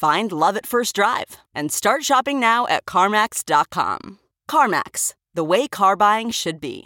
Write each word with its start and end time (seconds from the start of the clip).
Find 0.00 0.32
love 0.32 0.56
at 0.56 0.64
first 0.64 0.94
drive 0.94 1.36
and 1.54 1.70
start 1.70 2.04
shopping 2.04 2.40
now 2.40 2.66
at 2.68 2.86
CarMax.com. 2.86 4.18
CarMax, 4.50 5.12
the 5.34 5.44
way 5.44 5.68
car 5.68 5.94
buying 5.94 6.30
should 6.30 6.58
be. 6.58 6.84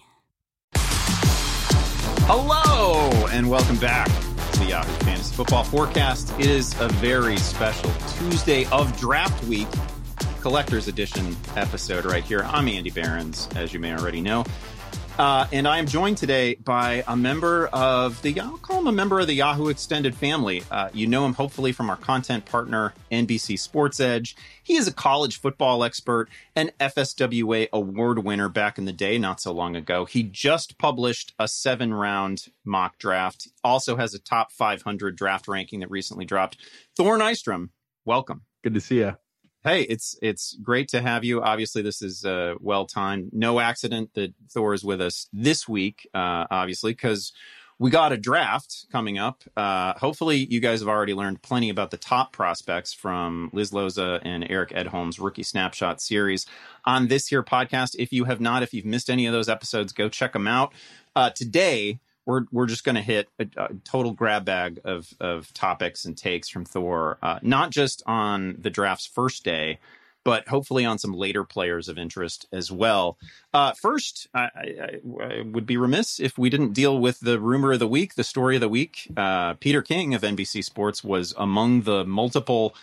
Hello, 2.26 3.08
and 3.28 3.48
welcome 3.48 3.76
back 3.76 4.08
to 4.54 4.58
the 4.58 4.66
Yahoo 4.70 4.92
Fantasy 5.04 5.32
Football 5.32 5.62
Forecast. 5.62 6.34
It 6.40 6.46
is 6.46 6.74
a 6.80 6.88
very 6.88 7.36
special 7.36 7.92
Tuesday 8.18 8.66
of 8.72 8.98
draft 8.98 9.44
week, 9.44 9.68
collector's 10.40 10.88
edition 10.88 11.36
episode 11.54 12.06
right 12.06 12.24
here. 12.24 12.42
I'm 12.48 12.66
Andy 12.66 12.90
Behrens, 12.90 13.48
as 13.54 13.72
you 13.72 13.78
may 13.78 13.94
already 13.94 14.22
know. 14.22 14.44
Uh, 15.16 15.46
and 15.52 15.68
I 15.68 15.78
am 15.78 15.86
joined 15.86 16.16
today 16.16 16.56
by 16.56 17.04
a 17.06 17.16
member 17.16 17.68
of 17.68 18.20
the, 18.22 18.40
I'll 18.40 18.58
call 18.58 18.80
him 18.80 18.88
a 18.88 18.92
member 18.92 19.20
of 19.20 19.28
the 19.28 19.34
Yahoo 19.34 19.68
extended 19.68 20.12
family. 20.16 20.64
Uh, 20.72 20.88
you 20.92 21.06
know 21.06 21.24
him 21.24 21.34
hopefully 21.34 21.70
from 21.70 21.88
our 21.88 21.96
content 21.96 22.46
partner, 22.46 22.94
NBC 23.12 23.56
Sports 23.56 24.00
Edge. 24.00 24.34
He 24.64 24.74
is 24.74 24.88
a 24.88 24.92
college 24.92 25.40
football 25.40 25.84
expert 25.84 26.28
and 26.56 26.72
FSWA 26.80 27.68
award 27.72 28.24
winner 28.24 28.48
back 28.48 28.76
in 28.76 28.86
the 28.86 28.92
day, 28.92 29.16
not 29.16 29.40
so 29.40 29.52
long 29.52 29.76
ago. 29.76 30.04
He 30.04 30.24
just 30.24 30.78
published 30.78 31.32
a 31.38 31.46
seven 31.46 31.94
round 31.94 32.46
mock 32.64 32.98
draft, 32.98 33.46
also 33.62 33.94
has 33.94 34.14
a 34.14 34.18
top 34.18 34.50
500 34.50 35.16
draft 35.16 35.46
ranking 35.46 35.78
that 35.80 35.90
recently 35.92 36.24
dropped. 36.24 36.56
Thor 36.96 37.16
Nystrom, 37.18 37.68
welcome. 38.04 38.42
Good 38.64 38.74
to 38.74 38.80
see 38.80 38.96
you. 38.96 39.16
Hey, 39.64 39.84
it's 39.84 40.14
it's 40.20 40.58
great 40.62 40.88
to 40.88 41.00
have 41.00 41.24
you. 41.24 41.40
Obviously, 41.40 41.80
this 41.80 42.02
is 42.02 42.22
uh, 42.26 42.54
well 42.60 42.84
timed. 42.84 43.30
No 43.32 43.60
accident 43.60 44.10
that 44.12 44.34
Thor 44.50 44.74
is 44.74 44.84
with 44.84 45.00
us 45.00 45.26
this 45.32 45.66
week. 45.66 46.06
Uh, 46.12 46.44
obviously, 46.50 46.92
because 46.92 47.32
we 47.78 47.90
got 47.90 48.12
a 48.12 48.18
draft 48.18 48.84
coming 48.92 49.16
up. 49.16 49.42
Uh, 49.56 49.94
hopefully, 49.94 50.46
you 50.50 50.60
guys 50.60 50.80
have 50.80 50.88
already 50.88 51.14
learned 51.14 51.40
plenty 51.40 51.70
about 51.70 51.90
the 51.90 51.96
top 51.96 52.30
prospects 52.30 52.92
from 52.92 53.48
Liz 53.54 53.70
Loza 53.70 54.20
and 54.22 54.46
Eric 54.50 54.68
Edholm's 54.72 55.18
rookie 55.18 55.42
snapshot 55.42 55.98
series 55.98 56.44
on 56.84 57.08
this 57.08 57.28
here 57.28 57.42
podcast. 57.42 57.96
If 57.98 58.12
you 58.12 58.24
have 58.24 58.42
not, 58.42 58.62
if 58.62 58.74
you've 58.74 58.84
missed 58.84 59.08
any 59.08 59.24
of 59.24 59.32
those 59.32 59.48
episodes, 59.48 59.94
go 59.94 60.10
check 60.10 60.34
them 60.34 60.46
out. 60.46 60.74
Uh, 61.16 61.30
today, 61.30 62.00
we're 62.26 62.44
we're 62.52 62.66
just 62.66 62.84
going 62.84 62.94
to 62.94 63.02
hit 63.02 63.28
a, 63.38 63.46
a, 63.56 63.68
total 63.84 64.12
grab 64.12 64.44
bag 64.44 64.80
of 64.84 65.12
of 65.20 65.52
topics 65.54 66.04
and 66.04 66.16
takes 66.16 66.48
from 66.48 66.64
Thor, 66.64 67.18
uh, 67.22 67.38
not 67.42 67.70
just 67.70 68.02
on 68.06 68.56
the 68.58 68.70
draft's 68.70 69.06
first 69.06 69.44
day, 69.44 69.78
but 70.24 70.48
hopefully 70.48 70.84
on 70.84 70.98
some 70.98 71.12
later 71.12 71.44
players 71.44 71.88
of 71.88 71.98
interest 71.98 72.46
as 72.50 72.72
well. 72.72 73.18
Uh, 73.52 73.72
first, 73.72 74.26
I, 74.34 74.40
I, 74.40 75.00
I, 75.22 75.42
would 75.42 75.66
be 75.66 75.76
remiss 75.76 76.18
if 76.18 76.38
we 76.38 76.50
didn't 76.50 76.72
deal 76.72 76.98
with 76.98 77.20
the 77.20 77.38
rumor 77.38 77.72
of 77.72 77.78
the 77.78 77.86
week, 77.86 78.14
the 78.14 78.24
story 78.24 78.56
of 78.56 78.60
the 78.60 78.68
week. 78.68 79.06
Uh, 79.16 79.54
Peter 79.54 79.82
King 79.82 80.14
of 80.14 80.22
NBC 80.22 80.64
Sports 80.64 81.04
was 81.04 81.34
among 81.36 81.82
the 81.82 82.04
multiple 82.04 82.74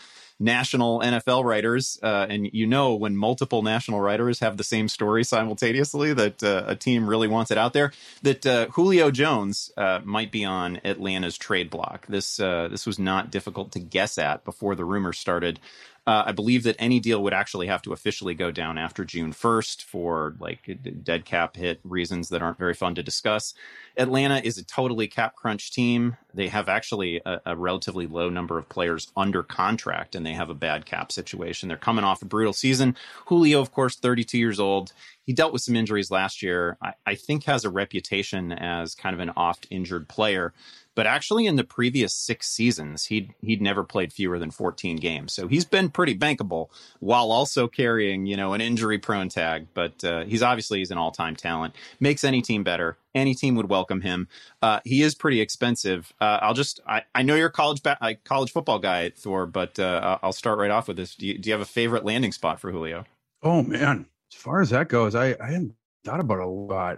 national 0.42 1.00
NFL 1.00 1.44
writers, 1.44 2.00
uh, 2.02 2.26
and 2.30 2.50
you 2.52 2.66
know 2.66 2.96
when 2.96 3.16
multiple 3.16 3.62
national 3.62 4.02
writers 4.02 4.40
have 4.40 4.58
the 4.58 4.64
same 4.64 4.90
story 4.90 5.24
simultaneously, 5.24 6.14
that 6.14 6.44
uh, 6.44 6.64
a 6.66 6.76
team 6.76 7.08
really 7.08 7.28
wants 7.28 7.52
it 7.52 7.58
out 7.58 7.74
there. 7.74 7.94
That 8.24 8.46
uh, 8.46 8.68
Julio 8.70 9.12
Jones 9.12 9.72
uh, 9.78 10.00
might 10.04 10.32
be 10.32 10.44
on 10.44 10.82
Atlanta's 10.84 11.38
trade 11.38 11.70
block. 11.70 12.08
This 12.08 12.40
uh, 12.40 12.68
this 12.70 12.86
was 12.86 12.98
not 12.98 13.32
difficult 13.32 13.72
to 13.74 13.80
guess 13.80 14.18
at 14.18 14.44
before 14.44 14.76
the 14.76 14.86
rumors 14.86 15.20
started. 15.20 15.60
Uh, 16.08 16.24
I 16.26 16.32
believe 16.32 16.64
that 16.64 16.76
any 16.80 17.00
deal 17.00 17.22
would 17.22 17.34
actually 17.34 17.68
have 17.68 17.84
to 17.84 17.94
officially 17.94 18.34
go 18.34 18.50
down 18.50 18.80
after 18.80 19.06
June 19.06 19.32
1st 19.32 19.84
for 19.84 20.36
like 20.40 20.80
dead 21.04 21.26
cap 21.26 21.56
hit 21.56 21.80
reasons 21.84 22.30
that 22.30 22.42
aren't 22.42 22.58
very 22.58 22.74
fun 22.74 22.96
to 22.96 23.04
discuss. 23.04 23.54
Atlanta 23.98 24.40
is 24.40 24.58
a 24.58 24.66
totally 24.66 25.08
cap 25.08 25.36
crunch 25.36 25.72
team. 25.72 26.18
They 26.34 26.48
have 26.48 26.68
actually 26.68 27.22
a, 27.24 27.42
a, 27.46 27.56
relatively 27.56 28.08
low 28.08 28.30
number 28.30 28.58
of 28.58 28.68
players 28.68 29.12
under 29.16 29.44
contract 29.44 30.16
and 30.16 30.26
they 30.26 30.34
have 30.34 30.50
a 30.50 30.56
bad 30.56 30.88
cap 30.88 31.12
situation. 31.12 31.70
They're 31.70 31.78
coming 31.78 32.04
off 32.04 32.24
a 32.24 32.26
brutal 32.26 32.54
season. 32.54 32.96
Julio, 33.28 33.62
of 33.62 33.72
course, 33.72 33.96
32 33.96 34.40
years 34.40 34.60
old. 34.60 34.94
He 35.24 35.34
dealt 35.34 35.54
with 35.54 35.62
some 35.62 35.76
injuries 35.76 36.10
last 36.10 36.42
year. 36.42 36.78
I, 36.82 36.94
I 37.06 37.16
think 37.16 37.44
has 37.44 37.64
a 37.64 37.70
reputation 37.70 38.52
as 38.52 38.96
kind 38.96 39.14
of 39.14 39.20
an 39.20 39.34
oft 39.38 39.68
injured 39.70 40.10
player 40.10 40.52
but 40.96 41.08
actually 41.08 41.46
in 41.46 41.56
the 41.56 41.64
previous 41.64 42.14
six 42.14 42.48
seasons 42.48 43.06
he'd 43.06 43.34
he'd 43.42 43.62
never 43.62 43.84
played 43.84 44.12
fewer 44.12 44.38
than 44.40 44.52
14 44.52 44.98
games. 44.98 45.34
So 45.34 45.48
he's 45.48 45.66
been 45.66 45.90
pretty 45.90 46.18
bankable 46.18 46.68
while 47.00 47.32
also 47.32 47.68
carrying 47.68 48.26
you 48.26 48.38
know 48.38 48.54
an 48.54 48.62
injury 48.62 48.98
prone 48.98 49.30
tag. 49.30 49.68
But 49.74 50.04
uh, 50.04 50.26
he's 50.26 50.42
obviously 50.44 50.80
he's 50.80 50.92
an 50.92 50.98
all-time 50.98 51.36
talent. 51.36 51.76
Makes 52.00 52.24
any 52.24 52.42
team 52.42 52.64
better. 52.64 52.98
Any 53.14 53.36
team 53.36 53.56
would 53.56 53.70
welcome 53.70 54.02
him. 54.02 54.28
Uh, 54.62 54.80
he 54.86 55.02
is 55.02 55.16
pretty 55.16 55.42
expensive. 55.42 56.14
Uh, 56.20 56.40
i'll 56.42 56.54
just 56.54 56.80
I, 56.88 57.04
I 57.14 57.24
know 57.24 57.36
you're 57.36 57.48
a 57.48 57.52
college 57.52 57.84
ba- 57.84 58.18
college 58.24 58.52
football 58.52 58.80
guy 58.80 59.10
thor 59.10 59.46
but 59.46 59.80
uh, 59.80 60.20
i'll 60.22 60.34
start 60.34 60.60
right 60.60 60.72
off 60.72 60.88
with 60.88 60.98
this. 60.98 61.16
Do 61.16 61.28
you, 61.28 61.38
do 61.38 61.50
you 61.50 61.54
have 61.54 61.62
a 61.62 61.66
favorite 61.66 62.06
landing 62.06 62.32
spot 62.32 62.60
for 62.60 62.72
julio? 62.72 63.06
Oh 63.44 63.64
man. 63.64 64.08
As 64.34 64.40
far 64.40 64.62
as 64.62 64.70
that 64.70 64.90
goes 64.90 65.16
i 65.16 65.36
i 65.40 65.48
hadn't 65.48 65.76
thought 66.04 66.20
about 66.20 66.40
a 66.40 66.48
lot 66.48 66.98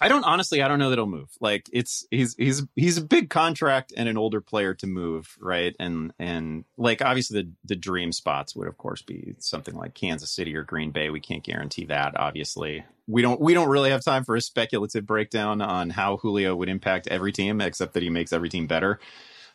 I 0.00 0.08
don't 0.08 0.24
honestly. 0.24 0.62
I 0.62 0.68
don't 0.68 0.78
know 0.78 0.90
that 0.90 0.98
he'll 0.98 1.06
move. 1.06 1.30
Like 1.40 1.68
it's 1.72 2.06
he's 2.10 2.34
he's 2.36 2.62
he's 2.76 2.98
a 2.98 3.04
big 3.04 3.30
contract 3.30 3.92
and 3.96 4.08
an 4.08 4.16
older 4.16 4.40
player 4.40 4.74
to 4.74 4.86
move, 4.86 5.36
right? 5.40 5.74
And 5.80 6.12
and 6.18 6.64
like 6.76 7.02
obviously 7.02 7.42
the 7.42 7.50
the 7.64 7.76
dream 7.76 8.12
spots 8.12 8.54
would 8.54 8.68
of 8.68 8.78
course 8.78 9.02
be 9.02 9.34
something 9.38 9.74
like 9.74 9.94
Kansas 9.94 10.30
City 10.30 10.54
or 10.54 10.62
Green 10.62 10.92
Bay. 10.92 11.10
We 11.10 11.20
can't 11.20 11.42
guarantee 11.42 11.86
that. 11.86 12.18
Obviously, 12.18 12.84
we 13.08 13.22
don't 13.22 13.40
we 13.40 13.54
don't 13.54 13.68
really 13.68 13.90
have 13.90 14.04
time 14.04 14.24
for 14.24 14.36
a 14.36 14.40
speculative 14.40 15.04
breakdown 15.04 15.60
on 15.60 15.90
how 15.90 16.18
Julio 16.18 16.54
would 16.54 16.68
impact 16.68 17.08
every 17.08 17.32
team, 17.32 17.60
except 17.60 17.94
that 17.94 18.02
he 18.02 18.10
makes 18.10 18.32
every 18.32 18.48
team 18.48 18.66
better. 18.66 19.00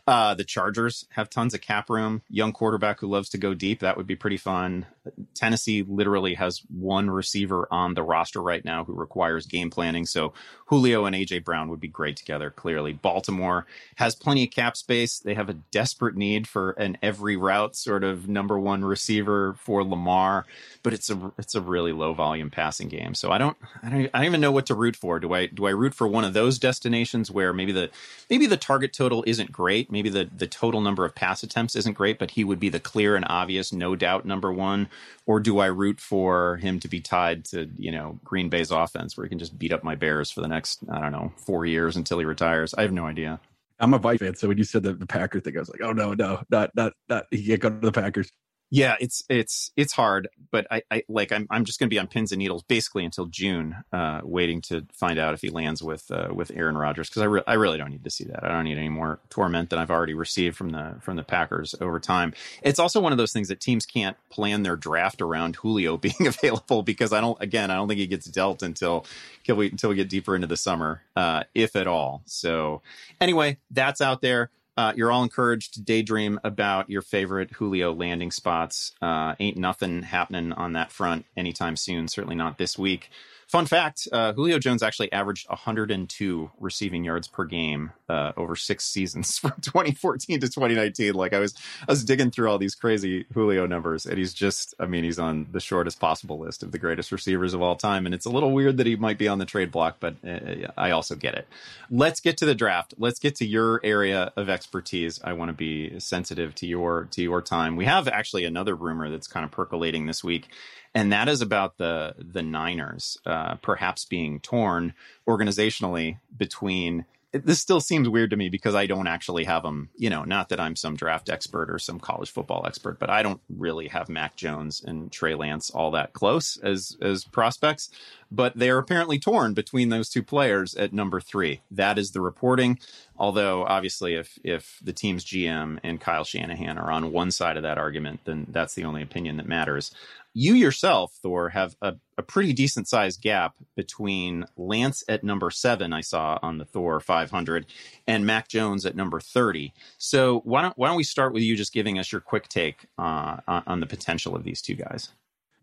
Uh, 0.05 0.33
the 0.33 0.43
Chargers 0.43 1.05
have 1.11 1.29
tons 1.29 1.53
of 1.53 1.61
cap 1.61 1.89
room. 1.89 2.21
Young 2.29 2.51
quarterback 2.51 2.99
who 2.99 3.07
loves 3.07 3.29
to 3.29 3.37
go 3.37 3.53
deep. 3.53 3.79
That 3.79 3.95
would 3.95 4.07
be 4.07 4.17
pretty 4.17 4.35
fun. 4.35 4.85
Tennessee 5.33 5.81
literally 5.81 6.33
has 6.33 6.61
one 6.69 7.09
receiver 7.09 7.67
on 7.71 7.93
the 7.93 8.03
roster 8.03 8.41
right 8.41 8.65
now 8.65 8.83
who 8.83 8.93
requires 8.93 9.45
game 9.45 9.69
planning. 9.69 10.05
So 10.05 10.33
Julio 10.73 11.05
and 11.05 11.15
AJ 11.15 11.43
Brown 11.43 11.69
would 11.69 11.79
be 11.79 11.87
great 11.87 12.17
together. 12.17 12.49
Clearly, 12.49 12.93
Baltimore 12.93 13.65
has 13.95 14.15
plenty 14.15 14.43
of 14.43 14.51
cap 14.51 14.75
space. 14.75 15.19
They 15.19 15.35
have 15.35 15.49
a 15.49 15.53
desperate 15.53 16.15
need 16.15 16.47
for 16.47 16.71
an 16.71 16.97
every 17.01 17.37
route 17.37 17.75
sort 17.75 18.03
of 18.03 18.27
number 18.27 18.59
one 18.59 18.83
receiver 18.83 19.55
for 19.59 19.83
Lamar, 19.83 20.45
but 20.81 20.91
it's 20.91 21.09
a 21.09 21.31
it's 21.37 21.55
a 21.55 21.61
really 21.61 21.93
low 21.93 22.13
volume 22.13 22.49
passing 22.49 22.89
game. 22.89 23.15
So 23.15 23.31
I 23.31 23.37
don't 23.37 23.55
I 23.81 23.89
don't 23.89 24.09
I 24.13 24.17
don't 24.17 24.25
even 24.25 24.41
know 24.41 24.51
what 24.51 24.65
to 24.65 24.75
root 24.75 24.95
for. 24.95 25.19
Do 25.19 25.33
I 25.33 25.45
do 25.45 25.65
I 25.65 25.69
root 25.69 25.93
for 25.93 26.07
one 26.07 26.25
of 26.25 26.33
those 26.33 26.59
destinations 26.59 27.31
where 27.31 27.53
maybe 27.53 27.71
the 27.71 27.89
maybe 28.29 28.45
the 28.47 28.57
target 28.57 28.91
total 28.91 29.23
isn't 29.25 29.51
great 29.51 29.91
maybe 29.93 30.09
the 30.09 30.29
the 30.35 30.47
total 30.47 30.81
number 30.81 31.05
of 31.05 31.15
pass 31.15 31.43
attempts 31.43 31.75
isn't 31.75 31.93
great, 31.93 32.19
but 32.19 32.31
he 32.31 32.43
would 32.43 32.59
be 32.59 32.69
the 32.69 32.79
clear 32.79 33.15
and 33.15 33.25
obvious, 33.29 33.71
no 33.71 33.95
doubt 33.95 34.25
number 34.25 34.51
one? 34.51 34.89
Or 35.25 35.39
do 35.39 35.59
I 35.59 35.67
root 35.67 36.01
for 36.01 36.57
him 36.57 36.79
to 36.81 36.87
be 36.87 36.99
tied 36.99 37.45
to 37.45 37.69
you 37.77 37.91
know 37.91 38.19
Green 38.23 38.49
Bay's 38.49 38.71
offense, 38.71 39.15
where 39.15 39.25
he 39.25 39.29
can 39.29 39.39
just 39.39 39.57
beat 39.57 39.71
up 39.71 39.83
my 39.83 39.95
Bears 39.95 40.31
for 40.31 40.41
the 40.41 40.47
next 40.47 40.62
I 40.91 40.99
don't 40.99 41.11
know 41.11 41.31
four 41.37 41.65
years 41.65 41.95
until 41.95 42.19
he 42.19 42.25
retires? 42.25 42.73
I 42.73 42.81
have 42.81 42.91
no 42.91 43.05
idea. 43.05 43.39
I'm 43.79 43.93
a 43.93 43.97
Vikings 43.97 44.29
fan, 44.29 44.35
so 44.35 44.47
when 44.47 44.57
you 44.57 44.63
said 44.63 44.83
the, 44.83 44.93
the 44.93 45.05
Packers 45.05 45.43
thing, 45.43 45.57
I 45.57 45.59
was 45.59 45.69
like, 45.69 45.81
oh 45.81 45.91
no, 45.91 46.13
no, 46.13 46.41
not 46.49 46.71
not 46.75 46.93
not 47.09 47.25
he 47.31 47.45
can't 47.45 47.59
go 47.59 47.69
to 47.69 47.79
the 47.79 47.91
Packers. 47.91 48.31
Yeah, 48.73 48.95
it's 48.99 49.23
it's 49.29 49.71
it's 49.77 49.93
hard, 49.93 50.29
but 50.49 50.65
I, 50.71 50.81
I 50.89 51.03
like 51.07 51.31
I'm 51.31 51.45
I'm 51.51 51.63
just 51.63 51.77
going 51.79 51.91
to 51.91 51.93
be 51.93 51.99
on 51.99 52.07
pins 52.07 52.31
and 52.31 52.39
needles 52.39 52.63
basically 52.63 53.05
until 53.05 53.27
June, 53.27 53.75
uh, 53.93 54.21
waiting 54.23 54.61
to 54.61 54.87
find 54.91 55.19
out 55.19 55.35
if 55.35 55.41
he 55.41 55.51
lands 55.51 55.83
with 55.83 56.09
uh, 56.09 56.29
with 56.33 56.49
Aaron 56.55 56.75
Rodgers 56.75 57.07
because 57.07 57.21
I 57.21 57.25
re- 57.25 57.43
I 57.45 57.53
really 57.53 57.77
don't 57.77 57.91
need 57.91 58.03
to 58.03 58.09
see 58.09 58.23
that. 58.23 58.43
I 58.43 58.47
don't 58.47 58.63
need 58.63 58.79
any 58.79 58.89
more 58.89 59.19
torment 59.29 59.69
than 59.69 59.77
I've 59.77 59.91
already 59.91 60.15
received 60.15 60.57
from 60.57 60.71
the 60.71 60.95
from 61.01 61.17
the 61.17 61.23
Packers 61.23 61.75
over 61.81 61.99
time. 61.99 62.33
It's 62.63 62.79
also 62.79 62.99
one 62.99 63.11
of 63.11 63.19
those 63.19 63.31
things 63.31 63.49
that 63.49 63.59
teams 63.59 63.85
can't 63.85 64.17
plan 64.31 64.63
their 64.63 64.75
draft 64.75 65.21
around 65.21 65.57
Julio 65.57 65.97
being 65.97 66.25
available 66.25 66.81
because 66.81 67.13
I 67.13 67.21
don't 67.21 67.39
again 67.39 67.69
I 67.69 67.75
don't 67.75 67.87
think 67.87 67.99
he 67.99 68.07
gets 68.07 68.25
dealt 68.25 68.63
until 68.63 69.05
until 69.41 69.55
we 69.57 69.69
until 69.69 69.91
we 69.91 69.97
get 69.97 70.09
deeper 70.09 70.33
into 70.33 70.47
the 70.47 70.57
summer, 70.57 71.03
uh, 71.15 71.43
if 71.53 71.75
at 71.75 71.85
all. 71.85 72.23
So 72.25 72.81
anyway, 73.21 73.59
that's 73.69 74.01
out 74.01 74.21
there. 74.21 74.49
Uh, 74.75 74.91
you're 74.95 75.11
all 75.11 75.23
encouraged 75.23 75.75
to 75.75 75.81
daydream 75.81 76.39
about 76.43 76.89
your 76.89 77.01
favorite 77.01 77.51
Julio 77.51 77.93
landing 77.93 78.31
spots. 78.31 78.93
Uh, 79.01 79.35
ain't 79.39 79.57
nothing 79.57 80.01
happening 80.01 80.51
on 80.53 80.73
that 80.73 80.91
front 80.91 81.25
anytime 81.37 81.75
soon. 81.75 82.07
Certainly 82.07 82.35
not 82.35 82.57
this 82.57 82.77
week. 82.77 83.09
Fun 83.53 83.67
fact: 83.67 84.07
uh, 84.11 84.33
Julio 84.33 84.57
Jones 84.57 84.81
actually 84.81 85.11
averaged 85.11 85.47
102 85.47 86.49
receiving 86.59 87.03
yards 87.03 87.27
per 87.27 87.45
game 87.45 87.91
uh, 88.09 88.31
over 88.35 88.55
six 88.55 88.83
seasons 88.83 89.37
from 89.37 89.53
2014 89.61 90.39
to 90.39 90.47
2019. 90.47 91.13
Like 91.13 91.33
I 91.33 91.39
was, 91.39 91.53
I 91.87 91.91
was 91.91 92.03
digging 92.03 92.31
through 92.31 92.49
all 92.49 92.57
these 92.57 92.73
crazy 92.73 93.27
Julio 93.31 93.67
numbers, 93.67 94.07
and 94.07 94.17
he's 94.17 94.33
just—I 94.33 94.87
mean, 94.87 95.03
he's 95.03 95.19
on 95.19 95.49
the 95.51 95.59
shortest 95.59 95.99
possible 95.99 96.39
list 96.39 96.63
of 96.63 96.71
the 96.71 96.79
greatest 96.79 97.11
receivers 97.11 97.53
of 97.53 97.61
all 97.61 97.75
time. 97.75 98.07
And 98.07 98.15
it's 98.15 98.25
a 98.25 98.31
little 98.31 98.53
weird 98.53 98.77
that 98.77 98.87
he 98.87 98.95
might 98.95 99.19
be 99.19 99.27
on 99.27 99.37
the 99.37 99.45
trade 99.45 99.69
block, 99.71 99.97
but 99.99 100.15
uh, 100.27 100.71
I 100.75 100.89
also 100.89 101.13
get 101.13 101.35
it. 101.35 101.47
Let's 101.91 102.21
get 102.21 102.37
to 102.37 102.47
the 102.47 102.55
draft. 102.55 102.95
Let's 102.97 103.19
get 103.19 103.35
to 103.35 103.45
your 103.45 103.79
area 103.83 104.33
of 104.35 104.49
expertise. 104.49 105.21
I 105.23 105.33
want 105.33 105.49
to 105.49 105.53
be 105.53 105.99
sensitive 105.99 106.55
to 106.55 106.65
your 106.65 107.07
to 107.11 107.21
your 107.21 107.43
time. 107.43 107.75
We 107.75 107.85
have 107.85 108.07
actually 108.07 108.45
another 108.45 108.73
rumor 108.73 109.11
that's 109.11 109.27
kind 109.27 109.45
of 109.45 109.51
percolating 109.51 110.07
this 110.07 110.23
week 110.23 110.47
and 110.95 111.11
that 111.11 111.27
is 111.27 111.41
about 111.41 111.77
the 111.77 112.15
the 112.17 112.43
Niners 112.43 113.17
uh, 113.25 113.55
perhaps 113.55 114.05
being 114.05 114.39
torn 114.39 114.93
organizationally 115.27 116.19
between. 116.35 117.05
This 117.35 117.59
still 117.59 117.81
seems 117.81 118.07
weird 118.07 118.29
to 118.29 118.35
me 118.37 118.49
because 118.49 118.75
I 118.75 118.85
don't 118.85 119.07
actually 119.07 119.45
have 119.45 119.63
them. 119.63 119.89
You 119.95 120.11
know, 120.11 120.23
not 120.23 120.49
that 120.49 120.59
I'm 120.59 120.75
some 120.75 120.95
draft 120.95 121.31
expert 121.31 121.71
or 121.71 121.79
some 121.79 121.99
college 121.99 122.29
football 122.29 122.67
expert, 122.67 122.99
but 122.99 123.09
I 123.09 123.23
don't 123.23 123.41
really 123.49 123.87
have 123.87 124.07
Mac 124.07 124.35
Jones 124.35 124.83
and 124.85 125.11
Trey 125.11 125.33
Lance 125.33 125.71
all 125.71 125.89
that 125.91 126.13
close 126.13 126.57
as 126.57 126.95
as 127.01 127.23
prospects. 127.23 127.89
But 128.29 128.55
they 128.55 128.69
are 128.69 128.77
apparently 128.77 129.17
torn 129.17 129.55
between 129.55 129.89
those 129.89 130.09
two 130.09 130.21
players 130.21 130.75
at 130.75 130.93
number 130.93 131.19
three. 131.19 131.61
That 131.71 131.97
is 131.97 132.11
the 132.11 132.21
reporting. 132.21 132.77
Although 133.17 133.65
obviously, 133.65 134.13
if 134.13 134.37
if 134.43 134.79
the 134.83 134.93
team's 134.93 135.25
GM 135.25 135.79
and 135.83 135.99
Kyle 135.99 136.25
Shanahan 136.25 136.77
are 136.77 136.91
on 136.91 137.11
one 137.11 137.31
side 137.31 137.57
of 137.57 137.63
that 137.63 137.79
argument, 137.79 138.19
then 138.25 138.45
that's 138.49 138.75
the 138.75 138.85
only 138.85 139.01
opinion 139.01 139.37
that 139.37 139.47
matters 139.47 139.89
you 140.33 140.53
yourself, 140.55 141.13
Thor, 141.21 141.49
have 141.49 141.75
a, 141.81 141.95
a 142.17 142.23
pretty 142.23 142.53
decent 142.53 142.87
sized 142.87 143.21
gap 143.21 143.55
between 143.75 144.45
Lance 144.57 145.03
at 145.07 145.23
number 145.23 145.51
seven, 145.51 145.93
I 145.93 146.01
saw 146.01 146.39
on 146.41 146.57
the 146.57 146.65
Thor 146.65 146.99
500, 146.99 147.65
and 148.07 148.25
Mac 148.25 148.47
Jones 148.47 148.85
at 148.85 148.95
number 148.95 149.19
30. 149.19 149.73
So 149.97 150.41
why 150.43 150.63
don't 150.63 150.77
why 150.77 150.87
don't 150.87 150.97
we 150.97 151.03
start 151.03 151.33
with 151.33 151.43
you 151.43 151.55
just 151.55 151.73
giving 151.73 151.99
us 151.99 152.11
your 152.11 152.21
quick 152.21 152.47
take 152.47 152.85
uh, 152.97 153.37
on, 153.47 153.63
on 153.67 153.79
the 153.79 153.85
potential 153.85 154.35
of 154.35 154.43
these 154.43 154.61
two 154.61 154.75
guys? 154.75 155.09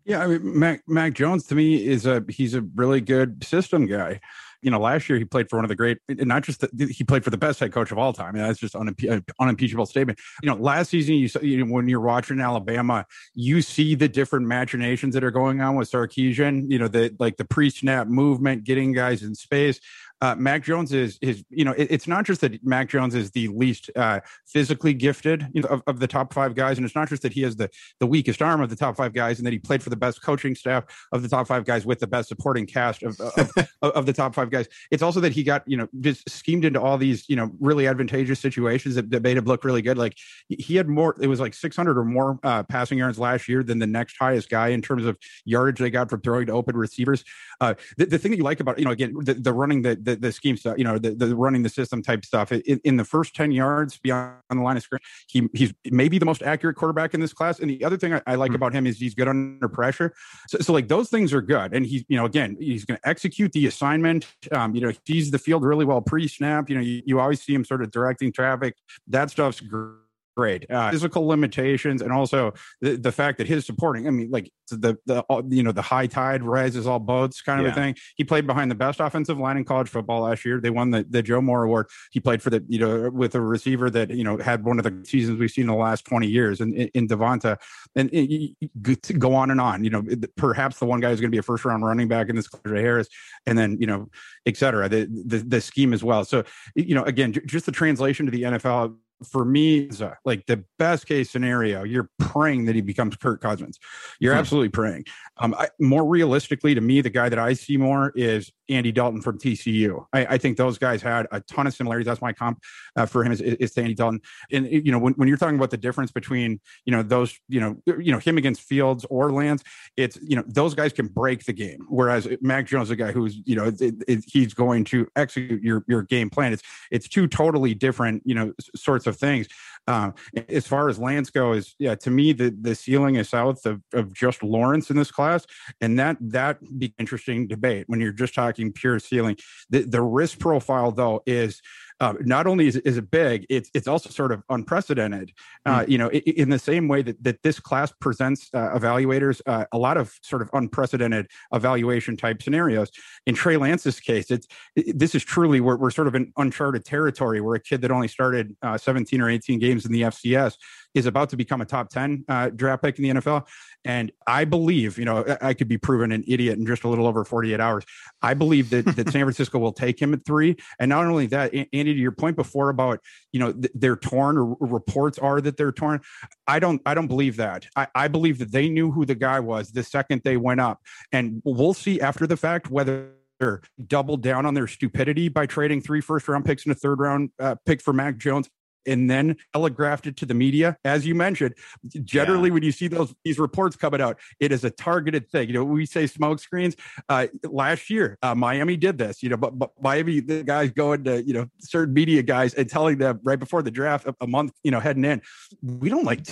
Yeah, 0.05 0.23
I 0.23 0.27
mean, 0.27 0.59
Mac 0.59 0.83
Mac 0.87 1.13
Jones 1.13 1.45
to 1.47 1.55
me 1.55 1.85
is 1.85 2.05
a 2.05 2.23
he's 2.29 2.53
a 2.53 2.61
really 2.61 3.01
good 3.01 3.43
system 3.43 3.85
guy 3.85 4.19
you 4.61 4.71
know, 4.71 4.79
last 4.79 5.09
year 5.09 5.17
he 5.17 5.25
played 5.25 5.49
for 5.49 5.57
one 5.57 5.65
of 5.65 5.69
the 5.69 5.75
great, 5.75 5.97
not 6.09 6.43
just 6.43 6.61
the, 6.61 6.87
he 6.87 7.03
played 7.03 7.23
for 7.23 7.29
the 7.29 7.37
best 7.37 7.59
head 7.59 7.71
coach 7.71 7.91
of 7.91 7.97
all 7.97 8.13
time. 8.13 8.35
And 8.35 8.43
that's 8.43 8.59
just 8.59 8.73
unimpe- 8.73 9.09
uh, 9.09 9.21
unimpeachable 9.39 9.85
statement. 9.85 10.19
You 10.43 10.49
know, 10.49 10.55
last 10.55 10.89
season, 10.89 11.15
you, 11.15 11.29
you 11.41 11.65
know, 11.65 11.71
when 11.71 11.87
you're 11.87 11.99
watching 11.99 12.39
Alabama, 12.39 13.05
you 13.33 13.61
see 13.61 13.95
the 13.95 14.07
different 14.07 14.47
machinations 14.47 15.13
that 15.13 15.23
are 15.23 15.31
going 15.31 15.61
on 15.61 15.75
with 15.75 15.89
Sarkisian. 15.89 16.69
You 16.69 16.79
know, 16.79 16.87
the 16.87 17.15
like 17.19 17.37
the 17.37 17.45
pre-snap 17.45 18.07
movement, 18.07 18.63
getting 18.63 18.93
guys 18.93 19.23
in 19.23 19.35
space 19.35 19.79
uh, 20.21 20.35
Mac 20.35 20.63
Jones 20.63 20.93
is 20.93 21.17
is 21.21 21.43
you 21.49 21.65
know 21.65 21.71
it, 21.71 21.87
it's 21.89 22.07
not 22.07 22.25
just 22.25 22.41
that 22.41 22.63
Mac 22.63 22.89
Jones 22.89 23.15
is 23.15 23.31
the 23.31 23.47
least 23.49 23.89
uh, 23.95 24.19
physically 24.45 24.93
gifted 24.93 25.47
you 25.53 25.61
know, 25.61 25.69
of, 25.69 25.83
of 25.87 25.99
the 25.99 26.07
top 26.07 26.33
five 26.33 26.55
guys, 26.55 26.77
and 26.77 26.85
it's 26.85 26.95
not 26.95 27.09
just 27.09 27.23
that 27.23 27.33
he 27.33 27.41
has 27.41 27.55
the 27.55 27.69
the 27.99 28.07
weakest 28.07 28.41
arm 28.41 28.61
of 28.61 28.69
the 28.69 28.75
top 28.75 28.95
five 28.95 29.13
guys, 29.13 29.39
and 29.39 29.45
that 29.45 29.53
he 29.53 29.59
played 29.59 29.81
for 29.81 29.89
the 29.89 29.95
best 29.95 30.21
coaching 30.21 30.55
staff 30.55 30.83
of 31.11 31.21
the 31.21 31.29
top 31.29 31.47
five 31.47 31.65
guys 31.65 31.85
with 31.85 31.99
the 31.99 32.07
best 32.07 32.29
supporting 32.29 32.65
cast 32.65 33.03
of 33.03 33.19
of, 33.19 33.51
of 33.81 34.05
the 34.05 34.13
top 34.13 34.35
five 34.35 34.49
guys. 34.49 34.67
It's 34.91 35.03
also 35.03 35.19
that 35.21 35.31
he 35.31 35.43
got 35.43 35.63
you 35.65 35.77
know 35.77 35.87
just 35.99 36.29
schemed 36.29 36.65
into 36.65 36.79
all 36.79 36.97
these 36.97 37.27
you 37.27 37.35
know 37.35 37.51
really 37.59 37.87
advantageous 37.87 38.39
situations 38.39 38.95
that, 38.95 39.09
that 39.09 39.23
made 39.23 39.37
him 39.37 39.45
look 39.45 39.63
really 39.63 39.81
good. 39.81 39.97
Like 39.97 40.17
he 40.47 40.75
had 40.75 40.87
more, 40.87 41.15
it 41.19 41.27
was 41.27 41.39
like 41.39 41.53
600 41.53 41.97
or 41.97 42.05
more 42.05 42.39
uh, 42.43 42.63
passing 42.63 42.97
yards 42.97 43.19
last 43.19 43.47
year 43.47 43.63
than 43.63 43.79
the 43.79 43.87
next 43.87 44.17
highest 44.17 44.49
guy 44.49 44.69
in 44.69 44.81
terms 44.81 45.05
of 45.05 45.17
yardage 45.45 45.79
they 45.79 45.89
got 45.89 46.09
from 46.09 46.21
throwing 46.21 46.47
to 46.47 46.53
open 46.53 46.75
receivers. 46.75 47.23
Uh, 47.59 47.73
the, 47.97 48.05
the 48.05 48.17
thing 48.17 48.31
that 48.31 48.37
you 48.37 48.43
like 48.43 48.59
about 48.59 48.77
you 48.79 48.85
know 48.85 48.91
again 48.91 49.13
the, 49.21 49.33
the 49.33 49.53
running 49.53 49.81
the, 49.81 49.95
the, 50.11 50.19
the 50.19 50.31
scheme 50.31 50.57
stuff 50.57 50.75
you 50.77 50.83
know 50.83 50.97
the, 50.97 51.11
the 51.11 51.35
running 51.35 51.63
the 51.63 51.69
system 51.69 52.01
type 52.01 52.25
stuff. 52.25 52.51
In, 52.51 52.79
in 52.83 52.97
the 52.97 53.05
first 53.05 53.35
10 53.35 53.51
yards 53.51 53.97
beyond 53.97 54.35
the 54.49 54.61
line 54.61 54.77
of 54.77 54.83
scrimmage 54.83 55.03
he 55.27 55.47
he's 55.53 55.73
maybe 55.85 56.17
the 56.17 56.25
most 56.25 56.41
accurate 56.41 56.75
quarterback 56.75 57.13
in 57.13 57.19
this 57.19 57.33
class. 57.33 57.59
And 57.59 57.69
the 57.69 57.83
other 57.83 57.97
thing 57.97 58.13
I, 58.13 58.21
I 58.27 58.35
like 58.35 58.49
mm-hmm. 58.49 58.55
about 58.55 58.73
him 58.73 58.85
is 58.85 58.97
he's 58.97 59.15
good 59.15 59.27
under 59.27 59.67
pressure. 59.67 60.13
So, 60.47 60.59
so 60.59 60.73
like 60.73 60.87
those 60.87 61.09
things 61.09 61.33
are 61.33 61.41
good. 61.41 61.73
And 61.73 61.85
he's 61.85 62.03
you 62.07 62.17
know 62.17 62.25
again 62.25 62.57
he's 62.59 62.85
going 62.85 62.99
to 63.01 63.09
execute 63.09 63.51
the 63.51 63.67
assignment. 63.67 64.27
Um, 64.51 64.75
you 64.75 64.81
know 64.81 64.89
he 64.89 64.99
sees 65.07 65.31
the 65.31 65.39
field 65.39 65.63
really 65.63 65.85
well 65.85 66.01
pre-snap. 66.01 66.69
You 66.69 66.75
know 66.75 66.81
you, 66.81 67.01
you 67.05 67.19
always 67.19 67.41
see 67.41 67.53
him 67.53 67.65
sort 67.65 67.81
of 67.81 67.91
directing 67.91 68.31
traffic. 68.31 68.75
That 69.07 69.29
stuff's 69.29 69.59
great 69.59 70.10
great. 70.41 70.71
Uh, 70.71 70.89
physical 70.89 71.27
limitations, 71.27 72.01
and 72.01 72.11
also 72.11 72.51
the, 72.81 72.95
the 72.95 73.11
fact 73.11 73.37
that 73.37 73.45
his 73.45 73.63
supporting, 73.63 74.07
I 74.07 74.09
mean, 74.09 74.31
like 74.31 74.51
the 74.69 74.97
the 75.05 75.23
you 75.49 75.61
know 75.61 75.71
the 75.71 75.83
high 75.83 76.07
tide 76.07 76.41
rises 76.41 76.87
all 76.87 76.97
boats 76.97 77.41
kind 77.41 77.59
of 77.59 77.67
yeah. 77.67 77.71
a 77.71 77.75
thing. 77.75 77.95
He 78.15 78.23
played 78.23 78.47
behind 78.47 78.71
the 78.71 78.75
best 78.75 78.99
offensive 78.99 79.37
line 79.37 79.57
in 79.57 79.65
college 79.65 79.87
football 79.87 80.21
last 80.21 80.43
year. 80.43 80.59
They 80.59 80.71
won 80.71 80.89
the, 80.89 81.05
the 81.07 81.21
Joe 81.21 81.41
Moore 81.41 81.63
Award. 81.63 81.87
He 82.11 82.19
played 82.19 82.41
for 82.41 82.49
the 82.49 82.63
you 82.67 82.79
know 82.79 83.11
with 83.11 83.35
a 83.35 83.41
receiver 83.41 83.91
that 83.91 84.09
you 84.09 84.23
know 84.23 84.37
had 84.37 84.63
one 84.63 84.79
of 84.79 84.83
the 84.83 85.07
seasons 85.07 85.39
we've 85.39 85.51
seen 85.51 85.65
in 85.65 85.67
the 85.67 85.75
last 85.75 86.05
twenty 86.05 86.27
years, 86.27 86.59
and 86.59 86.73
in, 86.73 86.87
in 86.95 87.07
Devonta, 87.07 87.57
and 87.95 88.09
it, 88.11 88.55
it, 88.61 89.19
go 89.19 89.35
on 89.35 89.51
and 89.51 89.61
on. 89.61 89.83
You 89.83 89.91
know, 89.91 90.03
perhaps 90.37 90.79
the 90.79 90.85
one 90.85 91.01
guy 91.01 91.11
is 91.11 91.21
going 91.21 91.29
to 91.29 91.35
be 91.35 91.39
a 91.39 91.43
first 91.43 91.65
round 91.65 91.85
running 91.85 92.07
back 92.07 92.29
in 92.29 92.35
this 92.35 92.49
Harris, 92.65 93.07
and 93.45 93.57
then 93.57 93.77
you 93.79 93.85
know, 93.85 94.09
et 94.47 94.57
cetera. 94.57 94.89
The, 94.89 95.05
the 95.05 95.37
the 95.37 95.61
scheme 95.61 95.93
as 95.93 96.03
well. 96.03 96.25
So 96.25 96.43
you 96.73 96.95
know, 96.95 97.03
again, 97.03 97.31
just 97.45 97.67
the 97.67 97.71
translation 97.71 98.25
to 98.25 98.31
the 98.31 98.43
NFL 98.43 98.95
for 99.25 99.45
me, 99.45 99.89
like 100.25 100.45
the 100.45 100.63
best 100.79 101.05
case 101.05 101.29
scenario, 101.29 101.83
you're 101.83 102.09
praying 102.19 102.65
that 102.65 102.75
he 102.75 102.81
becomes 102.81 103.15
Kirk 103.15 103.41
Cousins. 103.41 103.79
You're 104.19 104.33
hmm. 104.33 104.39
absolutely 104.39 104.69
praying. 104.69 105.05
Um, 105.37 105.55
I, 105.57 105.69
more 105.79 106.05
realistically, 106.05 106.75
to 106.75 106.81
me, 106.81 107.01
the 107.01 107.09
guy 107.09 107.29
that 107.29 107.39
I 107.39 107.53
see 107.53 107.77
more 107.77 108.11
is 108.15 108.51
Andy 108.69 108.91
Dalton 108.91 109.21
from 109.21 109.37
TCU. 109.37 110.05
I, 110.13 110.25
I 110.25 110.37
think 110.37 110.57
those 110.57 110.77
guys 110.77 111.01
had 111.01 111.27
a 111.31 111.41
ton 111.41 111.67
of 111.67 111.73
similarities. 111.73 112.05
That's 112.05 112.21
my 112.21 112.33
comp 112.33 112.59
uh, 112.95 113.05
for 113.05 113.23
him 113.23 113.31
is, 113.31 113.41
is 113.41 113.77
Andy 113.77 113.93
Dalton. 113.93 114.21
And 114.51 114.67
you 114.71 114.91
know, 114.91 114.99
when, 114.99 115.13
when 115.13 115.27
you're 115.27 115.37
talking 115.37 115.57
about 115.57 115.71
the 115.71 115.77
difference 115.77 116.11
between 116.11 116.59
you 116.85 116.91
know 116.91 117.03
those 117.03 117.37
you 117.49 117.59
know 117.59 117.77
you 117.85 118.11
know 118.11 118.19
him 118.19 118.37
against 118.37 118.61
Fields 118.61 119.05
or 119.09 119.31
Lance, 119.31 119.63
it's 119.97 120.17
you 120.21 120.35
know 120.35 120.43
those 120.47 120.73
guys 120.73 120.93
can 120.93 121.07
break 121.07 121.45
the 121.45 121.53
game. 121.53 121.85
Whereas 121.89 122.27
Mac 122.41 122.65
Jones, 122.67 122.87
is 122.87 122.91
a 122.91 122.95
guy 122.95 123.11
who's 123.11 123.37
you 123.45 123.55
know 123.55 123.65
it, 123.65 123.81
it, 124.07 124.23
he's 124.25 124.53
going 124.53 124.85
to 124.85 125.07
execute 125.15 125.61
your 125.61 125.83
your 125.87 126.03
game 126.03 126.29
plan. 126.29 126.53
It's 126.53 126.63
it's 126.89 127.07
two 127.07 127.27
totally 127.27 127.73
different 127.73 128.23
you 128.25 128.35
know 128.35 128.53
sorts 128.75 129.07
of 129.07 129.10
things. 129.17 129.47
Um, 129.87 130.13
as 130.47 130.67
far 130.67 130.89
as 130.89 130.99
Lance 130.99 131.31
goes, 131.31 131.75
yeah, 131.79 131.95
to 131.95 132.11
me 132.11 132.33
the 132.33 132.55
the 132.61 132.75
ceiling 132.75 133.15
is 133.15 133.29
south 133.29 133.65
of, 133.65 133.81
of 133.93 134.13
just 134.13 134.43
Lawrence 134.43 134.91
in 134.91 134.95
this 134.95 135.11
class, 135.11 135.45
and 135.81 135.97
that 135.97 136.17
that 136.21 136.59
be 136.77 136.93
interesting 136.99 137.47
debate 137.47 137.85
when 137.87 137.99
you're 137.99 138.11
just 138.11 138.35
talking 138.35 138.71
pure 138.71 138.99
ceiling. 138.99 139.37
The 139.69 139.81
the 139.81 140.01
risk 140.01 140.39
profile 140.39 140.91
though 140.91 141.23
is 141.25 141.61
uh, 142.01 142.13
not 142.21 142.47
only 142.47 142.65
is, 142.67 142.77
is 142.77 142.97
it 142.97 143.11
big, 143.11 143.45
it's 143.47 143.69
it's 143.75 143.87
also 143.87 144.09
sort 144.09 144.31
of 144.31 144.41
unprecedented. 144.49 145.31
Uh, 145.67 145.81
mm. 145.81 145.89
You 145.89 145.97
know, 145.99 146.07
in, 146.09 146.21
in, 146.21 146.49
the 146.49 146.57
same 146.57 146.87
way 146.87 147.03
that 147.03 147.23
that 147.23 147.43
this 147.43 147.59
class 147.59 147.93
presents 148.01 148.49
uh, 148.55 148.71
evaluators 148.71 149.39
uh, 149.45 149.65
a 149.71 149.77
lot 149.77 149.97
of 149.97 150.11
sort 150.23 150.41
of 150.41 150.49
unprecedented 150.53 151.27
evaluation 151.53 152.17
type 152.17 152.41
scenarios. 152.41 152.89
In 153.27 153.35
Trey 153.35 153.55
Lance's 153.55 153.99
case, 153.99 154.31
it's 154.31 154.47
it, 154.75 154.97
this 154.97 155.13
is 155.13 155.23
truly 155.23 155.61
we're, 155.61 155.77
we're 155.77 155.91
sort 155.91 156.07
of 156.07 156.15
in 156.15 156.33
uncharted 156.37 156.85
territory 156.85 157.39
where 157.39 157.53
a 157.53 157.59
kid 157.59 157.81
that 157.81 157.91
only 157.91 158.07
started 158.07 158.57
uh, 158.63 158.79
17 158.79 159.21
or 159.21 159.29
18 159.29 159.59
games 159.59 159.85
in 159.85 159.91
the 159.91 160.01
FCS 160.01 160.55
is 160.93 161.05
about 161.05 161.29
to 161.29 161.37
become 161.37 161.61
a 161.61 161.65
top 161.65 161.89
10 161.89 162.25
uh, 162.27 162.49
draft 162.49 162.83
pick 162.83 162.97
in 162.97 163.03
the 163.03 163.21
NFL. 163.21 163.47
And 163.83 164.11
I 164.27 164.45
believe, 164.45 164.99
you 164.99 165.05
know, 165.05 165.25
I 165.41 165.53
could 165.53 165.67
be 165.67 165.77
proven 165.77 166.11
an 166.11 166.23
idiot 166.27 166.57
in 166.57 166.65
just 166.65 166.83
a 166.83 166.87
little 166.87 167.07
over 167.07 167.23
48 167.23 167.59
hours. 167.59 167.83
I 168.21 168.33
believe 168.33 168.69
that, 168.69 168.85
that 168.95 169.09
San 169.09 169.21
Francisco 169.25 169.57
will 169.59 169.73
take 169.73 169.99
him 169.99 170.13
at 170.13 170.23
three. 170.25 170.55
And 170.79 170.89
not 170.89 171.05
only 171.05 171.27
that, 171.27 171.53
Andy, 171.53 171.93
to 171.93 171.99
your 171.99 172.11
point 172.11 172.35
before 172.35 172.69
about, 172.69 172.99
you 173.31 173.39
know, 173.39 173.53
they're 173.73 173.95
torn 173.95 174.37
or 174.37 174.55
reports 174.59 175.17
are 175.17 175.41
that 175.41 175.57
they're 175.57 175.71
torn. 175.71 176.01
I 176.47 176.59
don't, 176.59 176.81
I 176.85 176.93
don't 176.93 177.07
believe 177.07 177.37
that. 177.37 177.67
I, 177.75 177.87
I 177.95 178.07
believe 178.07 178.37
that 178.39 178.51
they 178.51 178.69
knew 178.69 178.91
who 178.91 179.05
the 179.05 179.15
guy 179.15 179.39
was 179.39 179.71
the 179.71 179.83
second 179.83 180.21
they 180.23 180.37
went 180.37 180.61
up. 180.61 180.79
And 181.11 181.41
we'll 181.43 181.73
see 181.73 181.99
after 182.01 182.27
the 182.27 182.37
fact 182.37 182.69
whether 182.69 183.11
they're 183.39 183.61
doubled 183.87 184.21
down 184.21 184.45
on 184.45 184.53
their 184.53 184.67
stupidity 184.67 185.27
by 185.27 185.47
trading 185.47 185.81
three 185.81 185.99
first 185.99 186.27
round 186.27 186.45
picks 186.45 186.63
and 186.65 186.71
a 186.71 186.75
third 186.75 186.99
round 186.99 187.31
uh, 187.39 187.55
pick 187.65 187.81
for 187.81 187.91
Mac 187.91 188.17
Jones. 188.17 188.47
And 188.85 189.09
then 189.09 189.37
telegraphed 189.53 190.07
it 190.07 190.17
to 190.17 190.25
the 190.25 190.33
media. 190.33 190.77
As 190.85 191.05
you 191.05 191.15
mentioned, 191.15 191.55
generally 192.03 192.49
yeah. 192.49 192.53
when 192.53 192.63
you 192.63 192.71
see 192.71 192.87
those 192.87 193.13
these 193.23 193.39
reports 193.39 193.75
coming 193.75 194.01
out, 194.01 194.19
it 194.39 194.51
is 194.51 194.63
a 194.63 194.69
targeted 194.69 195.29
thing. 195.29 195.47
You 195.47 195.53
know, 195.53 195.63
we 195.63 195.85
say 195.85 196.07
smoke 196.07 196.39
screens. 196.39 196.75
Uh, 197.09 197.27
last 197.43 197.89
year, 197.89 198.17
uh, 198.21 198.35
Miami 198.35 198.77
did 198.77 198.97
this. 198.97 199.21
You 199.23 199.29
know, 199.29 199.37
but, 199.37 199.57
but 199.57 199.71
Miami 199.81 200.19
the 200.19 200.43
guys 200.43 200.71
going 200.71 201.03
to 201.05 201.23
you 201.23 201.33
know 201.33 201.47
certain 201.59 201.93
media 201.93 202.23
guys 202.23 202.53
and 202.53 202.69
telling 202.69 202.97
them 202.97 203.19
right 203.23 203.39
before 203.39 203.61
the 203.61 203.71
draft 203.71 204.07
a, 204.07 204.15
a 204.21 204.27
month 204.27 204.53
you 204.63 204.71
know 204.71 204.79
heading 204.79 205.05
in, 205.05 205.21
we 205.61 205.89
don't 205.89 206.05
like. 206.05 206.25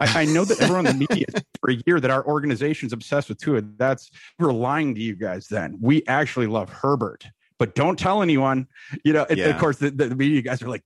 I, 0.00 0.22
I 0.22 0.24
know 0.24 0.44
that 0.44 0.60
everyone 0.60 0.86
in 0.86 0.98
the 0.98 1.06
media 1.10 1.26
for 1.60 1.70
a 1.70 1.76
year 1.86 2.00
that 2.00 2.10
our 2.10 2.26
organization's 2.26 2.92
obsessed 2.92 3.28
with 3.28 3.38
Tua. 3.38 3.62
That's 3.62 4.10
we're 4.38 4.52
lying 4.52 4.94
to 4.94 5.00
you 5.00 5.16
guys. 5.16 5.48
Then 5.48 5.78
we 5.80 6.04
actually 6.06 6.46
love 6.46 6.68
Herbert 6.68 7.26
but 7.58 7.74
don't 7.74 7.98
tell 7.98 8.22
anyone. 8.22 8.66
You 9.04 9.12
know, 9.12 9.26
yeah. 9.30 9.46
of 9.46 9.58
course, 9.58 9.78
the, 9.78 9.90
the, 9.90 10.14
media 10.14 10.42
guys 10.42 10.62
are 10.62 10.68
like, 10.68 10.84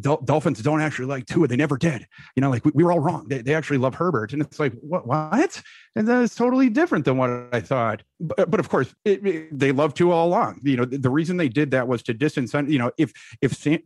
Dolphins 0.00 0.62
don't 0.62 0.80
actually 0.80 1.06
like 1.06 1.26
Tua. 1.26 1.48
They 1.48 1.56
never 1.56 1.76
did. 1.76 2.06
You 2.36 2.40
know, 2.40 2.50
like 2.50 2.64
we, 2.64 2.72
we 2.74 2.84
were 2.84 2.92
all 2.92 3.00
wrong. 3.00 3.26
They, 3.28 3.42
they 3.42 3.54
actually 3.54 3.78
love 3.78 3.94
Herbert. 3.94 4.32
And 4.32 4.42
it's 4.42 4.60
like, 4.60 4.72
what? 4.80 5.06
What? 5.06 5.62
And 5.94 6.08
that 6.08 6.22
is 6.22 6.34
totally 6.34 6.70
different 6.70 7.04
than 7.04 7.18
what 7.18 7.30
I 7.52 7.60
thought. 7.60 8.02
But, 8.18 8.50
but 8.50 8.60
of 8.60 8.68
course, 8.68 8.94
it, 9.04 9.26
it, 9.26 9.58
they 9.58 9.72
love 9.72 9.94
Tua 9.94 10.14
all 10.14 10.28
along. 10.28 10.60
You 10.62 10.76
know, 10.76 10.84
the, 10.84 10.98
the, 10.98 11.10
reason 11.10 11.36
they 11.36 11.48
did 11.48 11.72
that 11.72 11.88
was 11.88 12.02
to 12.04 12.14
disincentive. 12.14 12.70
You 12.70 12.78
know, 12.78 12.90
if 12.96 13.12
if 13.42 13.52
San, 13.54 13.80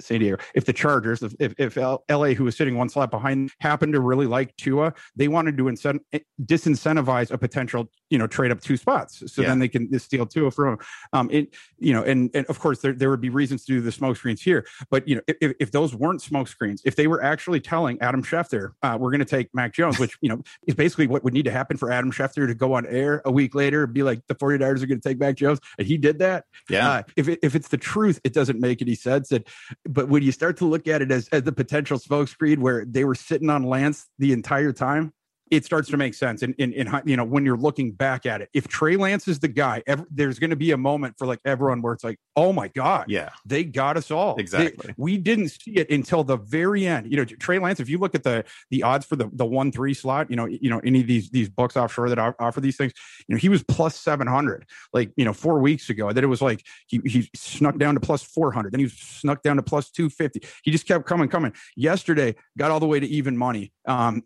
San 0.00 0.20
Diego, 0.20 0.38
if 0.54 0.64
the 0.64 0.72
Chargers, 0.72 1.22
if 1.22 1.34
if, 1.38 1.54
if 1.58 1.76
LA, 1.76 2.28
who 2.28 2.44
was 2.44 2.56
sitting 2.56 2.76
one 2.76 2.88
slot 2.88 3.10
behind, 3.10 3.50
happened 3.60 3.92
to 3.94 4.00
really 4.00 4.26
like 4.26 4.56
Tua, 4.56 4.94
they 5.16 5.28
wanted 5.28 5.56
to 5.58 5.64
incent, 5.64 6.00
eh, 6.12 6.20
disincentivize 6.42 7.30
a 7.30 7.38
potential, 7.38 7.90
you 8.08 8.18
know, 8.18 8.26
trade 8.26 8.50
up 8.50 8.60
two 8.60 8.76
spots, 8.76 9.22
so 9.26 9.42
yeah. 9.42 9.48
then 9.48 9.58
they 9.58 9.68
can 9.68 9.98
steal 9.98 10.26
Tua 10.26 10.50
from 10.50 10.74
him. 10.74 10.78
Um, 11.12 11.30
it, 11.30 11.45
you 11.78 11.92
know, 11.92 12.02
and 12.02 12.30
and 12.34 12.46
of 12.46 12.58
course 12.58 12.80
there 12.80 12.92
there 12.92 13.10
would 13.10 13.20
be 13.20 13.30
reasons 13.30 13.64
to 13.66 13.72
do 13.72 13.80
the 13.80 13.92
smoke 13.92 14.16
screens 14.16 14.42
here, 14.42 14.66
but 14.90 15.06
you 15.08 15.16
know, 15.16 15.22
if, 15.26 15.54
if 15.60 15.70
those 15.70 15.94
weren't 15.94 16.22
smoke 16.22 16.48
screens, 16.48 16.82
if 16.84 16.96
they 16.96 17.06
were 17.06 17.22
actually 17.22 17.60
telling 17.60 18.00
Adam 18.00 18.22
Schefter, 18.22 18.72
uh, 18.82 18.96
we're 18.98 19.10
going 19.10 19.20
to 19.20 19.24
take 19.24 19.48
Mac 19.54 19.72
Jones, 19.72 19.98
which 19.98 20.16
you 20.20 20.28
know 20.28 20.42
is 20.66 20.74
basically 20.74 21.06
what 21.06 21.24
would 21.24 21.34
need 21.34 21.44
to 21.44 21.50
happen 21.50 21.76
for 21.76 21.90
Adam 21.90 22.12
Schefter 22.12 22.46
to 22.46 22.54
go 22.54 22.74
on 22.74 22.86
air 22.86 23.22
a 23.24 23.30
week 23.30 23.54
later 23.54 23.84
and 23.84 23.92
be 23.92 24.02
like, 24.02 24.26
the 24.28 24.34
49ers 24.34 24.82
are 24.82 24.86
going 24.86 25.00
to 25.00 25.08
take 25.08 25.18
Mac 25.18 25.36
Jones. 25.36 25.60
And 25.78 25.86
he 25.86 25.96
did 25.96 26.18
that. 26.18 26.44
Yeah. 26.68 26.88
Uh, 26.88 27.02
if, 27.16 27.28
it, 27.28 27.38
if 27.42 27.54
it's 27.54 27.68
the 27.68 27.76
truth, 27.76 28.20
it 28.24 28.32
doesn't 28.32 28.60
make 28.60 28.82
any 28.82 28.94
sense. 28.94 29.32
And, 29.32 29.44
but 29.84 30.08
when 30.08 30.22
you 30.22 30.32
start 30.32 30.56
to 30.58 30.64
look 30.64 30.88
at 30.88 31.02
it 31.02 31.10
as, 31.10 31.28
as 31.28 31.42
the 31.42 31.52
potential 31.52 31.98
smokescreen 31.98 32.58
where 32.58 32.84
they 32.84 33.04
were 33.04 33.14
sitting 33.14 33.50
on 33.50 33.64
Lance 33.64 34.06
the 34.18 34.32
entire 34.32 34.72
time, 34.72 35.12
it 35.50 35.64
starts 35.64 35.88
to 35.90 35.96
make 35.96 36.14
sense. 36.14 36.42
And 36.42 36.54
in, 36.56 36.72
in, 36.72 36.88
in, 36.88 37.02
you 37.04 37.16
know, 37.16 37.24
when 37.24 37.44
you're 37.44 37.56
looking 37.56 37.92
back 37.92 38.26
at 38.26 38.40
it, 38.40 38.48
if 38.52 38.66
Trey 38.68 38.96
Lance 38.96 39.28
is 39.28 39.38
the 39.38 39.48
guy, 39.48 39.82
there's 40.10 40.38
going 40.38 40.50
to 40.50 40.56
be 40.56 40.72
a 40.72 40.76
moment 40.76 41.16
for 41.18 41.26
like 41.26 41.40
everyone 41.44 41.82
where 41.82 41.92
it's 41.92 42.04
like, 42.04 42.18
oh 42.36 42.52
my 42.52 42.68
God, 42.68 43.06
yeah, 43.08 43.30
they 43.44 43.64
got 43.64 43.96
us 43.96 44.10
all. 44.10 44.36
Exactly. 44.36 44.88
They, 44.88 44.94
we 44.96 45.18
didn't 45.18 45.48
see 45.48 45.72
it 45.72 45.90
until 45.90 46.24
the 46.24 46.36
very 46.36 46.86
end. 46.86 47.10
You 47.10 47.18
know, 47.18 47.24
Trey 47.24 47.58
Lance, 47.58 47.80
if 47.80 47.88
you 47.88 47.98
look 47.98 48.14
at 48.14 48.24
the 48.24 48.44
the 48.70 48.82
odds 48.82 49.06
for 49.06 49.16
the 49.16 49.30
the 49.32 49.46
one 49.46 49.72
three 49.72 49.94
slot, 49.94 50.30
you 50.30 50.36
know, 50.36 50.46
you 50.46 50.68
know, 50.68 50.80
any 50.84 51.00
of 51.00 51.06
these 51.06 51.30
these 51.30 51.48
books 51.48 51.76
offshore 51.76 52.08
that 52.10 52.18
offer 52.38 52.60
these 52.60 52.76
things, 52.76 52.92
you 53.28 53.34
know, 53.34 53.38
he 53.38 53.48
was 53.48 53.62
plus 53.62 53.96
700 53.96 54.66
like, 54.92 55.12
you 55.16 55.24
know, 55.24 55.32
four 55.32 55.60
weeks 55.60 55.90
ago. 55.90 56.12
That 56.12 56.24
it 56.24 56.28
was 56.28 56.42
like 56.42 56.64
he, 56.86 57.00
he 57.04 57.28
snuck 57.34 57.78
down 57.78 57.94
to 57.94 58.00
plus 58.00 58.22
400. 58.22 58.72
Then 58.72 58.80
he 58.80 58.88
snuck 58.88 59.42
down 59.42 59.56
to 59.56 59.62
plus 59.62 59.90
250. 59.90 60.42
He 60.62 60.70
just 60.70 60.86
kept 60.86 61.06
coming, 61.06 61.28
coming. 61.28 61.52
Yesterday, 61.76 62.34
got 62.58 62.70
all 62.70 62.80
the 62.80 62.86
way 62.86 63.00
to 63.00 63.06
even 63.06 63.36
money. 63.36 63.72
Um, 63.86 64.22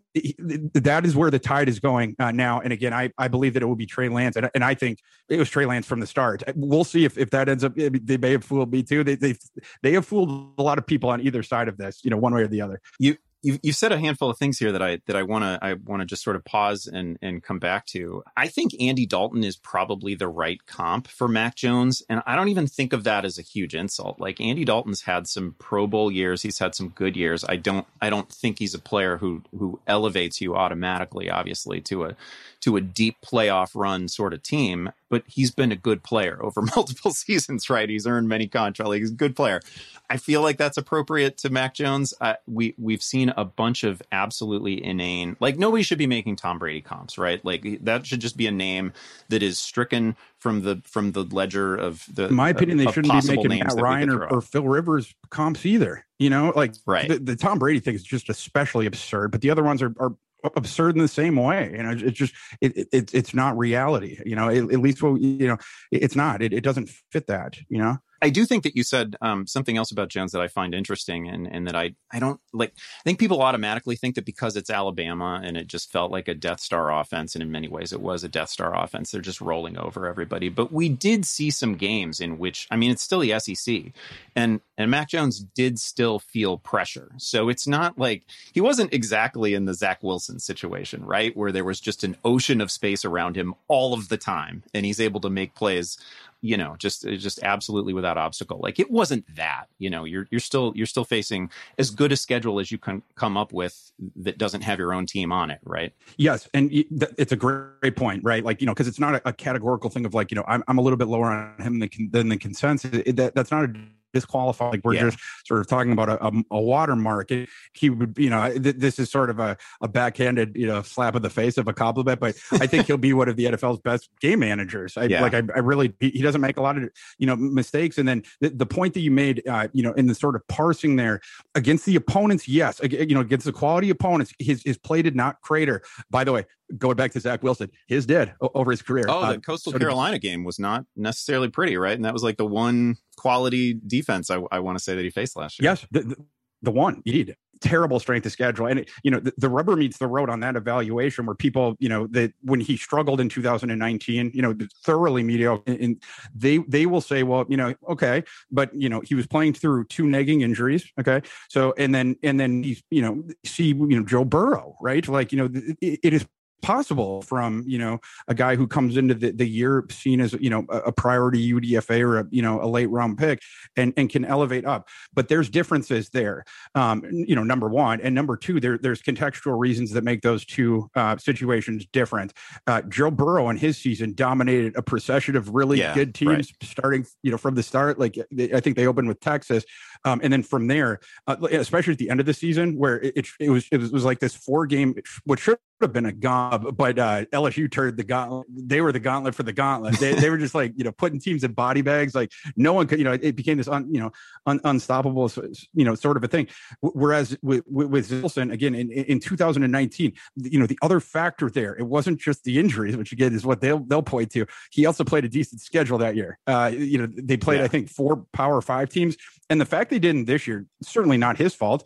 that 0.73 1.05
is 1.05 1.10
is 1.11 1.17
where 1.17 1.29
the 1.29 1.39
tide 1.39 1.69
is 1.69 1.79
going 1.79 2.15
uh, 2.19 2.31
now. 2.31 2.59
And 2.59 2.73
again, 2.73 2.93
I, 2.93 3.11
I 3.17 3.27
believe 3.27 3.53
that 3.53 3.63
it 3.63 3.65
will 3.65 3.75
be 3.75 3.85
Trey 3.85 4.09
Lance, 4.09 4.35
and, 4.35 4.49
and 4.55 4.63
I 4.63 4.73
think 4.73 4.99
it 5.29 5.37
was 5.37 5.49
Trey 5.49 5.65
Lance 5.65 5.85
from 5.85 5.99
the 5.99 6.07
start. 6.07 6.43
We'll 6.55 6.83
see 6.83 7.05
if, 7.05 7.17
if 7.17 7.29
that 7.31 7.47
ends 7.49 7.63
up. 7.63 7.73
They 7.75 8.17
may 8.17 8.31
have 8.31 8.43
fooled 8.43 8.71
me 8.71 8.83
too. 8.83 9.03
They 9.03 9.15
they 9.15 9.35
they 9.83 9.93
have 9.93 10.05
fooled 10.05 10.53
a 10.57 10.63
lot 10.63 10.77
of 10.77 10.85
people 10.85 11.09
on 11.09 11.21
either 11.21 11.43
side 11.43 11.67
of 11.67 11.77
this, 11.77 12.01
you 12.03 12.09
know, 12.09 12.17
one 12.17 12.33
way 12.33 12.41
or 12.41 12.47
the 12.47 12.61
other. 12.61 12.81
You 12.99 13.17
you 13.41 13.59
you 13.63 13.73
said 13.73 13.91
a 13.91 13.99
handful 13.99 14.29
of 14.29 14.37
things 14.37 14.59
here 14.59 14.71
that 14.71 14.81
I 14.81 15.01
that 15.07 15.15
I 15.15 15.23
want 15.23 15.43
to 15.43 15.59
I 15.61 15.73
want 15.73 16.01
to 16.01 16.05
just 16.05 16.23
sort 16.23 16.35
of 16.35 16.45
pause 16.45 16.87
and 16.87 17.17
and 17.21 17.41
come 17.43 17.59
back 17.59 17.85
to. 17.87 18.23
I 18.37 18.47
think 18.47 18.79
Andy 18.79 19.05
Dalton 19.05 19.43
is 19.43 19.57
probably 19.57 20.15
the 20.15 20.27
right 20.27 20.63
comp 20.65 21.07
for 21.07 21.27
Mac 21.27 21.55
Jones, 21.55 22.03
and 22.09 22.21
I 22.25 22.35
don't 22.35 22.49
even 22.49 22.67
think 22.67 22.93
of 22.93 23.03
that 23.03 23.25
as 23.25 23.37
a 23.37 23.43
huge 23.43 23.73
insult. 23.73 24.19
Like 24.19 24.39
Andy 24.39 24.65
Dalton's 24.65 25.01
had 25.01 25.27
some 25.27 25.55
Pro 25.57 25.87
Bowl 25.87 26.11
years, 26.11 26.41
he's 26.41 26.59
had 26.59 26.75
some 26.75 26.89
good 26.89 27.17
years. 27.17 27.43
I 27.47 27.55
don't 27.55 27.87
I 28.01 28.09
don't 28.09 28.31
think 28.31 28.59
he's 28.59 28.75
a 28.75 28.79
player 28.79 29.17
who 29.17 29.43
who 29.57 29.79
elevates 29.87 30.39
you 30.41 30.55
automatically, 30.55 31.29
obviously, 31.29 31.81
to 31.81 32.05
a 32.05 32.15
to 32.61 32.77
a 32.77 32.81
deep 32.81 33.17
playoff 33.21 33.71
run 33.75 34.07
sort 34.07 34.33
of 34.33 34.43
team. 34.43 34.91
But 35.11 35.23
he's 35.27 35.51
been 35.51 35.71
a 35.71 35.75
good 35.75 36.01
player 36.01 36.39
over 36.41 36.61
multiple 36.75 37.11
seasons, 37.11 37.69
right? 37.69 37.87
He's 37.87 38.07
earned 38.07 38.27
many 38.27 38.47
contracts. 38.47 38.95
He's 38.95 39.11
a 39.11 39.13
good 39.13 39.35
player. 39.35 39.61
I 40.09 40.17
feel 40.17 40.41
like 40.41 40.57
that's 40.57 40.77
appropriate 40.77 41.37
to 41.39 41.49
Mac 41.49 41.75
Jones. 41.75 42.13
Uh, 42.19 42.33
we 42.47 42.73
we've 42.77 43.03
seen 43.03 43.33
a 43.37 43.45
bunch 43.45 43.83
of 43.83 44.01
absolutely 44.11 44.83
inane. 44.83 45.37
Like 45.39 45.57
nobody 45.57 45.83
should 45.83 45.99
be 45.99 46.07
making 46.07 46.37
Tom 46.37 46.57
Brady 46.57 46.81
comps, 46.81 47.17
right? 47.17 47.43
Like 47.45 47.79
that 47.83 48.07
should 48.07 48.21
just 48.21 48.37
be 48.37 48.47
a 48.47 48.51
name 48.51 48.93
that 49.29 49.43
is 49.43 49.59
stricken 49.59 50.15
from 50.37 50.63
the 50.63 50.81
from 50.83 51.11
the 51.11 51.23
ledger 51.23 51.75
of 51.75 52.03
the. 52.11 52.27
In 52.27 52.33
my 52.33 52.49
opinion, 52.49 52.77
they 52.77 52.91
shouldn't 52.91 53.21
be 53.21 53.35
making 53.35 53.59
Matt 53.59 53.73
Ryan 53.75 54.09
or, 54.09 54.25
or, 54.27 54.41
Phil 54.41 54.63
Rivers 54.63 55.13
comps 55.29 55.65
either. 55.65 56.05
You 56.17 56.29
know, 56.29 56.51
like 56.55 56.73
right. 56.85 57.07
the, 57.07 57.19
the 57.19 57.35
Tom 57.35 57.59
Brady 57.59 57.79
thing 57.79 57.95
is 57.95 58.03
just 58.03 58.29
especially 58.29 58.85
absurd, 58.85 59.31
but 59.31 59.41
the 59.41 59.49
other 59.49 59.63
ones 59.63 59.81
are, 59.81 59.93
are 59.99 60.13
absurd 60.43 60.95
in 60.95 61.01
the 61.01 61.07
same 61.07 61.35
way. 61.35 61.71
You 61.75 61.83
know, 61.83 61.91
it's 61.91 62.17
just 62.17 62.33
it, 62.61 62.87
it 62.91 63.13
it's 63.13 63.33
not 63.33 63.57
reality. 63.57 64.19
You 64.25 64.35
know, 64.35 64.49
at, 64.49 64.57
at 64.57 64.79
least 64.79 65.01
what 65.01 65.21
you 65.21 65.47
know, 65.47 65.57
it's 65.91 66.15
not. 66.15 66.41
It, 66.41 66.53
it 66.53 66.63
doesn't 66.63 66.89
fit 67.11 67.27
that. 67.27 67.57
You 67.69 67.79
know. 67.79 67.97
I 68.21 68.29
do 68.29 68.45
think 68.45 68.63
that 68.63 68.75
you 68.75 68.83
said 68.83 69.15
um, 69.21 69.47
something 69.47 69.77
else 69.77 69.91
about 69.91 70.09
Jones 70.09 70.31
that 70.33 70.41
I 70.41 70.47
find 70.47 70.75
interesting, 70.75 71.27
and 71.27 71.47
and 71.47 71.67
that 71.67 71.75
I 71.75 71.95
I 72.11 72.19
don't 72.19 72.39
like. 72.53 72.71
I 72.75 73.03
think 73.03 73.19
people 73.19 73.41
automatically 73.41 73.95
think 73.95 74.15
that 74.15 74.25
because 74.25 74.55
it's 74.55 74.69
Alabama 74.69 75.41
and 75.43 75.57
it 75.57 75.67
just 75.67 75.91
felt 75.91 76.11
like 76.11 76.27
a 76.27 76.35
Death 76.35 76.59
Star 76.59 76.91
offense, 76.91 77.33
and 77.35 77.41
in 77.41 77.51
many 77.51 77.67
ways 77.67 77.91
it 77.91 78.01
was 78.01 78.23
a 78.23 78.29
Death 78.29 78.49
Star 78.49 78.77
offense. 78.77 79.11
They're 79.11 79.21
just 79.21 79.41
rolling 79.41 79.77
over 79.77 80.07
everybody. 80.07 80.49
But 80.49 80.71
we 80.71 80.87
did 80.87 81.25
see 81.25 81.49
some 81.49 81.75
games 81.75 82.19
in 82.19 82.37
which 82.37 82.67
I 82.69 82.75
mean, 82.75 82.91
it's 82.91 83.01
still 83.01 83.19
the 83.21 83.39
SEC, 83.39 83.91
and 84.35 84.61
and 84.77 84.91
Mac 84.91 85.09
Jones 85.09 85.39
did 85.39 85.79
still 85.79 86.19
feel 86.19 86.57
pressure. 86.57 87.11
So 87.17 87.49
it's 87.49 87.67
not 87.67 87.97
like 87.97 88.23
he 88.53 88.61
wasn't 88.61 88.93
exactly 88.93 89.55
in 89.55 89.65
the 89.65 89.73
Zach 89.73 90.03
Wilson 90.03 90.39
situation, 90.39 91.03
right, 91.05 91.35
where 91.35 91.51
there 91.51 91.65
was 91.65 91.79
just 91.79 92.03
an 92.03 92.17
ocean 92.23 92.61
of 92.61 92.71
space 92.71 93.03
around 93.03 93.35
him 93.35 93.55
all 93.67 93.93
of 93.93 94.09
the 94.09 94.17
time, 94.17 94.63
and 94.75 94.85
he's 94.85 94.99
able 94.99 95.21
to 95.21 95.29
make 95.29 95.55
plays 95.55 95.97
you 96.41 96.57
know, 96.57 96.75
just 96.77 97.05
uh, 97.05 97.11
just 97.15 97.41
absolutely 97.43 97.93
without 97.93 98.17
obstacle. 98.17 98.59
Like 98.61 98.79
it 98.79 98.89
wasn't 98.89 99.35
that. 99.35 99.65
You 99.77 99.89
know, 99.89 100.03
you're 100.03 100.27
you're 100.31 100.39
still 100.39 100.73
you're 100.75 100.87
still 100.87 101.03
facing 101.03 101.49
as 101.77 101.91
good 101.91 102.11
a 102.11 102.17
schedule 102.17 102.59
as 102.59 102.71
you 102.71 102.77
can 102.77 103.03
come 103.15 103.37
up 103.37 103.53
with 103.53 103.91
that 104.17 104.37
doesn't 104.37 104.61
have 104.61 104.79
your 104.79 104.93
own 104.93 105.05
team 105.05 105.31
on 105.31 105.51
it, 105.51 105.59
right? 105.63 105.93
Yes, 106.17 106.49
and 106.53 106.69
it's 106.71 107.31
a 107.31 107.35
great 107.35 107.95
point, 107.95 108.23
right? 108.23 108.43
Like 108.43 108.59
you 108.59 108.67
know, 108.67 108.73
because 108.73 108.87
it's 108.87 108.99
not 108.99 109.15
a, 109.15 109.29
a, 109.29 109.33
categorical 109.33 109.89
thing 109.89 110.05
of 110.05 110.13
like 110.13 110.31
you 110.31 110.35
know, 110.35 110.45
I'm 110.47 110.63
I'm 110.67 110.77
a 110.77 110.81
little 110.81 110.97
bit 110.97 111.07
lower 111.07 111.31
on 111.31 111.61
him 111.61 111.79
than, 111.79 111.89
than 112.11 112.29
the 112.29 112.37
consensus. 112.37 113.01
It, 113.05 113.15
that, 113.17 113.35
that's 113.35 113.51
not 113.51 113.65
a 113.65 113.73
disqualified. 114.13 114.71
Like 114.71 114.81
we're 114.83 114.95
yeah. 114.95 115.09
just 115.09 115.19
sort 115.45 115.59
of 115.59 115.67
talking 115.67 115.91
about 115.91 116.09
a, 116.09 116.25
a, 116.25 116.31
a 116.51 116.61
watermark. 116.61 117.31
He 117.73 117.89
would, 117.89 118.15
you 118.17 118.29
know, 118.29 118.51
th- 118.51 118.77
this 118.77 118.99
is 118.99 119.09
sort 119.09 119.29
of 119.29 119.39
a, 119.39 119.57
a 119.81 119.87
backhanded, 119.87 120.55
you 120.55 120.67
know, 120.67 120.81
slap 120.81 121.15
of 121.15 121.21
the 121.21 121.29
face 121.29 121.57
of 121.57 121.67
a 121.67 121.73
compliment, 121.73 122.19
but 122.19 122.35
I 122.53 122.67
think 122.67 122.87
he'll 122.87 122.97
be 122.97 123.13
one 123.13 123.29
of 123.29 123.35
the 123.35 123.45
NFL's 123.45 123.79
best 123.79 124.09
game 124.19 124.39
managers. 124.39 124.97
I, 124.97 125.05
yeah. 125.05 125.21
Like 125.21 125.33
I, 125.33 125.43
I 125.55 125.59
really, 125.59 125.93
he, 125.99 126.09
he, 126.09 126.21
doesn't 126.21 126.41
make 126.41 126.57
a 126.57 126.61
lot 126.61 126.77
of, 126.77 126.89
you 127.17 127.27
know, 127.27 127.35
mistakes. 127.35 127.97
And 127.97 128.07
then 128.07 128.23
the, 128.39 128.49
the 128.49 128.65
point 128.65 128.93
that 128.93 129.01
you 129.01 129.11
made, 129.11 129.47
uh, 129.47 129.67
you 129.73 129.83
know, 129.83 129.93
in 129.93 130.07
the 130.07 130.15
sort 130.15 130.35
of 130.35 130.47
parsing 130.47 130.95
there 130.95 131.21
against 131.55 131.85
the 131.85 131.95
opponents, 131.95 132.47
yes, 132.47 132.79
you 132.83 133.15
know, 133.15 133.21
against 133.21 133.45
the 133.45 133.51
quality 133.51 133.89
opponents, 133.89 134.33
his 134.39 134.61
his 134.63 134.77
play 134.77 135.01
did 135.01 135.15
not 135.15 135.41
crater. 135.41 135.81
By 136.09 136.23
the 136.23 136.31
way, 136.31 136.45
going 136.77 136.95
back 136.95 137.11
to 137.11 137.19
Zach 137.19 137.43
Wilson, 137.43 137.69
his 137.87 138.05
did 138.05 138.33
over 138.41 138.71
his 138.71 138.81
career. 138.81 139.05
Oh, 139.07 139.21
the 139.21 139.37
uh, 139.37 139.37
Coastal 139.37 139.71
so 139.71 139.79
Carolina 139.79 140.17
did, 140.17 140.27
game 140.27 140.43
was 140.43 140.59
not 140.59 140.85
necessarily 140.95 141.49
pretty, 141.49 141.77
right? 141.77 141.95
And 141.95 142.05
that 142.05 142.13
was 142.13 142.23
like 142.23 142.37
the 142.37 142.45
one 142.45 142.97
quality 143.17 143.79
defense 143.85 144.29
I, 144.29 144.41
I 144.51 144.59
want 144.59 144.77
to 144.77 144.83
say 144.83 144.95
that 144.95 145.03
he 145.03 145.09
faced 145.09 145.35
last 145.35 145.59
year. 145.59 145.69
Yes, 145.69 145.85
the, 145.91 146.15
the, 146.61 146.71
one 146.71 147.01
indeed. 147.05 147.35
Terrible 147.61 147.99
strength 147.99 148.25
of 148.25 148.31
schedule, 148.31 148.65
and 148.65 148.79
it, 148.79 148.89
you 149.03 149.11
know 149.11 149.19
the, 149.19 149.31
the, 149.37 149.47
rubber 149.47 149.75
meets 149.75 149.99
the 149.99 150.07
road 150.07 150.31
on 150.31 150.39
that 150.39 150.55
evaluation. 150.55 151.27
Where 151.27 151.35
people, 151.35 151.75
you 151.77 151.89
know, 151.89 152.07
that 152.07 152.33
when 152.41 152.59
he 152.59 152.75
struggled 152.75 153.21
in 153.21 153.29
2019, 153.29 154.31
you 154.33 154.41
know, 154.41 154.57
thoroughly 154.83 155.21
mediocre, 155.21 155.61
and 155.67 156.01
they 156.33 156.57
they 156.67 156.87
will 156.87 157.01
say, 157.01 157.21
well, 157.21 157.45
you 157.49 157.57
know, 157.57 157.75
okay, 157.87 158.23
but 158.49 158.73
you 158.73 158.89
know, 158.89 159.01
he 159.01 159.13
was 159.13 159.27
playing 159.27 159.53
through 159.53 159.85
two 159.85 160.07
nagging 160.07 160.41
injuries, 160.41 160.91
okay, 160.99 161.21
so 161.49 161.75
and 161.77 161.93
then 161.93 162.15
and 162.23 162.39
then 162.39 162.63
he's, 162.63 162.81
you 162.89 163.03
know, 163.03 163.23
see, 163.45 163.67
you 163.67 163.99
know, 163.99 164.05
Joe 164.05 164.25
Burrow, 164.25 164.75
right? 164.81 165.07
Like, 165.07 165.31
you 165.31 165.37
know, 165.37 165.49
it, 165.81 165.99
it 166.01 166.13
is 166.13 166.25
possible 166.61 167.21
from 167.23 167.63
you 167.67 167.77
know 167.77 167.99
a 168.27 168.33
guy 168.33 168.55
who 168.55 168.67
comes 168.67 168.97
into 168.97 169.13
the, 169.13 169.31
the 169.31 169.47
year 169.47 169.85
seen 169.89 170.21
as 170.21 170.33
you 170.33 170.49
know 170.49 170.65
a, 170.69 170.77
a 170.77 170.91
priority 170.91 171.51
UDFA 171.53 172.01
or 172.01 172.19
a 172.19 172.27
you 172.31 172.41
know 172.41 172.61
a 172.61 172.67
late 172.67 172.89
round 172.89 173.17
pick 173.17 173.41
and 173.75 173.93
and 173.97 174.09
can 174.09 174.25
elevate 174.25 174.65
up. 174.65 174.87
But 175.13 175.27
there's 175.27 175.49
differences 175.49 176.09
there. 176.09 176.45
Um, 176.75 177.03
you 177.11 177.35
know, 177.35 177.43
number 177.43 177.67
one 177.67 178.01
and 178.01 178.15
number 178.15 178.37
two, 178.37 178.59
there 178.59 178.77
there's 178.77 179.01
contextual 179.01 179.59
reasons 179.59 179.91
that 179.91 180.03
make 180.03 180.21
those 180.21 180.45
two 180.45 180.89
uh, 180.95 181.17
situations 181.17 181.85
different. 181.91 182.33
Uh, 182.67 182.81
Joe 182.83 183.11
Burrow 183.11 183.49
in 183.49 183.57
his 183.57 183.77
season 183.77 184.13
dominated 184.13 184.75
a 184.75 184.81
procession 184.81 185.35
of 185.35 185.49
really 185.49 185.79
yeah, 185.79 185.93
good 185.93 186.13
teams 186.13 186.31
right. 186.31 186.55
starting 186.63 187.05
you 187.23 187.31
know 187.31 187.37
from 187.37 187.55
the 187.55 187.63
start. 187.63 187.99
Like 187.99 188.17
I 188.53 188.59
think 188.59 188.75
they 188.75 188.87
opened 188.87 189.07
with 189.07 189.19
Texas, 189.19 189.63
um, 190.05 190.21
and 190.23 190.31
then 190.31 190.43
from 190.43 190.67
there, 190.67 190.99
uh, 191.27 191.35
especially 191.51 191.93
at 191.93 191.99
the 191.99 192.09
end 192.09 192.19
of 192.19 192.25
the 192.25 192.33
season 192.33 192.77
where 192.77 193.01
it, 193.01 193.13
it, 193.17 193.27
it 193.39 193.49
was 193.49 193.67
it 193.71 193.77
was, 193.77 193.89
it 193.89 193.93
was 193.93 194.05
like 194.05 194.19
this 194.19 194.35
four 194.35 194.65
game, 194.65 194.95
which 195.25 195.41
should 195.41 195.57
have 195.81 195.93
been 195.93 196.05
a 196.05 196.11
gob, 196.11 196.75
but 196.77 196.97
uh, 196.97 197.25
LSU 197.25 197.71
turned 197.71 197.97
the 197.97 198.03
gauntlet. 198.03 198.47
They 198.49 198.81
were 198.81 198.91
the 198.91 198.99
gauntlet 198.99 199.35
for 199.35 199.43
the 199.43 199.53
gauntlet. 199.53 199.99
They, 199.99 200.13
they 200.13 200.29
were 200.29 200.37
just 200.37 200.55
like 200.55 200.73
you 200.75 200.83
know 200.83 200.91
putting 200.91 201.19
teams 201.19 201.43
in 201.43 201.53
body 201.53 201.81
bags. 201.81 202.15
Like 202.15 202.31
no 202.55 202.73
one 202.73 202.87
could, 202.87 202.99
you 202.99 203.05
know, 203.05 203.13
it 203.13 203.35
became 203.35 203.57
this 203.57 203.67
un, 203.67 203.93
you 203.93 203.99
know 203.99 204.11
un, 204.45 204.59
unstoppable, 204.63 205.31
you 205.73 205.85
know, 205.85 205.95
sort 205.95 206.17
of 206.17 206.23
a 206.23 206.27
thing. 206.27 206.47
Whereas 206.81 207.37
with 207.41 207.63
with, 207.67 207.87
with 207.87 208.09
Zilson 208.09 208.51
again 208.51 208.75
in, 208.75 208.91
in 208.91 209.19
2019, 209.19 210.13
you 210.35 210.59
know, 210.59 210.65
the 210.65 210.79
other 210.81 210.99
factor 210.99 211.49
there, 211.49 211.75
it 211.75 211.87
wasn't 211.87 212.19
just 212.19 212.43
the 212.43 212.59
injuries, 212.59 212.97
which 212.97 213.11
again 213.11 213.33
is 213.33 213.45
what 213.45 213.61
they'll 213.61 213.79
they'll 213.79 214.03
point 214.03 214.31
to. 214.31 214.45
He 214.71 214.85
also 214.85 215.03
played 215.03 215.25
a 215.25 215.29
decent 215.29 215.61
schedule 215.61 215.97
that 215.99 216.15
year. 216.15 216.39
Uh, 216.47 216.71
you 216.73 216.97
know, 216.97 217.07
they 217.13 217.37
played 217.37 217.59
yeah. 217.59 217.65
I 217.65 217.67
think 217.67 217.89
four 217.89 218.25
Power 218.33 218.61
Five 218.61 218.89
teams, 218.89 219.17
and 219.51 219.59
the 219.59 219.65
fact 219.65 219.89
they 219.89 219.99
didn't 219.99 220.25
this 220.25 220.47
year 220.47 220.65
certainly 220.81 221.17
not 221.17 221.37
his 221.37 221.53
fault. 221.53 221.85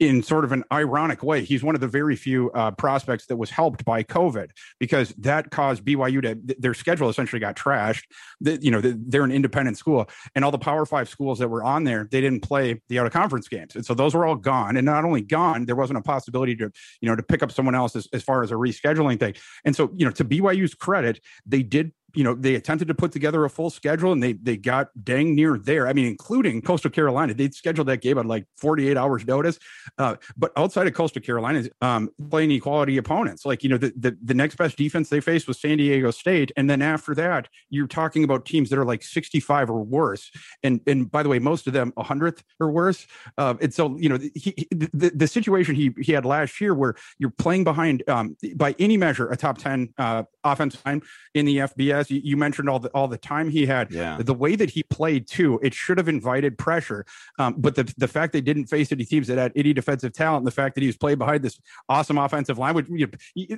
In 0.00 0.22
sort 0.22 0.44
of 0.44 0.52
an 0.52 0.64
ironic 0.70 1.22
way, 1.22 1.44
he's 1.44 1.64
one 1.64 1.74
of 1.74 1.80
the 1.80 1.88
very 1.88 2.14
few 2.14 2.50
uh, 2.50 2.72
prospects 2.72 3.26
that 3.26 3.36
was 3.36 3.48
helped 3.48 3.86
by 3.86 4.02
COVID 4.02 4.50
because 4.78 5.14
that 5.18 5.50
caused 5.50 5.82
BYU 5.82 6.20
to 6.22 6.56
their 6.58 6.74
schedule 6.74 7.08
essentially 7.08 7.40
got 7.40 7.56
trashed. 7.56 8.02
The, 8.42 8.62
you 8.62 8.70
know, 8.70 8.82
they're 8.82 9.24
an 9.24 9.32
independent 9.32 9.78
school, 9.78 10.10
and 10.34 10.44
all 10.44 10.50
the 10.50 10.58
Power 10.58 10.84
Five 10.84 11.08
schools 11.08 11.38
that 11.38 11.48
were 11.48 11.64
on 11.64 11.84
there, 11.84 12.06
they 12.10 12.20
didn't 12.20 12.40
play 12.40 12.82
the 12.88 12.98
out 12.98 13.06
of 13.06 13.12
conference 13.12 13.48
games, 13.48 13.74
and 13.74 13.84
so 13.84 13.94
those 13.94 14.14
were 14.14 14.26
all 14.26 14.36
gone. 14.36 14.76
And 14.76 14.84
not 14.84 15.04
only 15.04 15.22
gone, 15.22 15.64
there 15.64 15.76
wasn't 15.76 15.98
a 15.98 16.02
possibility 16.02 16.54
to 16.56 16.70
you 17.00 17.08
know 17.08 17.16
to 17.16 17.22
pick 17.22 17.42
up 17.42 17.50
someone 17.50 17.74
else 17.74 17.96
as, 17.96 18.08
as 18.12 18.22
far 18.22 18.42
as 18.42 18.50
a 18.50 18.54
rescheduling 18.54 19.18
thing. 19.18 19.34
And 19.64 19.74
so 19.74 19.90
you 19.96 20.04
know, 20.04 20.12
to 20.12 20.24
BYU's 20.24 20.74
credit, 20.74 21.20
they 21.46 21.62
did 21.62 21.92
you 22.16 22.24
know, 22.24 22.34
they 22.34 22.54
attempted 22.54 22.88
to 22.88 22.94
put 22.94 23.12
together 23.12 23.44
a 23.44 23.50
full 23.50 23.70
schedule 23.70 24.10
and 24.10 24.22
they 24.22 24.32
they 24.32 24.56
got 24.56 24.88
dang 25.04 25.34
near 25.34 25.58
there. 25.58 25.86
I 25.86 25.92
mean, 25.92 26.06
including 26.06 26.62
Coastal 26.62 26.90
Carolina. 26.90 27.34
They 27.34 27.50
scheduled 27.50 27.88
that 27.88 28.00
game 28.00 28.16
on 28.18 28.26
like 28.26 28.46
48 28.56 28.96
hours 28.96 29.26
notice. 29.26 29.58
Uh, 29.98 30.16
but 30.36 30.50
outside 30.56 30.86
of 30.86 30.94
Coastal 30.94 31.20
Carolina, 31.20 31.68
um, 31.82 32.10
playing 32.30 32.50
equality 32.52 32.96
opponents. 32.96 33.44
Like, 33.44 33.62
you 33.62 33.68
know, 33.68 33.76
the, 33.76 33.92
the, 33.96 34.16
the 34.22 34.34
next 34.34 34.56
best 34.56 34.76
defense 34.78 35.10
they 35.10 35.20
faced 35.20 35.46
was 35.46 35.60
San 35.60 35.76
Diego 35.76 36.10
State. 36.10 36.52
And 36.56 36.70
then 36.70 36.80
after 36.80 37.14
that, 37.16 37.48
you're 37.68 37.86
talking 37.86 38.24
about 38.24 38.46
teams 38.46 38.70
that 38.70 38.78
are 38.78 38.84
like 38.84 39.02
65 39.02 39.70
or 39.70 39.82
worse. 39.82 40.30
And 40.62 40.80
and 40.86 41.10
by 41.10 41.22
the 41.22 41.28
way, 41.28 41.38
most 41.38 41.66
of 41.66 41.74
them 41.74 41.92
100th 41.98 42.42
or 42.60 42.70
worse. 42.70 43.06
Uh, 43.36 43.54
and 43.60 43.74
so, 43.74 43.96
you 43.98 44.08
know, 44.08 44.18
he, 44.34 44.66
the, 44.70 45.12
the 45.14 45.26
situation 45.26 45.74
he, 45.74 45.94
he 46.00 46.12
had 46.12 46.24
last 46.24 46.60
year 46.60 46.74
where 46.74 46.94
you're 47.18 47.30
playing 47.30 47.64
behind, 47.64 48.02
um, 48.08 48.36
by 48.54 48.74
any 48.78 48.96
measure, 48.96 49.28
a 49.28 49.36
top 49.36 49.58
10 49.58 49.92
uh, 49.98 50.22
offensive 50.52 50.80
line 50.84 51.02
in 51.34 51.46
the 51.46 51.58
FBS 51.58 52.10
you, 52.10 52.20
you, 52.22 52.36
mentioned 52.36 52.68
all 52.68 52.78
the 52.78 52.88
all 52.90 53.08
the 53.08 53.18
time 53.18 53.48
he 53.50 53.66
had. 53.66 53.90
Yeah. 53.90 54.18
The 54.20 54.34
way 54.34 54.56
that 54.56 54.70
he 54.70 54.82
played 54.82 55.26
too, 55.26 55.58
it 55.62 55.74
should 55.74 55.98
have 55.98 56.08
invited 56.08 56.58
pressure. 56.58 57.04
Um, 57.38 57.54
but 57.58 57.74
the 57.74 57.92
the 57.96 58.08
fact 58.08 58.32
they 58.32 58.40
didn't 58.40 58.66
face 58.66 58.92
any 58.92 59.04
teams 59.04 59.26
that 59.28 59.38
had 59.38 59.52
any 59.56 59.72
defensive 59.72 60.12
talent, 60.12 60.38
and 60.38 60.46
the 60.46 60.52
fact 60.52 60.74
that 60.74 60.82
he 60.82 60.86
was 60.86 60.96
played 60.96 61.18
behind 61.18 61.42
this 61.42 61.58
awesome 61.88 62.18
offensive 62.18 62.58
line, 62.58 62.74
which 62.74 62.86
you, 62.88 63.08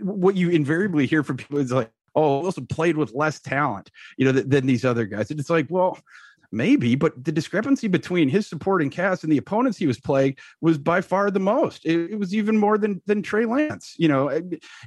what 0.02 0.37
you 0.37 0.50
invariably 0.50 1.07
hear 1.07 1.23
from 1.23 1.37
people 1.37 1.59
is 1.59 1.73
like, 1.73 1.90
"Oh, 2.14 2.40
Wilson 2.40 2.66
played 2.66 2.97
with 2.97 3.12
less 3.14 3.40
talent, 3.40 3.90
you 4.16 4.26
know, 4.26 4.33
than, 4.33 4.49
than 4.49 4.66
these 4.66 4.85
other 4.85 5.07
guys." 5.07 5.30
And 5.30 5.40
it's 5.40 5.50
like, 5.50 5.66
well 5.68 5.99
maybe, 6.50 6.95
but 6.95 7.25
the 7.25 7.33
discrepancy 7.33 7.88
between 7.88 8.28
his 8.28 8.47
supporting 8.47 8.90
cast 8.90 9.23
and 9.23 9.33
the 9.33 9.38
opponents 9.38 9.78
he 9.78 9.87
was 9.87 10.00
playing 10.00 10.37
was 10.61 10.78
by 10.78 11.00
far 11.00 11.31
the 11.31 11.40
most. 11.40 11.85
It, 11.85 12.12
it 12.12 12.19
was 12.19 12.35
even 12.35 12.59
more 12.59 12.78
than 12.78 13.02
than 13.07 13.23
Trey 13.23 13.45
Lance. 13.45 13.95
You 13.99 14.09
know, 14.09 14.28
eh, 14.28 14.40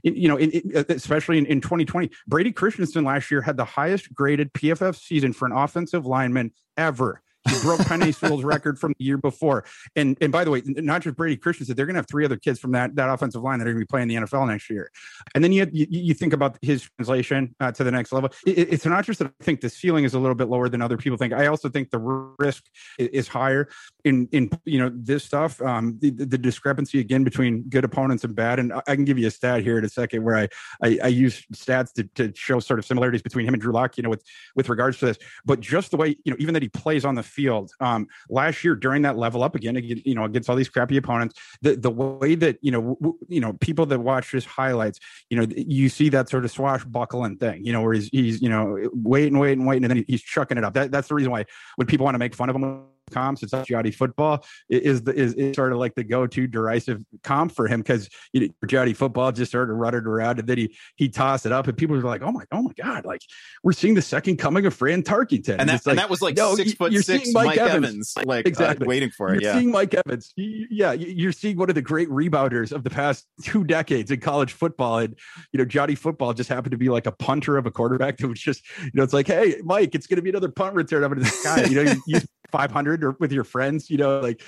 it, 0.03 0.15
you 0.15 0.27
know, 0.27 0.37
it, 0.37 0.63
eh, 0.73 0.83
especially 0.89 1.37
in, 1.37 1.45
in 1.45 1.61
2020, 1.61 2.09
Brady 2.27 2.51
Christensen 2.51 3.03
last 3.03 3.31
year 3.31 3.41
had 3.41 3.57
the 3.57 3.65
highest 3.65 4.13
graded 4.13 4.53
PFF 4.53 4.99
season 4.99 5.33
for 5.33 5.45
an 5.45 5.51
offensive 5.51 6.05
lineman 6.05 6.51
ever. 6.77 7.21
He 7.49 7.59
broke 7.61 7.79
Penei 7.81 8.13
Sewell's 8.13 8.43
record 8.43 8.77
from 8.77 8.93
the 8.97 9.05
year 9.05 9.17
before. 9.17 9.65
And 9.95 10.17
and 10.21 10.31
by 10.31 10.43
the 10.43 10.51
way, 10.51 10.61
not 10.65 11.01
just 11.01 11.15
Brady 11.15 11.37
Christensen, 11.37 11.75
they're 11.75 11.85
going 11.85 11.95
to 11.95 11.99
have 11.99 12.07
three 12.07 12.23
other 12.23 12.37
kids 12.37 12.59
from 12.59 12.71
that 12.73 12.95
that 12.95 13.09
offensive 13.09 13.41
line 13.41 13.59
that 13.59 13.67
are 13.67 13.71
going 13.71 13.81
to 13.81 13.85
be 13.85 13.89
playing 13.89 14.07
the 14.07 14.15
NFL 14.15 14.47
next 14.47 14.69
year. 14.69 14.91
And 15.33 15.43
then 15.43 15.51
you 15.51 15.67
you, 15.71 15.87
you 15.89 16.13
think 16.13 16.33
about 16.33 16.57
his 16.61 16.87
translation 16.97 17.55
uh, 17.59 17.71
to 17.71 17.83
the 17.83 17.91
next 17.91 18.11
level. 18.11 18.29
It, 18.45 18.73
it's 18.73 18.85
not 18.85 19.05
just 19.05 19.19
that 19.19 19.27
I 19.39 19.43
think 19.43 19.61
the 19.61 19.69
ceiling 19.69 20.03
is 20.03 20.13
a 20.13 20.19
little 20.19 20.35
bit 20.35 20.49
lower 20.49 20.69
than 20.69 20.81
other 20.81 20.97
people 20.97 21.17
think. 21.17 21.33
I 21.33 21.47
also 21.47 21.69
think 21.69 21.89
the 21.89 21.99
risk 22.37 22.65
is 22.99 23.27
higher 23.27 23.69
in 24.03 24.27
in 24.31 24.51
you 24.65 24.79
know 24.79 24.91
this 24.93 25.23
stuff. 25.23 25.59
Um, 25.61 25.97
the, 25.99 26.11
the 26.11 26.37
discrepancy 26.37 26.99
again 26.99 27.23
between 27.23 27.63
good 27.69 27.83
opponents 27.83 28.23
and 28.23 28.35
bad. 28.35 28.59
And 28.59 28.73
I 28.73 28.95
can 28.95 29.05
give 29.05 29.17
you 29.17 29.27
a 29.27 29.31
stat 29.31 29.63
here 29.63 29.77
in 29.77 29.85
a 29.85 29.89
second 29.89 30.23
where 30.23 30.37
I 30.37 30.47
I, 30.83 30.99
I 31.03 31.07
use 31.07 31.43
stats 31.53 31.91
to, 31.93 32.03
to 32.15 32.33
show 32.35 32.59
sort 32.59 32.79
of 32.79 32.85
similarities 32.85 33.21
between 33.21 33.47
him 33.47 33.53
and 33.53 33.61
Drew 33.61 33.73
Lock. 33.73 33.97
You 33.97 34.03
know, 34.03 34.09
with 34.09 34.23
with 34.55 34.69
regards 34.69 34.99
to 34.99 35.07
this, 35.07 35.17
but 35.43 35.59
just 35.59 35.89
the 35.91 35.97
way 35.97 36.15
you 36.23 36.31
know 36.31 36.37
even 36.39 36.53
that 36.53 36.61
he 36.61 36.69
plays 36.69 37.03
on 37.03 37.15
the 37.15 37.23
field. 37.31 37.71
Um, 37.79 38.07
last 38.29 38.63
year 38.63 38.75
during 38.75 39.01
that 39.03 39.17
level 39.17 39.43
up 39.43 39.55
again, 39.55 39.75
you 39.81 40.15
know, 40.15 40.25
against 40.25 40.49
all 40.49 40.55
these 40.55 40.69
crappy 40.69 40.97
opponents, 40.97 41.39
the 41.61 41.75
the 41.75 41.89
way 41.89 42.35
that 42.35 42.57
you 42.61 42.71
know, 42.71 42.97
w- 43.01 43.17
you 43.27 43.39
know, 43.39 43.53
people 43.53 43.85
that 43.87 43.99
watch 43.99 44.31
his 44.31 44.45
highlights, 44.45 44.99
you 45.29 45.37
know, 45.37 45.45
you 45.55 45.89
see 45.89 46.09
that 46.09 46.29
sort 46.29 46.45
of 46.45 46.51
swashbuckling 46.51 47.37
thing, 47.37 47.65
you 47.65 47.73
know, 47.73 47.81
where 47.81 47.93
he's 47.93 48.09
he's 48.09 48.41
you 48.41 48.49
know 48.49 48.77
waiting, 48.93 49.39
waiting, 49.39 49.65
waiting, 49.65 49.83
and 49.83 49.91
then 49.91 50.05
he's 50.07 50.21
chucking 50.21 50.57
it 50.57 50.63
up. 50.63 50.73
That, 50.73 50.91
that's 50.91 51.07
the 51.07 51.15
reason 51.15 51.31
why 51.31 51.45
when 51.75 51.87
people 51.87 52.03
want 52.03 52.15
to 52.15 52.19
make 52.19 52.35
fun 52.35 52.49
of 52.49 52.55
him 52.55 52.83
comps. 53.11 53.43
It's 53.43 53.53
Johnny 53.67 53.91
football 53.91 54.43
is 54.69 55.03
the 55.03 55.13
is, 55.13 55.33
is 55.33 55.55
sort 55.55 55.71
of 55.71 55.77
like 55.79 55.95
the 55.95 56.03
go 56.03 56.27
to 56.27 56.47
derisive 56.47 57.03
comp 57.23 57.51
for 57.51 57.67
him 57.67 57.81
because 57.81 58.09
you 58.33 58.41
know, 58.41 58.67
Johnny 58.67 58.93
football 58.93 59.31
just 59.31 59.51
sort 59.51 59.69
of 59.69 59.77
ruttered 59.77 60.07
around 60.07 60.39
and 60.39 60.47
then 60.47 60.57
he 60.57 60.75
he 60.95 61.09
tossed 61.09 61.45
it 61.45 61.51
up 61.51 61.67
and 61.67 61.77
people 61.77 61.95
were 61.95 62.01
like, 62.01 62.21
oh 62.21 62.31
my 62.31 62.43
oh 62.51 62.61
my 62.63 62.73
god, 62.81 63.05
like 63.05 63.21
we're 63.63 63.73
seeing 63.73 63.93
the 63.93 64.01
second 64.01 64.37
coming 64.37 64.65
of 64.65 64.73
Fran 64.73 65.03
Tarkenton. 65.03 65.57
And, 65.59 65.69
that, 65.69 65.85
like, 65.85 65.87
and 65.87 65.99
that 65.99 66.09
was 66.09 66.21
like 66.21 66.37
no, 66.37 66.55
six 66.55 66.73
foot 66.73 66.93
six 66.93 67.33
Mike, 67.33 67.45
Mike 67.47 67.57
Evans. 67.57 67.85
Evans, 67.85 68.13
like 68.25 68.45
uh, 68.45 68.49
exactly 68.49 68.85
uh, 68.85 68.89
waiting 68.89 69.09
for 69.09 69.33
it. 69.33 69.41
You're 69.41 69.51
yeah. 69.51 69.59
seeing 69.59 69.71
Mike 69.71 69.93
Evans. 69.93 70.33
Yeah, 70.35 70.93
you're 70.93 71.31
seeing 71.31 71.57
one 71.57 71.69
of 71.69 71.75
the 71.75 71.81
great 71.81 72.09
rebounders 72.09 72.71
of 72.71 72.83
the 72.83 72.89
past 72.89 73.25
two 73.43 73.63
decades 73.63 74.11
in 74.11 74.19
college 74.19 74.53
football, 74.53 74.99
and 74.99 75.15
you 75.51 75.57
know 75.57 75.65
Johnny 75.65 75.95
football 75.95 76.33
just 76.33 76.49
happened 76.49 76.71
to 76.71 76.77
be 76.77 76.89
like 76.89 77.05
a 77.05 77.11
punter 77.11 77.57
of 77.57 77.65
a 77.65 77.71
quarterback 77.71 78.17
that 78.17 78.27
was 78.27 78.39
just 78.39 78.63
you 78.81 78.91
know 78.93 79.03
it's 79.03 79.13
like, 79.13 79.27
hey 79.27 79.55
Mike, 79.63 79.95
it's 79.95 80.07
going 80.07 80.17
to 80.17 80.21
be 80.21 80.29
another 80.29 80.49
punt 80.49 80.75
return 80.75 81.03
up 81.03 81.11
into 81.11 81.23
the 81.23 81.29
sky. 81.29 81.65
You 81.65 81.75
know, 81.75 81.91
you, 81.91 82.01
you 82.07 82.19
500 82.51 83.03
or 83.03 83.11
with 83.19 83.31
your 83.31 83.43
friends, 83.43 83.89
you 83.89 83.97
know, 83.97 84.19
like 84.19 84.41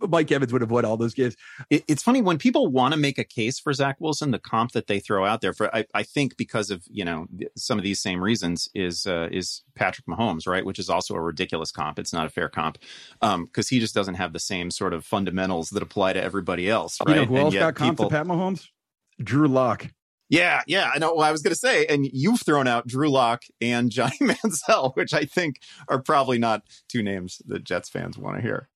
Mike 0.00 0.30
Evans 0.30 0.52
would 0.52 0.62
have 0.62 0.70
won 0.70 0.84
all 0.84 0.96
those 0.96 1.14
games. 1.14 1.36
It, 1.70 1.84
it's 1.88 2.02
funny 2.02 2.22
when 2.22 2.38
people 2.38 2.68
want 2.68 2.94
to 2.94 3.00
make 3.00 3.18
a 3.18 3.24
case 3.24 3.58
for 3.58 3.72
Zach 3.72 3.96
Wilson, 4.00 4.30
the 4.30 4.38
comp 4.38 4.72
that 4.72 4.86
they 4.86 5.00
throw 5.00 5.24
out 5.24 5.40
there 5.40 5.52
for, 5.52 5.74
I, 5.74 5.86
I 5.94 6.02
think 6.02 6.36
because 6.36 6.70
of, 6.70 6.82
you 6.90 7.04
know, 7.04 7.26
some 7.56 7.78
of 7.78 7.84
these 7.84 8.00
same 8.00 8.22
reasons 8.22 8.68
is, 8.74 9.06
uh, 9.06 9.28
is 9.30 9.62
Patrick 9.74 10.06
Mahomes, 10.06 10.46
right? 10.46 10.64
Which 10.64 10.78
is 10.78 10.90
also 10.90 11.14
a 11.14 11.20
ridiculous 11.20 11.72
comp. 11.72 11.98
It's 11.98 12.12
not 12.12 12.26
a 12.26 12.30
fair 12.30 12.48
comp. 12.48 12.78
Um, 13.22 13.46
cause 13.48 13.68
he 13.68 13.80
just 13.80 13.94
doesn't 13.94 14.14
have 14.14 14.32
the 14.32 14.40
same 14.40 14.70
sort 14.70 14.92
of 14.92 15.04
fundamentals 15.04 15.70
that 15.70 15.82
apply 15.82 16.12
to 16.12 16.22
everybody 16.22 16.68
else, 16.70 16.98
right? 17.06 17.16
You 17.16 17.22
know 17.22 17.26
who 17.26 17.36
and 17.36 17.44
else 17.44 17.54
got 17.54 17.74
comp 17.74 17.98
people... 17.98 18.10
to 18.10 18.16
Pat 18.16 18.26
Mahomes? 18.26 18.68
Drew 19.22 19.48
Lock. 19.48 19.88
Yeah, 20.28 20.62
yeah, 20.66 20.90
I 20.92 20.98
know. 20.98 21.14
Well, 21.14 21.24
I 21.24 21.30
was 21.30 21.42
going 21.42 21.52
to 21.52 21.58
say, 21.58 21.86
and 21.86 22.08
you've 22.12 22.40
thrown 22.40 22.66
out 22.66 22.86
Drew 22.86 23.08
Lock 23.10 23.44
and 23.60 23.90
Johnny 23.92 24.18
Manziel, 24.20 24.94
which 24.96 25.14
I 25.14 25.24
think 25.24 25.60
are 25.88 26.02
probably 26.02 26.38
not 26.38 26.62
two 26.88 27.02
names 27.02 27.40
that 27.46 27.64
Jets 27.64 27.88
fans 27.88 28.18
want 28.18 28.36
to 28.36 28.42
hear. 28.42 28.68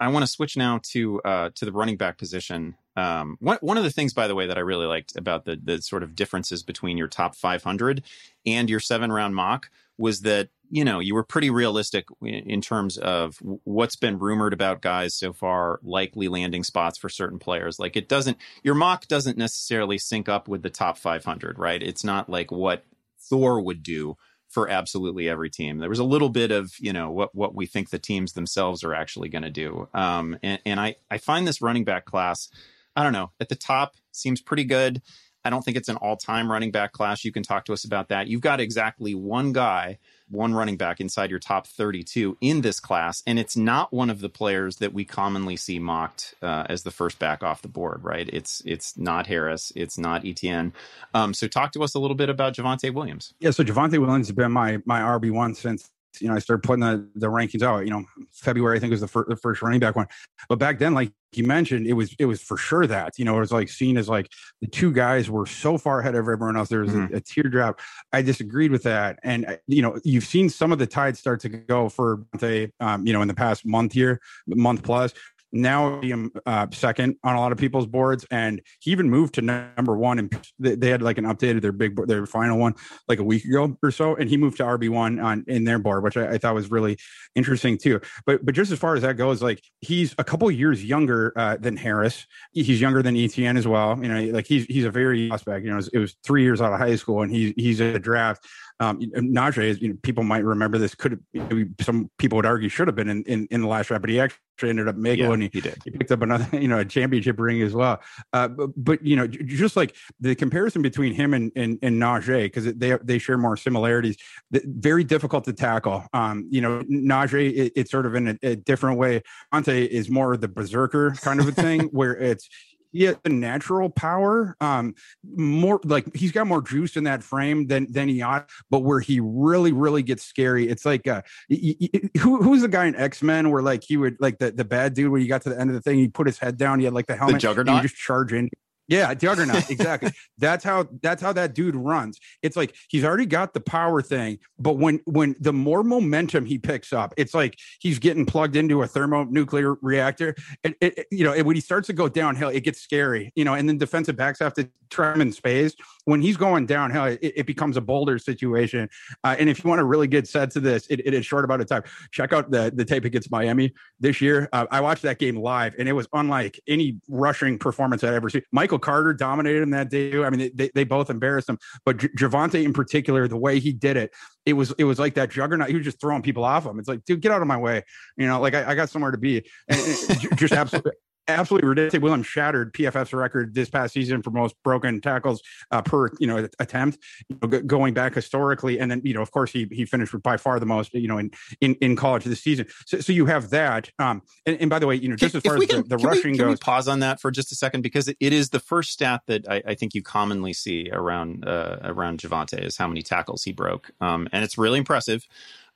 I 0.00 0.08
want 0.08 0.24
to 0.24 0.30
switch 0.30 0.56
now 0.56 0.80
to 0.92 1.20
uh, 1.22 1.50
to 1.56 1.64
the 1.64 1.72
running 1.72 1.96
back 1.96 2.18
position. 2.18 2.76
Um, 2.96 3.36
one 3.40 3.58
one 3.60 3.76
of 3.76 3.84
the 3.84 3.90
things, 3.90 4.12
by 4.12 4.28
the 4.28 4.34
way, 4.34 4.46
that 4.46 4.56
I 4.56 4.60
really 4.60 4.86
liked 4.86 5.16
about 5.16 5.44
the 5.44 5.58
the 5.62 5.82
sort 5.82 6.02
of 6.02 6.14
differences 6.14 6.62
between 6.62 6.96
your 6.96 7.08
top 7.08 7.34
500 7.34 8.02
and 8.46 8.70
your 8.70 8.80
seven 8.80 9.10
round 9.10 9.34
mock 9.34 9.70
was 9.96 10.20
that 10.20 10.50
you 10.70 10.84
know 10.84 10.98
you 10.98 11.14
were 11.14 11.24
pretty 11.24 11.50
realistic 11.50 12.06
in 12.22 12.60
terms 12.60 12.98
of 12.98 13.36
what's 13.64 13.96
been 13.96 14.18
rumored 14.18 14.52
about 14.52 14.82
guys 14.82 15.14
so 15.14 15.32
far 15.32 15.80
likely 15.82 16.28
landing 16.28 16.64
spots 16.64 16.98
for 16.98 17.08
certain 17.08 17.38
players. 17.38 17.78
Like 17.78 17.96
it 17.96 18.08
doesn't 18.08 18.38
your 18.62 18.74
mock 18.74 19.06
doesn't 19.08 19.38
necessarily 19.38 19.98
sync 19.98 20.28
up 20.28 20.48
with 20.48 20.62
the 20.62 20.70
top 20.70 20.98
500 20.98 21.58
right? 21.58 21.82
It's 21.82 22.04
not 22.04 22.28
like 22.28 22.50
what 22.50 22.84
thor 23.18 23.60
would 23.60 23.82
do 23.82 24.16
for 24.48 24.68
absolutely 24.68 25.28
every 25.28 25.50
team. 25.50 25.78
There 25.78 25.90
was 25.90 25.98
a 25.98 26.04
little 26.04 26.30
bit 26.30 26.50
of 26.50 26.72
you 26.78 26.92
know 26.92 27.10
what 27.10 27.34
what 27.34 27.54
we 27.54 27.66
think 27.66 27.90
the 27.90 27.98
teams 27.98 28.32
themselves 28.32 28.84
are 28.84 28.94
actually 28.94 29.28
going 29.28 29.42
to 29.42 29.50
do. 29.50 29.88
Um 29.94 30.38
and, 30.42 30.60
and 30.64 30.80
i 30.80 30.96
i 31.10 31.18
find 31.18 31.46
this 31.46 31.62
running 31.62 31.84
back 31.84 32.04
class 32.04 32.48
i 32.96 33.02
don't 33.02 33.12
know 33.12 33.30
at 33.40 33.48
the 33.48 33.54
top 33.54 33.94
seems 34.12 34.40
pretty 34.40 34.64
good. 34.64 35.02
I 35.44 35.50
don't 35.50 35.64
think 35.64 35.76
it's 35.76 35.88
an 35.88 35.96
all 35.96 36.16
time 36.16 36.50
running 36.50 36.70
back 36.70 36.92
class. 36.92 37.24
You 37.24 37.32
can 37.32 37.42
talk 37.42 37.64
to 37.66 37.72
us 37.72 37.84
about 37.84 38.08
that. 38.08 38.26
You've 38.26 38.40
got 38.40 38.60
exactly 38.60 39.14
one 39.14 39.52
guy, 39.52 39.98
one 40.30 40.54
running 40.54 40.76
back 40.76 41.00
inside 41.00 41.30
your 41.30 41.38
top 41.38 41.66
32 41.66 42.36
in 42.40 42.60
this 42.60 42.80
class. 42.80 43.22
And 43.26 43.38
it's 43.38 43.56
not 43.56 43.92
one 43.92 44.10
of 44.10 44.20
the 44.20 44.28
players 44.28 44.76
that 44.76 44.92
we 44.92 45.04
commonly 45.04 45.56
see 45.56 45.78
mocked 45.78 46.34
uh, 46.42 46.64
as 46.68 46.82
the 46.82 46.90
first 46.90 47.18
back 47.18 47.42
off 47.42 47.62
the 47.62 47.68
board, 47.68 48.04
right? 48.04 48.28
It's 48.32 48.62
it's 48.64 48.96
not 48.96 49.26
Harris. 49.26 49.72
It's 49.74 49.98
not 49.98 50.24
Etienne. 50.24 50.72
Um, 51.14 51.34
so 51.34 51.46
talk 51.48 51.72
to 51.72 51.82
us 51.82 51.94
a 51.94 51.98
little 51.98 52.16
bit 52.16 52.28
about 52.28 52.54
Javonte 52.54 52.92
Williams. 52.92 53.34
Yeah. 53.40 53.50
So 53.50 53.64
Javonte 53.64 53.98
Williams 53.98 54.28
has 54.28 54.36
been 54.36 54.52
my, 54.52 54.78
my 54.84 55.00
RB1 55.00 55.56
since 55.56 55.90
you 56.20 56.28
know, 56.28 56.34
I 56.34 56.38
started 56.38 56.62
putting 56.62 56.80
the, 56.80 57.08
the 57.14 57.28
rankings 57.28 57.62
out, 57.62 57.84
you 57.84 57.90
know, 57.90 58.04
February, 58.32 58.76
I 58.76 58.80
think 58.80 58.90
was 58.90 59.00
the, 59.00 59.08
fir- 59.08 59.26
the 59.28 59.36
first 59.36 59.62
running 59.62 59.80
back 59.80 59.96
one. 59.96 60.06
But 60.48 60.58
back 60.58 60.78
then, 60.78 60.94
like 60.94 61.12
you 61.32 61.44
mentioned, 61.44 61.86
it 61.86 61.92
was, 61.92 62.14
it 62.18 62.24
was 62.24 62.42
for 62.42 62.56
sure 62.56 62.86
that, 62.86 63.18
you 63.18 63.24
know, 63.24 63.36
it 63.36 63.40
was 63.40 63.52
like 63.52 63.68
seen 63.68 63.96
as 63.96 64.08
like 64.08 64.30
the 64.60 64.66
two 64.66 64.92
guys 64.92 65.30
were 65.30 65.46
so 65.46 65.78
far 65.78 66.00
ahead 66.00 66.14
of 66.14 66.28
everyone 66.28 66.56
else. 66.56 66.68
There 66.68 66.80
was 66.80 66.90
mm-hmm. 66.90 67.14
a, 67.14 67.18
a, 67.18 67.20
teardrop. 67.20 67.80
I 68.12 68.22
disagreed 68.22 68.70
with 68.70 68.82
that. 68.84 69.18
And, 69.22 69.46
uh, 69.46 69.56
you 69.66 69.82
know, 69.82 69.98
you've 70.04 70.24
seen 70.24 70.48
some 70.48 70.72
of 70.72 70.78
the 70.78 70.86
tides 70.86 71.18
start 71.18 71.40
to 71.40 71.48
go 71.48 71.88
for, 71.88 72.24
say, 72.38 72.72
um, 72.80 73.06
you 73.06 73.12
know, 73.12 73.22
in 73.22 73.28
the 73.28 73.34
past 73.34 73.66
month 73.66 73.92
here, 73.92 74.20
month 74.46 74.82
plus, 74.82 75.12
now 75.52 76.00
him 76.00 76.30
uh, 76.46 76.66
second 76.72 77.16
on 77.24 77.34
a 77.34 77.40
lot 77.40 77.52
of 77.52 77.58
people's 77.58 77.86
boards, 77.86 78.26
and 78.30 78.60
he 78.80 78.90
even 78.90 79.08
moved 79.08 79.34
to 79.34 79.42
number 79.42 79.96
one. 79.96 80.18
And 80.18 80.48
they 80.58 80.90
had 80.90 81.02
like 81.02 81.18
an 81.18 81.24
updated 81.24 81.62
their 81.62 81.72
big 81.72 81.96
their 82.06 82.26
final 82.26 82.58
one 82.58 82.74
like 83.08 83.18
a 83.18 83.24
week 83.24 83.44
ago 83.44 83.76
or 83.82 83.90
so, 83.90 84.14
and 84.16 84.28
he 84.28 84.36
moved 84.36 84.58
to 84.58 84.64
RB 84.64 84.88
one 84.90 85.18
on 85.18 85.44
in 85.48 85.64
their 85.64 85.78
board, 85.78 86.02
which 86.02 86.16
I, 86.16 86.34
I, 86.34 86.38
thought 86.38 86.54
was 86.54 86.70
really 86.70 86.98
interesting 87.34 87.78
too. 87.78 88.00
But 88.26 88.44
but 88.44 88.54
just 88.54 88.70
as 88.70 88.78
far 88.78 88.94
as 88.94 89.02
that 89.02 89.14
goes, 89.14 89.42
like 89.42 89.62
he's 89.80 90.14
a 90.18 90.24
couple 90.24 90.50
years 90.50 90.84
younger 90.84 91.32
uh, 91.36 91.56
than 91.56 91.76
Harris. 91.76 92.26
He's 92.52 92.80
younger 92.80 93.02
than 93.02 93.16
Etienne 93.16 93.56
as 93.56 93.66
well. 93.66 93.98
You 94.02 94.08
know, 94.08 94.20
like 94.32 94.46
he's 94.46 94.66
he's 94.66 94.84
a 94.84 94.90
very 94.90 95.28
prospect. 95.28 95.64
You 95.64 95.70
know, 95.70 95.76
it 95.76 95.78
was, 95.78 95.88
it 95.88 95.98
was 95.98 96.16
three 96.24 96.42
years 96.42 96.60
out 96.60 96.72
of 96.72 96.78
high 96.78 96.96
school, 96.96 97.22
and 97.22 97.32
he's 97.32 97.54
he's 97.56 97.80
a 97.80 97.98
draft. 97.98 98.46
Um, 98.80 99.00
Najee, 99.00 99.64
is, 99.64 99.82
you 99.82 99.88
know, 99.88 99.96
people 100.02 100.24
might 100.24 100.44
remember 100.44 100.78
this. 100.78 100.94
Could 100.94 101.20
have, 101.34 101.68
some 101.80 102.10
people 102.18 102.36
would 102.36 102.46
argue 102.46 102.68
should 102.68 102.86
have 102.86 102.94
been 102.94 103.08
in, 103.08 103.22
in, 103.24 103.48
in 103.50 103.62
the 103.62 103.66
last 103.66 103.88
draft, 103.88 104.02
but 104.02 104.10
he 104.10 104.20
actually 104.20 104.70
ended 104.70 104.88
up 104.88 104.96
making 104.96 105.28
yeah, 105.28 105.36
he, 105.36 105.50
he, 105.52 105.60
did. 105.60 105.78
He 105.84 105.90
picked 105.90 106.12
up 106.12 106.22
another, 106.22 106.46
you 106.58 106.68
know, 106.68 106.78
a 106.78 106.84
championship 106.84 107.38
ring 107.38 107.60
as 107.62 107.74
well. 107.74 108.00
Uh, 108.32 108.48
but, 108.48 108.70
but, 108.76 109.04
you 109.04 109.16
know, 109.16 109.26
just 109.26 109.76
like 109.76 109.96
the 110.20 110.34
comparison 110.34 110.82
between 110.82 111.12
him 111.12 111.34
and 111.34 111.50
and, 111.56 111.78
and 111.82 112.00
Najee, 112.00 112.44
because 112.44 112.72
they 112.74 112.96
they 113.02 113.18
share 113.18 113.38
more 113.38 113.56
similarities. 113.56 114.16
Very 114.52 115.04
difficult 115.04 115.44
to 115.44 115.52
tackle. 115.52 116.06
Um, 116.12 116.46
you 116.50 116.60
know, 116.60 116.82
Najee, 116.82 117.56
it, 117.56 117.72
it's 117.74 117.90
sort 117.90 118.06
of 118.06 118.14
in 118.14 118.28
a, 118.28 118.38
a 118.42 118.56
different 118.56 118.98
way. 118.98 119.22
Ante 119.52 119.84
is 119.84 120.08
more 120.08 120.36
the 120.36 120.48
berserker 120.48 121.12
kind 121.20 121.40
of 121.40 121.48
a 121.48 121.52
thing, 121.52 121.80
where 121.92 122.16
it's 122.16 122.48
he 122.92 123.04
has 123.04 123.16
a 123.24 123.28
natural 123.28 123.90
power 123.90 124.56
um 124.60 124.94
more 125.24 125.80
like 125.84 126.14
he's 126.14 126.32
got 126.32 126.46
more 126.46 126.62
juice 126.62 126.96
in 126.96 127.04
that 127.04 127.22
frame 127.22 127.66
than 127.66 127.90
than 127.90 128.08
he 128.08 128.22
ought 128.22 128.48
but 128.70 128.80
where 128.80 129.00
he 129.00 129.20
really 129.20 129.72
really 129.72 130.02
gets 130.02 130.24
scary 130.24 130.68
it's 130.68 130.84
like 130.84 131.06
uh 131.06 131.22
he, 131.48 131.76
he, 131.78 132.10
who 132.18 132.42
who's 132.42 132.62
the 132.62 132.68
guy 132.68 132.86
in 132.86 132.94
x-men 132.96 133.50
where 133.50 133.62
like 133.62 133.82
he 133.84 133.96
would 133.96 134.16
like 134.20 134.38
the 134.38 134.50
the 134.50 134.64
bad 134.64 134.94
dude 134.94 135.10
when 135.10 135.20
he 135.20 135.26
got 135.26 135.42
to 135.42 135.50
the 135.50 135.60
end 135.60 135.70
of 135.70 135.74
the 135.74 135.82
thing 135.82 135.98
he 135.98 136.08
put 136.08 136.26
his 136.26 136.38
head 136.38 136.56
down 136.56 136.78
he 136.78 136.84
had 136.84 136.94
like 136.94 137.06
the 137.06 137.16
helmet 137.16 137.36
the 137.36 137.40
juggernaut? 137.40 137.82
just 137.82 137.96
charge 137.96 138.32
in 138.32 138.48
yeah, 138.88 139.12
Juggernaut. 139.14 139.70
Exactly. 139.78 140.10
that's 140.38 140.64
how 140.64 140.88
that's 141.02 141.20
how 141.20 141.32
that 141.34 141.54
dude 141.54 141.76
runs. 141.76 142.18
It's 142.42 142.56
like 142.56 142.74
he's 142.88 143.04
already 143.04 143.26
got 143.26 143.52
the 143.52 143.60
power 143.60 144.00
thing, 144.00 144.38
but 144.58 144.76
when 144.78 145.00
when 145.04 145.36
the 145.38 145.52
more 145.52 145.84
momentum 145.84 146.46
he 146.46 146.58
picks 146.58 146.92
up, 146.92 147.12
it's 147.16 147.34
like 147.34 147.58
he's 147.80 147.98
getting 147.98 148.24
plugged 148.24 148.56
into 148.56 148.82
a 148.82 148.86
thermonuclear 148.86 149.76
reactor. 149.82 150.34
And 150.64 150.74
it, 150.80 151.06
you 151.10 151.24
know, 151.24 151.38
when 151.42 151.54
he 151.54 151.60
starts 151.60 151.86
to 151.88 151.92
go 151.92 152.08
downhill, 152.08 152.48
it 152.48 152.64
gets 152.64 152.80
scary. 152.80 153.30
You 153.36 153.44
know, 153.44 153.54
and 153.54 153.68
then 153.68 153.78
defensive 153.78 154.16
backs 154.16 154.38
have 154.40 154.54
to 154.54 154.68
try 154.90 155.12
him 155.12 155.20
in 155.20 155.32
space. 155.32 155.74
When 156.08 156.22
he's 156.22 156.38
going 156.38 156.64
downhill, 156.64 157.04
it, 157.04 157.18
it 157.20 157.46
becomes 157.46 157.76
a 157.76 157.82
boulder 157.82 158.18
situation. 158.18 158.88
Uh, 159.24 159.36
and 159.38 159.50
if 159.50 159.62
you 159.62 159.68
want 159.68 159.80
to 159.80 159.84
really 159.84 160.06
get 160.06 160.26
set 160.26 160.50
to 160.52 160.60
this, 160.60 160.86
it, 160.86 161.02
it 161.04 161.12
is 161.12 161.26
short 161.26 161.44
about 161.44 161.60
a 161.60 161.66
time. 161.66 161.82
Check 162.12 162.32
out 162.32 162.50
the 162.50 162.72
the 162.74 162.86
tape 162.86 163.04
against 163.04 163.30
Miami 163.30 163.74
this 164.00 164.22
year. 164.22 164.48
Uh, 164.54 164.64
I 164.70 164.80
watched 164.80 165.02
that 165.02 165.18
game 165.18 165.36
live, 165.36 165.74
and 165.78 165.86
it 165.86 165.92
was 165.92 166.08
unlike 166.14 166.58
any 166.66 166.96
rushing 167.10 167.58
performance 167.58 168.02
I'd 168.02 168.14
ever 168.14 168.30
seen. 168.30 168.40
Michael 168.52 168.78
Carter 168.78 169.12
dominated 169.12 169.62
him 169.62 169.70
that 169.72 169.90
day. 169.90 170.24
I 170.24 170.30
mean, 170.30 170.50
they, 170.54 170.70
they 170.74 170.84
both 170.84 171.10
embarrassed 171.10 171.50
him, 171.50 171.58
but 171.84 171.98
J- 171.98 172.08
Javonte 172.18 172.64
in 172.64 172.72
particular, 172.72 173.28
the 173.28 173.36
way 173.36 173.58
he 173.58 173.74
did 173.74 173.98
it, 173.98 174.10
it 174.46 174.54
was 174.54 174.72
it 174.78 174.84
was 174.84 174.98
like 174.98 175.12
that 175.14 175.30
juggernaut. 175.30 175.68
He 175.68 175.74
was 175.74 175.84
just 175.84 176.00
throwing 176.00 176.22
people 176.22 176.42
off 176.42 176.64
him. 176.64 176.78
It's 176.78 176.88
like, 176.88 177.04
dude, 177.04 177.20
get 177.20 177.32
out 177.32 177.42
of 177.42 177.48
my 177.48 177.58
way. 177.58 177.82
You 178.16 178.26
know, 178.26 178.40
like 178.40 178.54
I, 178.54 178.70
I 178.70 178.74
got 178.74 178.88
somewhere 178.88 179.10
to 179.10 179.18
be. 179.18 179.44
And, 179.68 179.78
and 179.78 180.38
just 180.38 180.54
absolutely 180.54 180.92
absolutely 181.28 181.68
ridiculous. 181.68 182.02
Williams 182.02 182.26
shattered 182.26 182.72
PFF's 182.72 183.12
record 183.12 183.54
this 183.54 183.68
past 183.68 183.94
season 183.94 184.22
for 184.22 184.30
most 184.30 184.54
broken 184.64 185.00
tackles 185.00 185.42
uh, 185.70 185.82
per 185.82 186.10
you 186.18 186.26
know 186.26 186.48
attempt, 186.58 186.98
you 187.28 187.38
know, 187.40 187.48
g- 187.48 187.64
going 187.66 187.94
back 187.94 188.14
historically, 188.14 188.80
and 188.80 188.90
then 188.90 189.00
you 189.04 189.14
know 189.14 189.22
of 189.22 189.30
course 189.30 189.52
he 189.52 189.66
he 189.70 189.84
finished 189.84 190.12
with 190.12 190.22
by 190.22 190.36
far 190.36 190.58
the 190.58 190.66
most 190.66 190.92
you 190.94 191.08
know 191.08 191.18
in 191.18 191.30
in, 191.60 191.74
in 191.76 191.96
college 191.96 192.24
this 192.24 192.40
season. 192.40 192.66
So, 192.86 193.00
so 193.00 193.12
you 193.12 193.26
have 193.26 193.50
that. 193.50 193.90
Um, 193.98 194.22
and, 194.46 194.60
and 194.60 194.70
by 194.70 194.78
the 194.78 194.86
way, 194.86 194.96
you 194.96 195.08
know 195.08 195.16
just 195.16 195.34
as 195.34 195.42
far 195.42 195.56
as 195.56 195.66
can, 195.66 195.82
the, 195.82 195.96
the 195.96 195.98
rushing 195.98 196.32
we, 196.32 196.38
goes, 196.38 196.50
we 196.50 196.56
pause 196.56 196.88
on 196.88 197.00
that 197.00 197.20
for 197.20 197.30
just 197.30 197.52
a 197.52 197.54
second 197.54 197.82
because 197.82 198.08
it, 198.08 198.16
it 198.20 198.32
is 198.32 198.50
the 198.50 198.60
first 198.60 198.90
stat 198.90 199.22
that 199.26 199.48
I, 199.48 199.62
I 199.68 199.74
think 199.74 199.94
you 199.94 200.02
commonly 200.02 200.52
see 200.52 200.90
around 200.92 201.46
uh, 201.46 201.78
around 201.82 202.20
Javonte 202.20 202.64
is 202.64 202.76
how 202.76 202.88
many 202.88 203.02
tackles 203.02 203.44
he 203.44 203.52
broke, 203.52 203.90
um, 204.00 204.28
and 204.32 204.44
it's 204.44 204.58
really 204.58 204.78
impressive. 204.78 205.26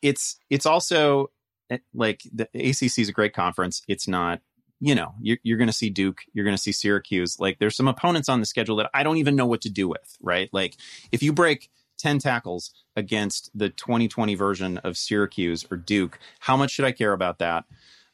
It's 0.01 0.37
it's 0.51 0.67
also 0.67 1.31
eh, 1.71 1.79
like 1.95 2.23
the 2.33 2.45
ACC 2.55 2.99
is 2.99 3.09
a 3.09 3.13
great 3.13 3.35
conference. 3.35 3.83
It's 3.87 4.09
not 4.09 4.41
you 4.83 4.97
know, 4.97 5.15
you're, 5.21 5.39
you're 5.45 5.59
going 5.59 5.69
to 5.69 5.73
see 5.73 5.91
Duke, 5.91 6.23
you're 6.35 6.45
going 6.45 6.57
to 6.57 6.63
see 6.63 6.73
Syracuse. 6.73 7.39
Like 7.39 7.61
there's 7.61 7.77
some 7.77 7.87
opponents 7.87 8.29
on 8.29 8.41
the 8.41 8.47
schedule 8.47 8.75
that 8.77 8.91
I 8.93 9.05
don't 9.05 9.19
even 9.19 9.37
know 9.37 9.47
what 9.47 9.61
to 9.61 9.71
do 9.71 9.87
with, 9.87 10.19
right? 10.21 10.51
Like 10.53 10.75
if 11.13 11.23
you 11.23 11.33
break 11.33 11.71
10 11.99 12.19
tackles 12.19 12.73
against 12.97 13.57
the 13.57 13.69
2020 13.69 14.35
version 14.35 14.79
of 14.79 14.97
Syracuse 14.97 15.65
or 15.71 15.77
Duke, 15.77 16.19
how 16.41 16.57
much 16.57 16.73
should 16.73 16.85
I 16.85 16.91
care 16.91 17.13
about 17.13 17.39
that? 17.39 17.65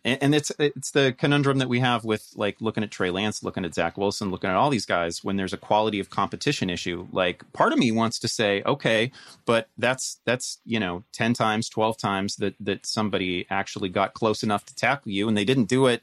And, 0.05 0.23
and 0.23 0.35
it's 0.35 0.53
it's 0.59 0.91
the 0.91 1.15
conundrum 1.17 1.57
that 1.59 1.71
we 1.71 1.81
have 1.81 2.05
with 2.05 2.33
like 2.37 2.61
looking 2.61 2.85
at 2.85 2.91
Trey 2.91 3.11
Lance, 3.11 3.43
looking 3.43 3.65
at 3.65 3.75
Zach 3.75 3.97
Wilson, 3.97 4.31
looking 4.31 4.51
at 4.51 4.57
all 4.57 4.69
these 4.69 4.87
guys 4.87 5.25
when 5.25 5.37
there's 5.37 5.55
a 5.55 5.57
quality 5.57 6.01
of 6.01 6.11
competition 6.11 6.69
issue. 6.69 7.09
Like 7.13 7.51
part 7.55 7.73
of 7.73 7.79
me 7.79 7.91
wants 7.93 8.19
to 8.21 8.29
say, 8.29 8.63
okay, 8.67 9.11
but 9.47 9.69
that's 9.79 10.21
that's 10.27 10.59
you 10.67 10.79
know 10.79 11.03
10 11.13 11.33
times, 11.33 11.71
12 11.71 11.97
times 11.97 12.37
that 12.37 12.55
that 12.61 12.85
somebody 12.85 13.47
actually 13.49 13.89
got 13.89 14.13
close 14.13 14.43
enough 14.43 14.67
to 14.67 14.75
tackle 14.75 15.11
you 15.11 15.29
and 15.29 15.37
they 15.37 15.47
didn't 15.47 15.65
do 15.65 15.87
it 15.87 16.03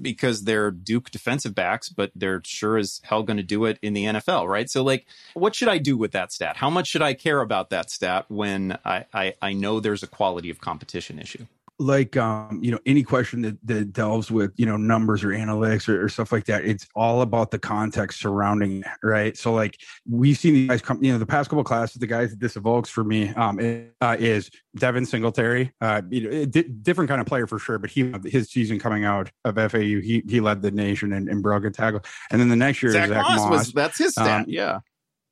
because 0.00 0.44
they're 0.44 0.70
Duke 0.70 1.10
defensive 1.10 1.54
backs, 1.54 1.88
but 1.88 2.10
they're 2.14 2.42
sure 2.44 2.76
as 2.76 3.00
hell 3.04 3.22
going 3.22 3.36
to 3.36 3.42
do 3.42 3.64
it 3.64 3.78
in 3.82 3.92
the 3.92 4.04
NFL, 4.04 4.48
right? 4.48 4.68
So, 4.70 4.82
like, 4.82 5.06
what 5.34 5.54
should 5.54 5.68
I 5.68 5.78
do 5.78 5.96
with 5.96 6.12
that 6.12 6.32
stat? 6.32 6.56
How 6.56 6.70
much 6.70 6.88
should 6.88 7.02
I 7.02 7.14
care 7.14 7.40
about 7.40 7.70
that 7.70 7.90
stat 7.90 8.26
when 8.28 8.78
I, 8.84 9.04
I, 9.12 9.34
I 9.40 9.52
know 9.52 9.80
there's 9.80 10.02
a 10.02 10.06
quality 10.06 10.50
of 10.50 10.60
competition 10.60 11.18
issue? 11.18 11.46
Like 11.80 12.16
um 12.16 12.60
you 12.62 12.70
know 12.70 12.78
any 12.84 13.02
question 13.02 13.40
that, 13.40 13.56
that 13.66 13.92
delves 13.92 14.30
with 14.30 14.52
you 14.56 14.66
know 14.66 14.76
numbers 14.76 15.24
or 15.24 15.28
analytics 15.28 15.88
or, 15.88 16.04
or, 16.04 16.08
stuff 16.10 16.30
like 16.30 16.44
that 16.44 16.64
it's 16.64 16.86
all 16.94 17.22
about 17.22 17.50
the 17.50 17.58
context 17.58 18.20
surrounding 18.20 18.80
it, 18.80 18.86
right? 19.02 19.36
So 19.36 19.54
like 19.54 19.80
we've 20.08 20.36
seen 20.36 20.52
these 20.54 20.68
guys 20.68 20.82
come 20.82 21.02
you 21.02 21.10
know 21.10 21.18
the 21.18 21.24
past 21.24 21.48
couple 21.48 21.64
classes 21.64 21.96
the 21.96 22.06
guys 22.06 22.30
that 22.30 22.40
this 22.40 22.56
evokes 22.56 22.90
for 22.90 23.02
me 23.02 23.30
um 23.30 23.58
uh, 24.02 24.16
is 24.18 24.50
devin 24.76 25.06
singletary 25.06 25.72
uh 25.80 26.02
you 26.10 26.28
know, 26.28 26.44
di- 26.44 26.62
different 26.62 27.08
kind 27.08 27.20
of 27.20 27.26
player 27.26 27.46
for 27.46 27.58
sure 27.58 27.78
but 27.78 27.88
he 27.90 28.12
his 28.26 28.50
season 28.50 28.78
coming 28.78 29.04
out 29.04 29.30
of 29.44 29.54
fau 29.54 29.78
he 29.78 30.22
he 30.28 30.40
led 30.40 30.60
the 30.60 30.70
nation 30.70 31.12
and 31.12 31.28
in 31.28 31.40
broken 31.40 31.72
tackle. 31.72 32.02
And 32.30 32.40
then 32.40 32.48
the 32.48 32.56
next 32.56 32.82
year 32.82 32.92
zach, 32.92 33.08
zach 33.08 33.22
moss, 33.22 33.38
moss. 33.38 33.50
was 33.50 33.72
that's 33.72 33.98
his 33.98 34.12
stat 34.12 34.40
um, 34.40 34.44
yeah 34.48 34.80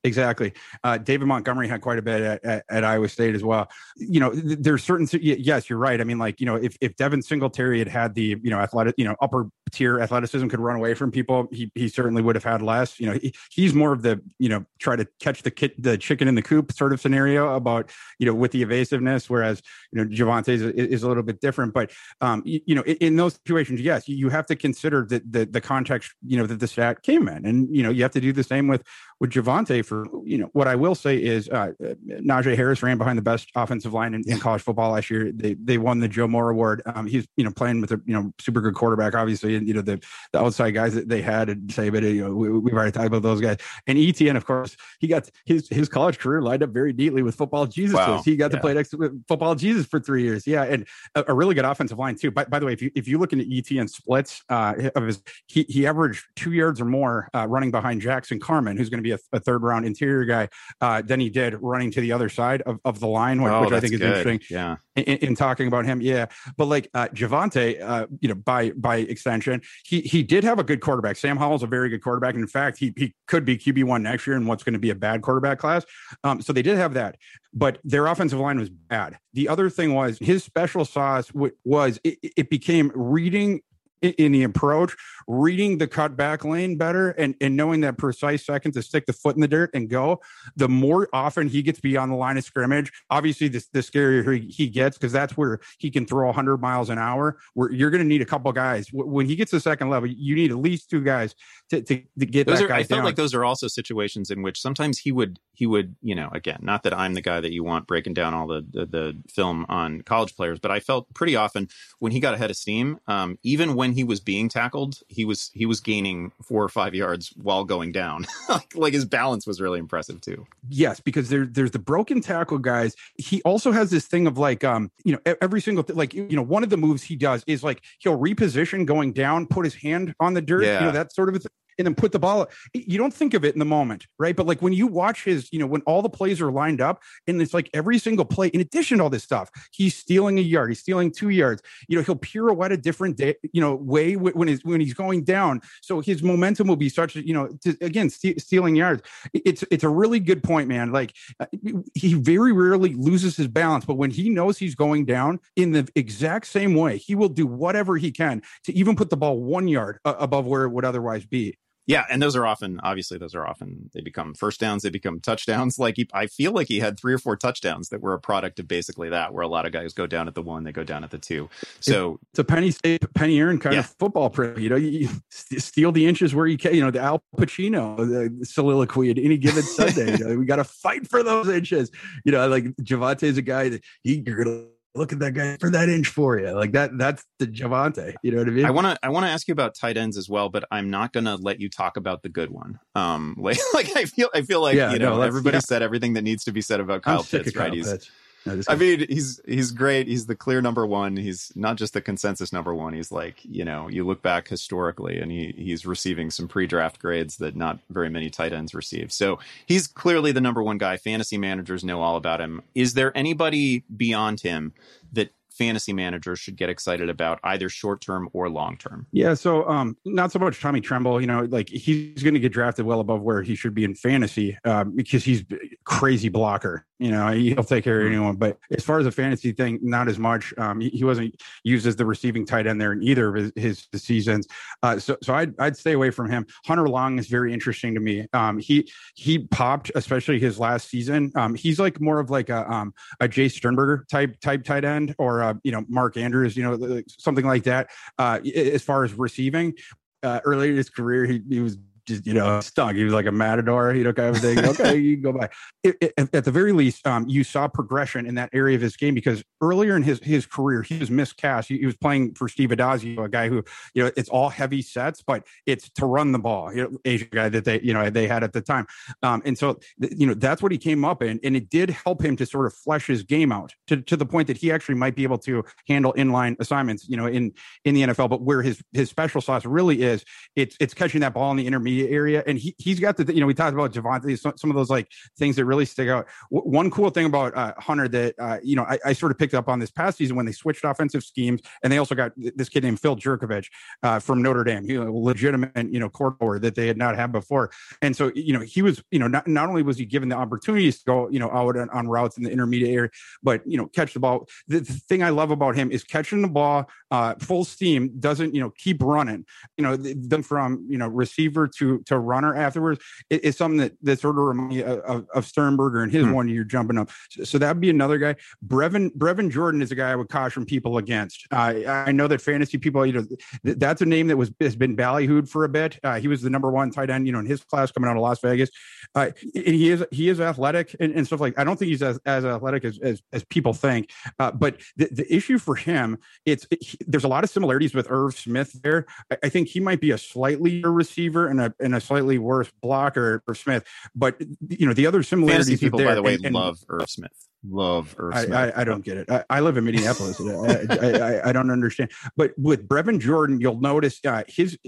Exactly. 0.05 0.53
Uh, 0.85 0.97
David 0.97 1.27
Montgomery 1.27 1.67
had 1.67 1.81
quite 1.81 1.99
a 1.99 2.03
bit 2.03 2.23
at, 2.23 2.45
at, 2.45 2.65
at, 2.71 2.85
Iowa 2.85 3.09
State 3.09 3.35
as 3.35 3.43
well. 3.43 3.69
You 3.97 4.21
know, 4.21 4.31
there's 4.33 4.85
certain, 4.85 5.09
yes, 5.21 5.69
you're 5.69 5.79
right. 5.79 6.01
I 6.01 6.05
mean, 6.05 6.19
like, 6.19 6.39
you 6.39 6.47
know, 6.47 6.55
if, 6.55 6.77
if 6.81 6.95
Devin 6.95 7.21
Singletary 7.21 7.81
had 7.81 7.89
had 7.89 8.15
the, 8.15 8.37
you 8.41 8.51
know, 8.51 8.61
athletic, 8.61 8.95
you 8.97 9.05
know, 9.05 9.17
upper 9.21 9.49
tier 9.73 10.01
athleticism 10.01 10.47
could 10.49 10.61
run 10.61 10.77
away 10.77 10.95
from 10.95 11.11
people, 11.11 11.49
he, 11.51 11.73
he 11.75 11.89
certainly 11.89 12.23
would 12.23 12.37
have 12.37 12.45
had 12.45 12.63
less. 12.63 13.01
You 13.01 13.07
know, 13.07 13.13
he, 13.15 13.35
he's 13.51 13.75
more 13.75 13.93
of 13.93 14.03
the, 14.03 14.21
you 14.39 14.49
know, 14.49 14.65
try 14.79 14.95
to 14.95 15.07
catch 15.19 15.43
the 15.43 15.51
kit, 15.51 15.81
the 15.83 15.99
chicken 15.99 16.29
in 16.29 16.37
the 16.37 16.43
coop 16.43 16.71
sort 16.73 16.93
of 16.93 17.01
scenario 17.01 17.57
about, 17.57 17.91
you 18.21 18.27
know, 18.27 18.35
with 18.35 18.53
the 18.53 18.63
evasiveness, 18.63 19.29
whereas, 19.29 19.61
you 19.91 20.03
know, 20.03 20.09
Javonte 20.09 20.51
is, 20.51 20.63
is 20.63 21.03
a 21.03 21.09
little 21.09 21.25
bit 21.25 21.41
different. 21.41 21.75
But, 21.75 21.91
um, 22.21 22.43
you, 22.47 22.61
you 22.67 22.75
know, 22.77 22.83
in, 22.83 22.97
in, 22.99 23.17
those 23.17 23.35
situations, 23.35 23.81
yes, 23.81 24.07
you 24.07 24.29
have 24.29 24.47
to 24.47 24.55
consider 24.55 25.05
the, 25.05 25.21
the, 25.29 25.45
the 25.45 25.61
context, 25.61 26.15
you 26.25 26.37
know, 26.37 26.47
that 26.47 26.61
the 26.61 26.69
stat 26.69 27.03
came 27.03 27.27
in. 27.27 27.45
And, 27.45 27.75
you 27.75 27.83
know, 27.83 27.91
you 27.91 28.05
have 28.05 28.13
to 28.13 28.21
do 28.21 28.33
the 28.33 28.45
same 28.45 28.69
with, 28.69 28.85
with 29.21 29.31
Javonte 29.31 29.85
for 29.85 30.07
you 30.25 30.39
know 30.39 30.49
what 30.53 30.69
I 30.69 30.77
will 30.77 30.95
say 30.95 31.17
is 31.23 31.49
uh, 31.49 31.73
Najee 32.07 32.57
Harris 32.57 32.83
ran 32.83 32.99
behind 32.99 33.19
the 33.19 33.23
best 33.23 33.51
offensive 33.55 33.93
line 33.93 34.15
in, 34.15 34.23
in, 34.29 34.39
college 34.39 34.63
football 34.63 34.93
last 34.93 35.11
year. 35.11 35.33
They 35.33 35.55
they 35.55 35.79
won 35.79 35.99
the 35.99 36.09
Joe 36.09 36.29
Moore 36.29 36.51
Award. 36.51 36.83
Um, 36.87 37.07
he's 37.07 37.27
you 37.37 37.45
know 37.45 37.51
playing 37.51 37.81
with 37.81 37.93
a 37.93 38.01
you 38.07 38.15
know 38.15 38.33
super 38.39 38.61
good 38.61 38.75
quarterback, 38.75 39.15
obviously, 39.15 39.57
and 39.57 39.67
you 39.67 39.75
know 39.75 39.83
the 39.83 40.01
the 40.33 40.41
outside 40.41 40.71
guys 40.71 40.95
that 40.95 41.09
they 41.09 41.21
had 41.21 41.49
and 41.49 41.73
say, 41.73 41.91
but 41.91 42.03
you 42.05 42.25
know 42.25 42.35
we, 42.35 42.71
have 42.71 42.79
already 42.79 42.93
talked 42.93 43.07
about 43.07 43.23
those 43.23 43.41
guys. 43.41 43.57
And 43.87 43.99
Etienne, 43.99 44.37
of 44.37 44.45
course, 44.45 44.77
he 45.01 45.09
got 45.09 45.29
his 45.45 45.69
his 45.69 45.89
college 45.89 46.19
career 46.19 46.41
lined 46.41 46.63
up 46.63 46.71
very 46.71 46.93
neatly 46.93 47.23
with 47.23 47.35
football 47.35 47.67
Jesus. 47.67 47.97
Wow. 47.97 48.23
He 48.25 48.37
got 48.37 48.53
yeah. 48.53 48.57
to 48.57 48.61
play 48.61 48.75
next 48.75 48.91
to 48.91 49.21
football 49.27 49.55
Jesus 49.55 49.87
for 49.87 49.99
three 49.99 50.23
years. 50.23 50.47
Yeah, 50.47 50.63
and 50.63 50.87
a, 51.17 51.25
a, 51.29 51.35
really 51.35 51.55
good 51.55 51.65
offensive 51.65 51.99
line 51.99 52.17
too. 52.17 52.31
By, 52.31 52.45
by 52.45 52.59
the 52.59 52.67
way, 52.67 52.73
if 52.73 52.83
you 52.83 52.91
if 52.95 53.09
you 53.09 53.19
look 53.19 53.33
into 53.33 53.47
Etienne 53.51 53.89
splits 53.89 54.43
uh, 54.49 54.91
of 54.95 55.05
his, 55.05 55.23
he 55.47 55.65
he 55.69 55.87
averaged 55.87 56.25
two 56.37 56.53
yards 56.53 56.81
or 56.81 56.85
more 56.85 57.29
uh, 57.35 57.47
running 57.49 57.71
behind 57.71 58.01
Jackson 58.01 58.39
Carman, 58.39 58.77
who's 58.77 58.89
going 58.89 58.99
to 58.99 59.03
be 59.03 59.08
a, 59.13 59.19
a, 59.33 59.41
third 59.41 59.63
round 59.63 59.87
interior 59.87 60.25
guy, 60.25 60.49
uh, 60.81 61.03
than 61.03 61.21
he 61.21 61.31
did 61.31 61.55
running 61.61 61.91
to 61.93 62.01
the 62.01 62.13
other 62.13 62.29
side 62.29 62.63
of, 62.63 62.79
of 62.85 63.01
the 63.01 63.07
line, 63.07 63.43
which, 63.43 63.53
oh, 63.53 63.63
which 63.63 63.73
I 63.73 63.81
think 63.81 63.95
is 63.95 64.01
good. 64.01 64.17
interesting. 64.17 64.41
Yeah, 64.51 64.77
in, 64.97 65.19
in, 65.19 65.35
talking 65.35 65.69
about 65.69 65.85
him, 65.85 66.01
yeah. 66.01 66.27
But 66.57 66.67
like 66.67 66.89
uh, 66.95 67.09
Javonte, 67.09 67.81
uh, 67.81 68.07
you 68.21 68.29
know, 68.29 68.35
by 68.35 68.71
by 68.73 68.97
extension, 68.97 69.63
he 69.85 70.01
he 70.01 70.23
did 70.23 70.45
have 70.45 70.59
a 70.59 70.65
good 70.65 70.81
quarterback. 70.81 71.17
Sam 71.17 71.37
Howell's 71.37 71.63
a 71.63 71.67
very 71.67 71.89
good 71.89 72.03
quarterback. 72.03 72.35
And 72.35 72.43
in 72.43 72.49
fact, 72.49 72.79
he 72.79 72.93
he 72.97 73.15
could 73.27 73.45
be 73.45 73.57
QB 73.57 73.85
one 73.85 74.03
next 74.03 74.27
year 74.27 74.37
in 74.37 74.47
what's 74.47 74.63
going 74.63 74.75
to 74.75 74.79
be 74.79 74.91
a 74.91 74.95
bad 74.95 75.23
quarterback 75.23 75.59
class. 75.59 75.85
Um, 76.25 76.43
so 76.43 76.53
they 76.53 76.63
did 76.63 76.77
have 76.77 76.95
that, 76.95 77.17
but 77.53 77.79
their 77.85 78.07
offensive 78.07 78.39
line 78.39 78.59
was 78.59 78.71
bad. 78.71 79.19
The 79.33 79.49
other 79.49 79.71
thing 79.71 79.95
was 79.95 80.19
his 80.19 80.45
special 80.45 80.85
sauce 80.85 81.29
w- 81.29 81.55
was 81.65 82.01
it, 82.05 82.19
it 82.23 82.51
became 82.51 82.93
reading 82.95 83.61
in 84.03 84.33
the 84.33 84.43
approach, 84.43 84.95
reading 85.27 85.79
the 85.79 85.87
cutback 85.87 86.45
lane 86.45 86.77
better 86.77 87.11
and, 87.11 87.35
and 87.41 87.57
knowing 87.57 87.81
that 87.83 87.99
precise 87.99 88.47
second 88.47 88.73
to 88.73 88.83
stick 88.83 89.07
the 89.07 89.13
foot 89.13 89.35
in 89.35 89.41
the 89.41 89.49
dirt 89.49 89.71
and 89.75 89.89
go, 89.89 90.21
the 90.57 90.69
more 90.69 91.09
often 91.13 91.49
he 91.49 91.63
gets 91.63 91.81
beyond 91.81 92.13
the 92.13 92.17
line 92.17 92.37
of 92.39 92.45
scrimmage, 92.45 92.93
obviously 93.11 93.49
the, 93.49 93.65
the 93.73 93.81
scarier 93.81 94.41
he, 94.41 94.49
he 94.49 94.69
gets 94.69 94.97
because 94.97 95.13
that's 95.13 95.37
where 95.37 95.61
he 95.79 95.91
can 95.91 96.07
throw 96.07 96.27
100 96.27 96.59
miles 96.59 96.91
an 96.91 96.99
hour. 96.99 97.39
Where 97.55 97.71
you're 97.71 97.91
going 97.91 98.03
to 98.03 98.09
need 98.09 98.23
a 98.23 98.27
couple 98.27 98.51
guys. 98.53 98.89
When 98.93 99.27
he 99.27 99.37
gets 99.37 99.51
to 99.51 99.61
second 99.61 99.91
level, 99.91 100.09
you 100.09 100.35
need 100.35 100.51
at 100.51 100.59
least 100.59 100.91
two 100.91 101.03
guys 101.03 101.35
to, 101.71 101.83
to, 101.83 102.03
to 102.19 102.27
get 102.27 102.47
those 102.47 102.59
that 102.59 102.65
are, 102.65 102.69
guy 102.69 102.77
I 102.77 102.83
down. 102.83 102.89
felt 102.89 103.05
like 103.05 103.17
those 103.17 103.35
are 103.35 103.45
also 103.45 103.69
situations 103.69 104.31
in 104.31 104.43
which 104.43 104.61
sometimes 104.61 104.99
he 104.99 105.13
would, 105.13 105.39
he 105.53 105.67
would, 105.67 105.97
you 106.03 106.15
know, 106.15 106.29
again, 106.33 106.59
not 106.63 106.83
that 106.85 106.95
I'm 106.95 107.15
the 107.15 107.21
guy 107.21 107.41
that 107.41 107.53
you 107.53 107.65
want 107.65 107.87
breaking 107.87 108.15
down 108.15 108.35
all 108.35 108.47
the, 108.47 108.65
the, 108.71 108.87
the 108.87 109.23
film 109.29 109.67
on 109.69 110.03
college 110.03 110.35
players, 110.37 110.59
but 110.59 110.71
I 110.71 110.81
felt 110.81 111.13
pretty 111.15 111.37
often 111.37 111.69
when 111.99 112.13
he 112.13 112.21
got 112.21 112.35
ahead 112.35 112.51
of 112.51 112.57
steam, 112.57 112.99
um, 113.07 113.39
even 113.43 113.75
when 113.75 113.88
he 113.93 114.05
was 114.05 114.21
being 114.21 114.49
tackled, 114.49 115.01
he 115.09 115.25
was 115.25 115.51
he 115.55 115.67
was 115.67 115.81
gaining 115.81 116.33
four 116.43 116.63
or 116.63 116.69
five 116.69 116.95
yards 116.95 117.33
while 117.37 117.65
going 117.65 117.93
down. 117.93 118.27
like, 118.49 118.75
like 118.75 118.93
his 118.93 119.05
balance 119.05 119.47
was 119.47 119.61
really 119.61 119.79
impressive 119.79 120.21
too. 120.21 120.47
Yes, 120.69 121.01
because 121.01 121.29
there 121.29 121.47
there's 121.47 121.71
the 121.71 121.79
broken 121.79 122.21
tackle 122.21 122.59
guys. 122.59 122.95
He 123.17 123.43
also 123.43 123.73
has 123.73 123.91
this 123.91 124.07
thing 124.07 124.27
of 124.27 124.39
like 124.39 124.65
um 124.65 124.91
you 125.05 125.13
know 125.13 125.37
every 125.41 125.61
single 125.61 125.85
th- 125.85 125.97
like 125.97 126.15
you 126.15 126.29
know 126.31 126.43
one 126.43 126.63
of 126.63 126.71
the 126.71 126.77
moves 126.77 127.03
he 127.03 127.17
does 127.17 127.45
is 127.47 127.63
like 127.63 127.83
he'll 127.99 128.19
reposition 128.19 128.87
going 128.87 129.13
down, 129.13 129.47
put 129.47 129.65
his 129.65 129.75
hand 129.75 130.15
on 130.21 130.35
the 130.35 130.43
dirt, 130.43 130.65
yeah. 130.65 130.81
you 130.81 130.87
know 130.87 130.93
that 130.93 131.13
sort 131.13 131.29
of 131.29 131.37
a 131.37 131.39
th- 131.39 131.49
and 131.79 131.87
then 131.87 131.95
put 131.95 132.13
the 132.13 132.19
ball. 132.19 132.47
You 132.75 132.99
don't 132.99 133.15
think 133.15 133.35
of 133.35 133.45
it 133.45 133.55
in 133.55 133.59
the 133.59 133.65
moment, 133.65 134.07
right? 134.19 134.35
But 134.35 134.47
like 134.47 134.61
when 134.61 134.73
you 134.73 134.87
watch 134.87 135.25
his, 135.25 135.53
you 135.53 135.59
know, 135.59 135.67
when 135.67 135.81
all 135.83 136.03
the 136.03 136.11
plays 136.11 136.41
are 136.41 136.51
lined 136.51 136.81
up, 136.81 137.03
and 137.27 137.41
it's 137.41 137.55
like 137.55 137.71
every 137.73 137.99
single 137.99 138.25
play, 138.25 138.49
in 138.49 138.61
addition 138.61 138.99
to 138.99 139.05
all 139.05 139.11
this 139.11 139.25
stuff, 139.25 139.51
he's 139.73 139.97
stealing 139.97 140.39
a 140.39 140.43
yard, 140.43 140.71
he's 140.71 140.81
stealing 140.81 141.11
two 141.11 141.31
yards. 141.31 141.63
You 141.89 141.97
know, 141.97 142.03
he'll 142.03 142.17
pirouette 142.17 142.73
a 142.73 142.77
different 142.77 143.17
day, 143.17 143.37
you 143.53 143.61
know, 143.61 143.75
way 143.75 144.17
when 144.17 144.49
he's 144.49 144.65
when 144.65 144.81
he's 144.81 144.95
going 144.95 145.25
down. 145.25 145.61
So 145.83 146.01
his 146.01 146.23
momentum 146.23 146.67
will 146.67 146.77
be 146.77 146.89
such, 146.89 147.17
you 147.17 147.33
know, 147.33 147.49
to, 147.63 147.77
again, 147.81 148.11
st- 148.11 148.41
stealing 148.41 148.77
yards. 148.77 149.03
It's 149.33 149.65
it's 149.71 149.85
a 149.85 149.89
really 149.89 150.21
good 150.21 150.43
point, 150.43 150.69
man. 150.69 150.93
Like 150.93 151.15
uh, 151.41 151.47
he 151.95 152.15
very 152.15 152.53
rarely 152.53 152.95
loses 152.95 153.37
his 153.37 153.49
balance, 153.49 153.85
but 153.85 153.95
when 153.95 154.11
he 154.11 154.31
knows 154.31 154.59
he's 154.59 154.75
going 154.75 155.05
down 155.05 155.41
in 155.57 155.73
the 155.73 155.89
exact 155.95 156.47
same 156.47 156.75
way, 156.75 156.99
he 156.99 157.15
will 157.15 157.29
do 157.29 157.47
whatever 157.47 157.97
he 157.97 158.11
can 158.11 158.43
to 158.65 158.73
even 158.73 158.97
put 158.97 159.11
the 159.11 159.17
ball 159.17 159.43
one 159.43 159.69
yard 159.69 159.99
above 160.05 160.47
where 160.47 160.65
it 160.65 160.71
would 160.71 160.85
otherwise 160.85 161.25
be. 161.25 161.57
Yeah, 161.89 162.05
and 162.11 162.21
those 162.21 162.37
are 162.37 162.47
often 162.47 162.81
obviously 162.83 163.17
those 163.17 163.35
are 163.35 163.47
often 163.47 163.91
they 163.95 164.03
become 164.03 164.35
first 164.35 164.61
downs, 164.61 164.83
they 164.83 164.91
become 164.91 165.21
touchdowns. 165.21 165.77
Like 165.89 165.97
he, 165.97 166.09
I 166.13 166.27
feel 166.27 166.53
like 166.53 166.67
he 166.67 166.81
had 166.81 166.99
three 166.99 167.15
or 167.15 167.19
four 167.19 167.37
touchdowns 167.37 167.89
that 167.89 168.03
were 168.03 168.13
a 168.13 168.19
product 168.19 168.59
of 168.59 168.69
basically 168.69 169.09
that, 169.09 169.33
where 169.33 169.43
a 169.43 169.49
lot 169.49 169.65
of 169.65 169.73
guys 169.73 169.95
go 169.95 170.07
down 170.07 170.29
at 170.29 170.35
the 170.35 170.43
one, 170.43 170.65
they 170.65 170.73
go 170.73 170.85
down 170.85 171.03
at 171.03 171.11
the 171.11 171.19
two. 171.19 171.49
So 171.81 172.19
it's 172.33 172.41
a 172.41 172.45
penny 172.45 172.71
state, 172.73 173.03
penny 173.15 173.41
earn 173.41 173.59
kind 173.59 173.75
yeah. 173.75 173.81
of 173.81 173.95
football. 173.99 174.35
You 174.59 174.69
know, 174.69 174.77
you 174.77 175.09
steal 175.31 175.93
the 175.93 176.07
inches 176.07 176.35
where 176.35 176.47
you 176.47 176.59
can. 176.59 176.75
You 176.75 176.83
know, 176.83 176.91
the 176.91 177.01
Al 177.01 177.23
Pacino 177.37 177.97
the 177.97 178.45
soliloquy 178.45 179.11
at 179.11 179.19
any 179.19 179.39
given 179.39 179.63
Sunday. 179.79 180.19
you 180.19 180.25
know, 180.25 180.37
we 180.37 180.45
got 180.45 180.57
to 180.57 180.65
fight 180.65 181.09
for 181.09 181.23
those 181.23 181.49
inches. 181.49 181.91
You 182.25 182.33
know, 182.33 182.47
like 182.49 182.65
Javonte 182.83 183.23
is 183.23 183.39
a 183.39 183.43
guy 183.43 183.71
that 183.71 183.83
he, 184.03 184.23
you're 184.27 184.45
gonna 184.45 184.65
look 184.95 185.13
at 185.13 185.19
that 185.21 185.33
guy 185.33 185.57
for 185.59 185.71
that 185.71 185.89
inch 185.89 186.09
for 186.09 186.39
you. 186.39 186.51
Like 186.51 186.73
that, 186.73 186.97
that's 186.99 187.25
the 187.39 187.47
Javonte. 187.47 188.15
You 188.23 188.33
know 188.33 188.39
what 188.39 188.49
I 188.49 188.51
mean? 188.51 188.65
I 188.65 188.71
want 188.71 188.87
to, 188.87 188.99
I 189.03 189.11
want 189.11 189.27
to 189.27 189.31
ask 189.31 189.49
you 189.49 189.53
about 189.53 189.75
tight 189.75 189.97
ends 189.97 190.17
as 190.17 190.29
well, 190.29 190.49
but 190.49 190.65
I'm 190.71 190.91
not 190.91 191.13
going 191.13 191.25
to 191.25 191.37
let 191.37 191.61
you 191.61 191.69
talk 191.69 191.97
about 191.97 192.23
the 192.23 192.29
good 192.29 192.51
one. 192.51 192.79
Um, 192.95 193.37
like, 193.41 193.59
like 193.75 193.97
I 193.97 194.05
feel, 194.05 194.29
I 194.35 194.43
feel 194.43 194.61
like, 194.61 194.77
yeah, 194.77 194.93
you 194.93 194.99
know, 194.99 195.17
no, 195.17 195.23
everybody 195.23 195.57
yeah. 195.57 195.61
said 195.61 195.83
everything 195.83 196.15
that 196.15 196.23
needs 196.23 196.45
to 196.45 196.53
be 196.53 196.61
said 196.61 196.81
about 196.81 197.03
Kyle 197.03 197.23
Pitts, 197.23 197.55
right? 197.55 197.67
Kyle 197.67 197.73
he's, 197.73 197.91
Pitts. 197.91 198.11
No, 198.47 198.61
I 198.69 198.77
mean, 198.77 199.07
he's 199.09 199.41
he's 199.47 199.73
great. 199.73 200.07
He's 200.07 200.27
the 200.27 200.37
clear 200.37 200.61
number 200.63 200.87
one. 200.87 201.17
He's 201.17 201.53
not 201.55 201.77
just 201.77 201.93
the 201.93 202.01
consensus 202.01 202.53
number 202.53 202.75
one. 202.75 202.95
He's 202.95 203.11
like, 203.11 203.45
you 203.45 203.65
know, 203.65 203.89
you 203.89 204.05
look 204.05 204.23
back 204.23 204.49
historically, 204.49 205.19
and 205.19 205.31
he 205.31 205.53
he's 205.57 205.85
receiving 205.85 206.31
some 206.31 206.49
pre-draft 206.49 206.99
grades 206.99 207.37
that 207.39 207.57
not 207.57 207.79
very 207.91 208.09
many 208.09 208.31
tight 208.31 208.53
ends 208.53 208.75
receive. 208.75 209.13
So 209.13 209.39
he's 209.67 209.87
clearly 209.87 210.33
the 210.33 210.41
number 210.41 210.63
one 210.63 210.79
guy. 210.79 210.97
Fantasy 210.97 211.37
managers 211.37 211.85
know 211.85 212.01
all 212.01 212.17
about 212.17 212.41
him. 212.41 212.63
Is 212.75 212.95
there 212.95 213.17
anybody 213.17 213.85
beyond 213.95 214.41
him 214.41 214.73
that 215.13 215.33
fantasy 215.59 215.93
managers 215.93 216.39
should 216.39 216.57
get 216.57 216.71
excited 216.71 217.11
about 217.11 217.41
either 217.45 217.69
short 217.69 218.01
term 218.01 218.29
or 218.33 218.49
long 218.49 218.77
term? 218.77 219.07
Yeah, 219.13 219.35
so 219.35 219.69
um, 219.69 219.97
not 220.05 220.33
so 220.33 220.39
much 220.39 220.61
Tommy 220.61 220.81
Tremble. 220.81 221.21
You 221.21 221.27
know, 221.27 221.41
like 221.51 221.69
he's 221.69 222.23
going 222.23 222.35
to 222.35 222.41
get 222.41 222.53
drafted 222.53 222.87
well 222.87 223.01
above 223.01 223.23
where 223.23 223.43
he 223.43 223.55
should 223.55 223.75
be 223.75 223.85
in 223.85 223.95
fantasy 223.95 224.57
um, 224.65 224.95
because 224.95 225.25
he's 225.25 225.45
crazy 225.85 226.29
blocker. 226.29 226.87
You 226.99 227.13
know, 227.13 227.31
he'll 227.31 227.63
take 227.63 227.85
care 227.85 228.01
of 228.01 228.07
mm-hmm. 228.07 228.15
anyone. 228.15 228.37
But 228.37 228.59
as 228.77 228.85
far 228.85 228.99
as 228.99 229.07
a 229.07 229.13
fantasy 229.13 229.53
thing, 229.53 229.79
not 229.83 230.09
as 230.09 230.19
much. 230.19 230.53
Um, 230.59 230.81
he, 230.81 230.91
he, 230.91 231.05
wasn't 231.05 231.41
used 231.65 231.87
as 231.87 231.97
the 231.97 232.05
receiving 232.05 232.45
tight 232.45 232.67
end 232.67 232.81
there 232.81 232.93
in 232.93 233.03
either 233.03 233.35
of 233.35 233.53
his, 233.55 233.87
his 233.93 234.03
seasons. 234.03 234.47
Uh, 234.83 234.99
so, 234.99 235.17
so 235.23 235.33
I'd, 235.35 235.59
I'd 235.59 235.77
stay 235.77 235.93
away 235.93 236.11
from 236.11 236.29
him. 236.29 236.47
Hunter 236.67 236.89
Long 236.89 237.19
is 237.19 237.29
very 237.29 237.53
interesting 237.53 237.95
to 237.95 238.01
me. 238.01 238.27
Um, 238.33 238.59
he 238.59 238.91
he 239.15 239.39
popped, 239.39 239.91
especially 239.95 240.39
his 240.39 240.59
last 240.59 240.89
season. 240.89 241.33
Um, 241.35 241.55
he's 241.55 241.79
like 241.79 242.01
more 242.01 242.19
of 242.21 242.31
like 242.31 242.49
a 242.49 242.71
um, 242.71 242.93
a 243.21 243.29
Jace 243.29 243.53
Sternberger 243.53 244.05
type 244.11 244.39
type 244.41 244.65
tight 244.65 244.85
end 244.85 245.15
or 245.19 245.43
uh, 245.49 245.55
you 245.65 245.73
know 245.73 245.85
Mark 245.89 246.17
Andrews, 246.17 246.57
you 246.57 246.63
know 246.63 247.03
something 247.19 247.47
like 247.47 247.65
that. 247.65 247.91
Uh, 248.19 248.41
as 248.55 248.83
far 248.83 249.05
as 249.05 249.15
receiving, 249.15 249.75
uh, 250.23 250.41
earlier 250.45 250.71
in 250.71 250.77
his 250.77 250.91
career, 250.91 251.25
he, 251.25 251.43
he 251.49 251.61
was 251.61 251.79
just 252.09 252.27
you 252.27 252.35
know 252.35 252.61
stunk. 252.61 252.97
He 252.97 253.05
was 253.05 253.15
like 253.15 253.27
a 253.27 253.33
matador, 253.33 253.95
you 253.95 254.05
know, 254.05 254.13
kind 254.13 254.35
of 254.35 254.43
thing. 254.43 254.59
Okay, 254.59 254.97
you 254.97 255.17
can 255.17 255.23
go 255.23 255.33
by. 255.33 255.49
It, 255.85 255.97
it, 256.01 256.13
at 256.33 256.45
the 256.45 256.51
very 256.51 256.73
least, 256.73 257.07
um, 257.07 257.29
you 257.29 257.45
saw 257.45 257.69
progression 257.69 258.27
in 258.27 258.35
that 258.35 258.51
area 258.53 258.77
of 258.77 258.83
his 258.83 258.97
game 258.97 259.15
because 259.15 259.43
earlier 259.61 259.97
in 259.97 260.03
his 260.03 260.21
his 260.23 260.47
career, 260.47 260.83
he 260.83 260.99
was 260.99 261.11
miscast. 261.11 261.69
He, 261.69 261.79
he 261.79 261.87
was 261.87 261.97
playing 261.97 262.35
for 262.35 262.49
Steve 262.49 262.71
Addazio, 262.71 263.25
a 263.25 263.29
guy 263.29 263.49
who 263.49 263.63
you 263.95 264.03
know 264.03 264.11
it's 264.17 264.29
all 264.29 264.49
heavy 264.49 264.83
sets, 264.83 265.23
but 265.23 265.47
it's 265.67 265.89
to 265.91 266.07
run 266.07 266.33
the 266.33 266.39
ball. 266.39 266.73
You 266.75 266.83
know, 266.85 266.99
Asian 267.05 267.29
guy 267.31 267.49
that 267.49 267.65
they 267.65 267.81
you 267.81 267.95
know 267.95 268.11
they 268.11 268.27
had 268.27 268.43
at 268.43 268.53
the 268.53 268.61
time, 268.61 268.87
um, 269.23 269.43
and 269.45 269.57
so 269.57 269.79
you 269.99 270.27
know 270.27 270.35
that's 270.35 270.63
what 270.63 270.73
he 270.73 270.79
came 270.79 271.05
up 271.05 271.23
in, 271.23 271.39
and 271.45 271.57
it 271.57 271.71
did 271.71 271.91
help 271.91 272.25
him 272.25 272.37
to 272.37 272.47
sort 272.47 272.67
of 272.67 272.75
flesh 272.75 273.07
his 273.07 273.23
game 273.23 273.53
out 273.53 273.75
to 273.87 273.99
to 274.03 274.17
the 274.17 274.27
point 274.27 274.49
that 274.49 274.57
he 274.57 274.73
actually 274.73 274.95
might 274.95 275.15
be 275.15 275.23
able 275.23 275.39
to 275.39 275.65
handle 275.87 276.13
inline 276.15 276.57
assignments, 276.61 277.09
you 277.09 277.17
know, 277.17 277.27
in 277.27 277.53
in 277.85 277.95
the 277.95 278.03
NFL. 278.03 278.29
But 278.29 278.43
where 278.43 278.63
his 278.63 278.83
his 278.93 279.11
special 279.11 279.41
sauce 279.41 279.65
really 279.65 280.03
is, 280.03 280.25
it's 280.57 280.77
it's 280.81 280.95
catching 280.95 281.21
that 281.21 281.35
ball 281.35 281.51
in 281.51 281.57
the 281.57 281.67
intermediate 281.67 281.98
area. 282.07 282.43
And 282.47 282.59
he, 282.59 282.75
he's 282.79 283.01
got 283.01 283.17
the, 283.17 283.33
you 283.33 283.41
know, 283.41 283.47
we 283.47 283.55
talked 283.55 283.75
about 283.75 283.93
Javonte, 283.93 284.39
some, 284.59 284.71
of 284.71 284.77
those 284.77 284.91
like 284.91 285.11
things 285.37 285.57
that 285.57 285.65
really 285.65 285.85
stick 285.85 286.09
out. 286.09 286.27
W- 286.53 286.71
one 286.71 286.91
cool 286.91 287.11
thing 287.11 287.27
about 287.27 287.57
uh, 287.57 287.75
Hunter 287.79 288.09
that, 288.09 288.35
uh, 288.39 288.59
you 288.63 288.77
know, 288.77 288.85
I, 288.85 288.99
I, 289.07 289.13
sort 289.13 289.33
of 289.33 289.39
picked 289.39 289.55
up 289.55 289.69
on 289.69 289.81
this 289.81 289.91
past 289.91 290.19
season 290.19 290.37
when 290.37 290.47
they 290.47 290.53
switched 290.53 290.85
offensive 290.85 291.25
schemes 291.25 291.61
and 291.83 291.93
they 291.93 291.99
also 291.99 292.15
got 292.15 292.33
this 292.37 292.69
kid 292.69 292.85
named 292.85 293.01
Phil 293.01 293.17
Jurkovec 293.17 293.67
uh, 294.03 294.19
from 294.19 294.43
Notre 294.43 294.65
Dame, 294.65 294.85
you 294.85 295.03
know, 295.03 295.13
legitimate, 295.13 295.73
you 295.93 295.99
know, 295.99 296.09
quarterback 296.09 296.29
that 296.63 296.75
they 296.75 296.87
had 296.87 296.97
not 296.97 297.17
had 297.17 297.33
before. 297.33 297.71
And 298.03 298.15
so, 298.17 298.31
you 298.35 298.53
know, 298.53 298.61
he 298.61 298.83
was, 298.83 299.03
you 299.11 299.19
know, 299.19 299.27
not, 299.27 299.47
not 299.49 299.69
only 299.69 299.83
was 299.83 299.99
he 299.99 300.05
given 300.05 300.29
the 300.29 300.37
opportunities 300.37 300.99
to 300.99 301.05
go, 301.05 301.29
you 301.31 301.39
know, 301.39 301.51
out 301.51 301.77
on, 301.77 301.91
on 301.91 302.09
routes 302.09 302.37
in 302.37 302.45
the 302.45 302.51
intermediate 302.51 302.95
area, 302.95 303.11
but, 303.43 303.63
you 303.67 303.77
know, 303.77 303.87
catch 303.87 304.15
the 304.15 304.21
ball. 304.21 304.47
The, 304.69 304.81
the 304.81 304.93
thing 305.09 305.23
I 305.23 305.31
love 305.31 305.51
about 305.51 305.75
him 305.75 305.91
is 305.91 306.05
catching 306.05 306.43
the 306.43 306.49
ball 306.49 306.89
uh, 307.11 307.35
full 307.41 307.65
steam, 307.65 308.13
doesn't, 308.21 308.55
you 308.55 308.61
know, 308.61 308.71
keep 308.77 309.03
running, 309.03 309.45
you 309.77 309.85
know, 309.85 309.97
then 309.97 310.43
from, 310.43 310.87
you 310.89 310.99
know, 310.99 311.09
receiver 311.09 311.67
to 311.79 311.88
to 311.89 312.03
to 312.07 312.19
runner 312.19 312.55
afterwards 312.55 313.01
is, 313.31 313.57
something 313.57 313.79
that 313.79 313.93
that 314.03 314.21
sort 314.21 314.37
of 314.37 314.45
reminds 314.45 314.75
me 314.75 314.83
of, 314.83 315.27
of 315.35 315.47
Sternberger 315.47 316.03
and 316.03 316.13
his 316.13 316.25
hmm. 316.25 316.33
one 316.33 316.49
year 316.49 316.65
jumping 316.65 316.99
up. 316.99 317.11
So, 317.31 317.45
so 317.45 317.59
that'd 317.59 317.81
be 317.81 317.91
another 317.91 318.19
guy. 318.19 318.37
Brevin 318.67 319.11
Brevin 319.17 319.51
Jordan 319.51 319.83
is 319.83 319.91
a 319.91 319.95
guy 319.95 320.11
I 320.11 320.17
would 320.17 320.29
caution 320.29 320.65
people 320.65 320.99
against. 320.99 321.47
Uh, 321.51 321.75
I 321.87 322.13
know 322.13 322.29
that 322.29 322.41
fantasy 322.41 322.79
people, 322.79 323.05
you 323.07 323.13
know, 323.13 323.27
th- 323.65 323.79
that's 323.79 324.03
a 324.03 324.07
name 324.07 324.29
that 324.29 324.37
was 324.37 324.53
has 324.61 324.77
been 324.77 324.97
ballyhooed 324.97 325.49
for 325.49 325.65
a 325.65 325.69
bit. 325.69 325.99
Uh, 326.05 326.21
he 326.21 326.29
was 326.29 326.43
the 326.43 326.51
number 326.51 326.71
one 326.71 326.91
tight 326.91 327.11
end, 327.11 327.27
you 327.27 327.33
know, 327.33 327.41
in 327.41 327.47
his 327.47 327.63
class 327.65 327.91
coming 327.91 328.09
out 328.09 328.17
of 328.17 328.23
Las 328.23 328.41
Vegas. 328.41 328.71
Uh, 329.15 329.31
he 329.55 329.91
is 329.91 330.05
he 330.11 330.29
is 330.29 330.41
athletic 330.41 330.95
and, 331.01 331.13
and, 331.15 331.27
stuff 331.27 331.41
like. 331.41 331.59
I 331.59 331.65
don't 331.65 331.79
think 331.79 331.91
he's 331.91 332.03
as, 332.03 332.19
as 332.27 332.45
athletic 332.45 332.85
as, 332.85 332.99
as, 332.99 333.23
as 333.33 333.45
people 333.45 333.73
think. 333.73 334.11
Uh, 334.39 334.51
but 334.51 334.81
the, 334.97 335.09
the 335.11 335.35
issue 335.35 335.59
for 335.59 335.75
him, 335.75 336.19
it's 336.45 336.67
it, 336.71 336.83
he, 336.83 336.99
there's 337.07 337.25
a 337.25 337.29
lot 337.29 337.45
of 337.45 337.51
similarities 337.51 337.95
with 337.95 338.07
Irv 338.11 338.35
Smith 338.35 338.73
there. 338.83 339.07
I, 339.31 339.39
I, 339.45 339.49
think 339.49 339.69
he 339.69 339.81
might 339.81 340.01
be 340.01 340.11
a 340.11 340.19
slightly 340.19 340.83
receiver 340.83 341.49
and 341.49 341.61
a 341.61 341.75
and 341.81 341.95
a 341.95 342.01
slightly 342.01 342.39
worse 342.39 342.71
blocker 342.83 343.43
for 343.45 343.55
Smith. 343.55 343.85
But 344.15 344.41
you 344.69 344.87
know, 344.87 344.95
the 344.95 345.07
other 345.07 345.23
similarities. 345.23 345.67
Fantasy 345.67 345.87
people, 345.87 345.99
there, 345.99 346.09
by 346.09 346.15
the 346.15 346.23
way, 346.23 346.35
and, 346.35 346.47
and, 346.47 346.55
love 346.55 346.79
Irv 346.89 347.09
Smith 347.09 347.49
love 347.67 348.15
Irv 348.19 348.35
I, 348.35 348.67
I, 348.67 348.81
I, 348.81 348.85
don't 348.85 349.05
get 349.05 349.17
it. 349.17 349.31
I, 349.31 349.45
I 349.51 349.61
live 349.61 349.77
in 349.77 349.85
Minneapolis. 349.85 350.41
I, 350.41 351.41
I, 351.45 351.53
don't 351.53 351.71
understand. 351.71 352.11
But 352.37 352.53
with 352.59 352.89
Brevin 352.89 353.21
Jordan, 353.21 353.61
you'll 353.61 353.81
notice 353.81 354.21
uh, 354.25 354.45
his 354.47 354.79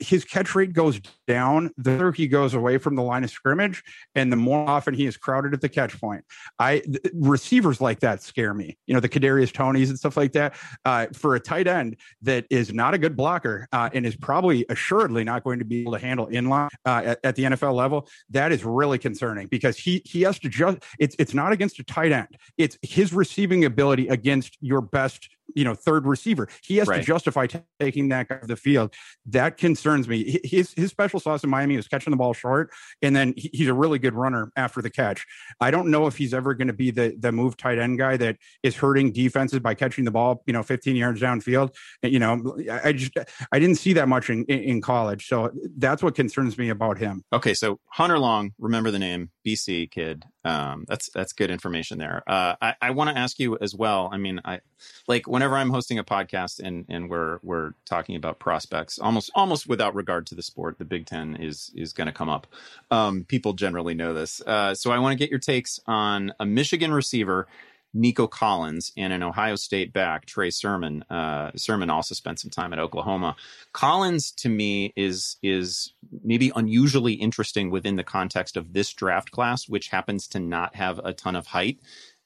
his 0.00 0.24
catch 0.24 0.54
rate 0.54 0.72
goes 0.72 1.00
down 1.26 1.70
the 1.76 1.96
further 1.96 2.12
he 2.12 2.28
goes 2.28 2.54
away 2.54 2.78
from 2.78 2.94
the 2.94 3.02
line 3.02 3.24
of 3.24 3.30
scrimmage, 3.30 3.82
and 4.14 4.32
the 4.32 4.36
more 4.36 4.68
often 4.68 4.94
he 4.94 5.06
is 5.06 5.16
crowded 5.16 5.54
at 5.54 5.60
the 5.60 5.68
catch 5.68 5.98
point. 6.00 6.24
I 6.58 6.82
receivers 7.14 7.80
like 7.80 8.00
that 8.00 8.22
scare 8.22 8.54
me. 8.54 8.76
You 8.86 8.94
know 8.94 9.00
the 9.00 9.08
Kadarius 9.08 9.52
Toneys 9.52 9.88
and 9.88 9.98
stuff 9.98 10.16
like 10.16 10.32
that. 10.32 10.54
Uh, 10.84 11.06
for 11.12 11.34
a 11.34 11.40
tight 11.40 11.66
end 11.66 11.96
that 12.22 12.46
is 12.50 12.72
not 12.72 12.94
a 12.94 12.98
good 12.98 13.16
blocker 13.16 13.68
uh, 13.72 13.90
and 13.92 14.06
is 14.06 14.16
probably 14.16 14.64
assuredly 14.68 15.24
not 15.24 15.44
going 15.44 15.58
to 15.58 15.64
be 15.64 15.82
able 15.82 15.92
to 15.92 15.98
handle 15.98 16.26
inline 16.26 16.68
uh, 16.84 17.02
at, 17.04 17.20
at 17.24 17.36
the 17.36 17.44
NFL 17.44 17.74
level, 17.74 18.08
that 18.30 18.52
is 18.52 18.64
really 18.64 18.98
concerning 18.98 19.46
because 19.46 19.76
he 19.76 20.02
he 20.04 20.22
has 20.22 20.38
to 20.40 20.48
just. 20.48 20.78
It's 20.98 21.16
it's 21.18 21.34
not 21.34 21.52
against 21.52 21.78
a 21.78 21.84
tight 21.84 22.09
It's 22.58 22.78
his 22.82 23.12
receiving 23.12 23.64
ability 23.64 24.08
against 24.08 24.56
your 24.60 24.80
best 24.80 25.28
you 25.54 25.64
know 25.64 25.74
third 25.74 26.06
receiver. 26.06 26.48
He 26.62 26.76
has 26.78 26.88
right. 26.88 27.00
to 27.00 27.06
justify 27.06 27.46
t- 27.46 27.60
taking 27.78 28.08
that 28.08 28.28
guy 28.28 28.36
off 28.36 28.46
the 28.46 28.56
field. 28.56 28.94
That 29.26 29.56
concerns 29.56 30.08
me. 30.08 30.40
His 30.44 30.72
his 30.74 30.90
special 30.90 31.20
sauce 31.20 31.44
in 31.44 31.50
Miami 31.50 31.76
was 31.76 31.88
catching 31.88 32.10
the 32.10 32.16
ball 32.16 32.32
short, 32.32 32.70
and 33.02 33.14
then 33.14 33.34
he, 33.36 33.50
he's 33.52 33.68
a 33.68 33.74
really 33.74 33.98
good 33.98 34.14
runner 34.14 34.50
after 34.56 34.82
the 34.82 34.90
catch. 34.90 35.26
I 35.60 35.70
don't 35.70 35.90
know 35.90 36.06
if 36.06 36.16
he's 36.16 36.34
ever 36.34 36.54
going 36.54 36.68
to 36.68 36.74
be 36.74 36.90
the 36.90 37.16
the 37.18 37.32
move 37.32 37.56
tight 37.56 37.78
end 37.78 37.98
guy 37.98 38.16
that 38.16 38.36
is 38.62 38.76
hurting 38.76 39.12
defenses 39.12 39.60
by 39.60 39.74
catching 39.74 40.04
the 40.04 40.10
ball 40.10 40.42
you 40.46 40.52
know 40.52 40.62
15 40.62 40.96
yards 40.96 41.20
downfield. 41.20 41.74
You 42.02 42.18
know, 42.18 42.56
I 42.70 42.92
just 42.92 43.12
I 43.52 43.58
didn't 43.58 43.76
see 43.76 43.92
that 43.94 44.08
much 44.08 44.30
in 44.30 44.44
in 44.44 44.80
college, 44.80 45.26
so 45.26 45.50
that's 45.76 46.02
what 46.02 46.14
concerns 46.14 46.58
me 46.58 46.68
about 46.68 46.98
him. 46.98 47.24
Okay, 47.32 47.54
so 47.54 47.80
Hunter 47.86 48.18
Long, 48.18 48.52
remember 48.58 48.90
the 48.90 48.98
name, 48.98 49.30
BC 49.46 49.90
kid. 49.90 50.24
Um, 50.44 50.84
that's 50.88 51.10
that's 51.10 51.32
good 51.32 51.50
information 51.50 51.98
there. 51.98 52.22
Uh, 52.26 52.54
I 52.60 52.74
I 52.80 52.90
want 52.90 53.10
to 53.10 53.18
ask 53.18 53.38
you 53.38 53.58
as 53.60 53.74
well. 53.74 54.08
I 54.12 54.16
mean, 54.16 54.40
I 54.44 54.60
like 55.06 55.28
when 55.28 55.39
whenever 55.40 55.56
I'm 55.56 55.70
hosting 55.70 55.98
a 55.98 56.04
podcast 56.04 56.60
and 56.60 56.84
and 56.90 57.08
we're 57.08 57.38
we're 57.42 57.72
talking 57.86 58.14
about 58.14 58.38
prospects, 58.38 58.98
almost 58.98 59.30
almost 59.34 59.66
without 59.66 59.94
regard 59.94 60.26
to 60.26 60.34
the 60.34 60.42
sport, 60.42 60.78
the 60.78 60.84
Big 60.84 61.06
Ten 61.06 61.34
is 61.34 61.72
is 61.74 61.94
going 61.94 62.08
to 62.08 62.12
come 62.12 62.28
up. 62.28 62.46
Um, 62.90 63.24
people 63.24 63.54
generally 63.54 63.94
know 63.94 64.12
this, 64.12 64.42
uh, 64.42 64.74
so 64.74 64.92
I 64.92 64.98
want 64.98 65.12
to 65.12 65.18
get 65.18 65.30
your 65.30 65.38
takes 65.38 65.80
on 65.86 66.34
a 66.38 66.44
Michigan 66.44 66.92
receiver. 66.92 67.46
Nico 67.92 68.28
Collins 68.28 68.92
and 68.96 69.12
an 69.12 69.20
Ohio 69.20 69.56
State 69.56 69.92
back, 69.92 70.24
Trey 70.24 70.50
Sermon. 70.50 71.04
Uh, 71.10 71.50
Sermon 71.56 71.90
also 71.90 72.14
spent 72.14 72.38
some 72.38 72.48
time 72.50 72.72
at 72.72 72.78
Oklahoma. 72.78 73.34
Collins, 73.72 74.30
to 74.32 74.48
me, 74.48 74.92
is 74.94 75.38
is 75.42 75.92
maybe 76.22 76.52
unusually 76.54 77.14
interesting 77.14 77.68
within 77.68 77.96
the 77.96 78.04
context 78.04 78.56
of 78.56 78.74
this 78.74 78.92
draft 78.92 79.32
class, 79.32 79.68
which 79.68 79.88
happens 79.88 80.28
to 80.28 80.38
not 80.38 80.76
have 80.76 81.00
a 81.02 81.12
ton 81.12 81.34
of 81.34 81.48
height 81.48 81.80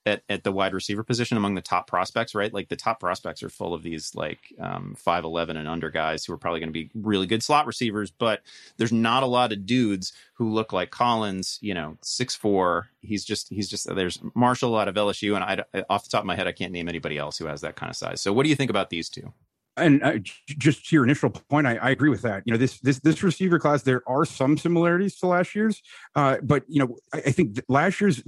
at, 0.07 0.23
at 0.29 0.45
the 0.45 0.53
wide 0.53 0.75
receiver 0.75 1.03
position 1.03 1.37
among 1.37 1.55
the 1.55 1.63
top 1.63 1.87
prospects, 1.87 2.35
right? 2.35 2.53
Like 2.53 2.69
the 2.69 2.77
top 2.77 3.01
prospects 3.01 3.43
are 3.43 3.49
full 3.49 3.73
of 3.73 3.83
these 3.83 4.15
like 4.15 4.53
um, 4.61 4.97
5'11 5.05 5.57
and 5.57 5.69
under 5.69 5.91
guys 5.91 6.25
who 6.25 6.33
are 6.33 6.39
probably 6.39 6.61
going 6.61 6.69
to 6.69 6.73
be 6.73 6.91
really 6.95 7.27
good 7.27 7.43
slot 7.43 7.67
receivers, 7.67 8.11
but 8.11 8.43
there's 8.77 8.93
not 8.93 9.23
a 9.23 9.27
lot 9.27 9.53
of 9.53 9.67
dudes 9.67 10.13
who 10.35 10.51
look 10.51 10.73
like 10.73 10.91
Collins, 10.91 11.59
you 11.63 11.75
know, 11.75 11.97
six 12.03 12.35
four. 12.35 12.89
He's 13.01 13.25
just, 13.25 13.49
he's 13.49 13.69
just, 13.69 13.93
there's 13.95 14.21
Marshall 14.35 14.77
out 14.77 14.89
of 14.89 14.95
LSU. 14.95 15.35
And 15.35 15.45
I, 15.45 15.85
off 15.89 16.05
the 16.05 16.11
top 16.11 16.21
of 16.23 16.27
my 16.27 16.37
head, 16.37 16.47
I 16.47 16.53
can't 16.53 16.73
name 16.73 16.89
anybody 16.89 17.19
else 17.19 17.39
who 17.39 17.47
has 17.47 17.63
that 17.63 17.77
kind 17.77 17.91
of 17.91 17.97
size. 17.97 18.21
So 18.21 18.33
what 18.33 18.43
do 18.43 18.51
you 18.51 18.57
think 18.57 18.71
about 18.71 18.91
these 18.91 19.09
two? 19.09 19.33
and 19.77 20.03
uh, 20.03 20.19
just 20.47 20.87
to 20.89 20.97
your 20.97 21.05
initial 21.05 21.31
point, 21.31 21.67
I, 21.67 21.77
I, 21.77 21.91
agree 21.91 22.11
with 22.11 22.23
that. 22.23 22.43
You 22.47 22.53
know, 22.53 22.59
this 22.59 22.79
this 22.81 23.01
this 23.01 23.23
receiver 23.23 23.59
class, 23.59 23.83
there 23.83 24.03
are 24.07 24.25
some 24.25 24.57
similarities 24.57 25.17
to 25.17 25.27
last 25.27 25.55
year's, 25.55 25.83
uh, 26.15 26.37
but 26.43 26.65
you 26.69 26.79
know, 26.79 26.97
I, 27.13 27.19
I 27.19 27.31
think 27.33 27.61
last 27.69 28.01
year's 28.01 28.23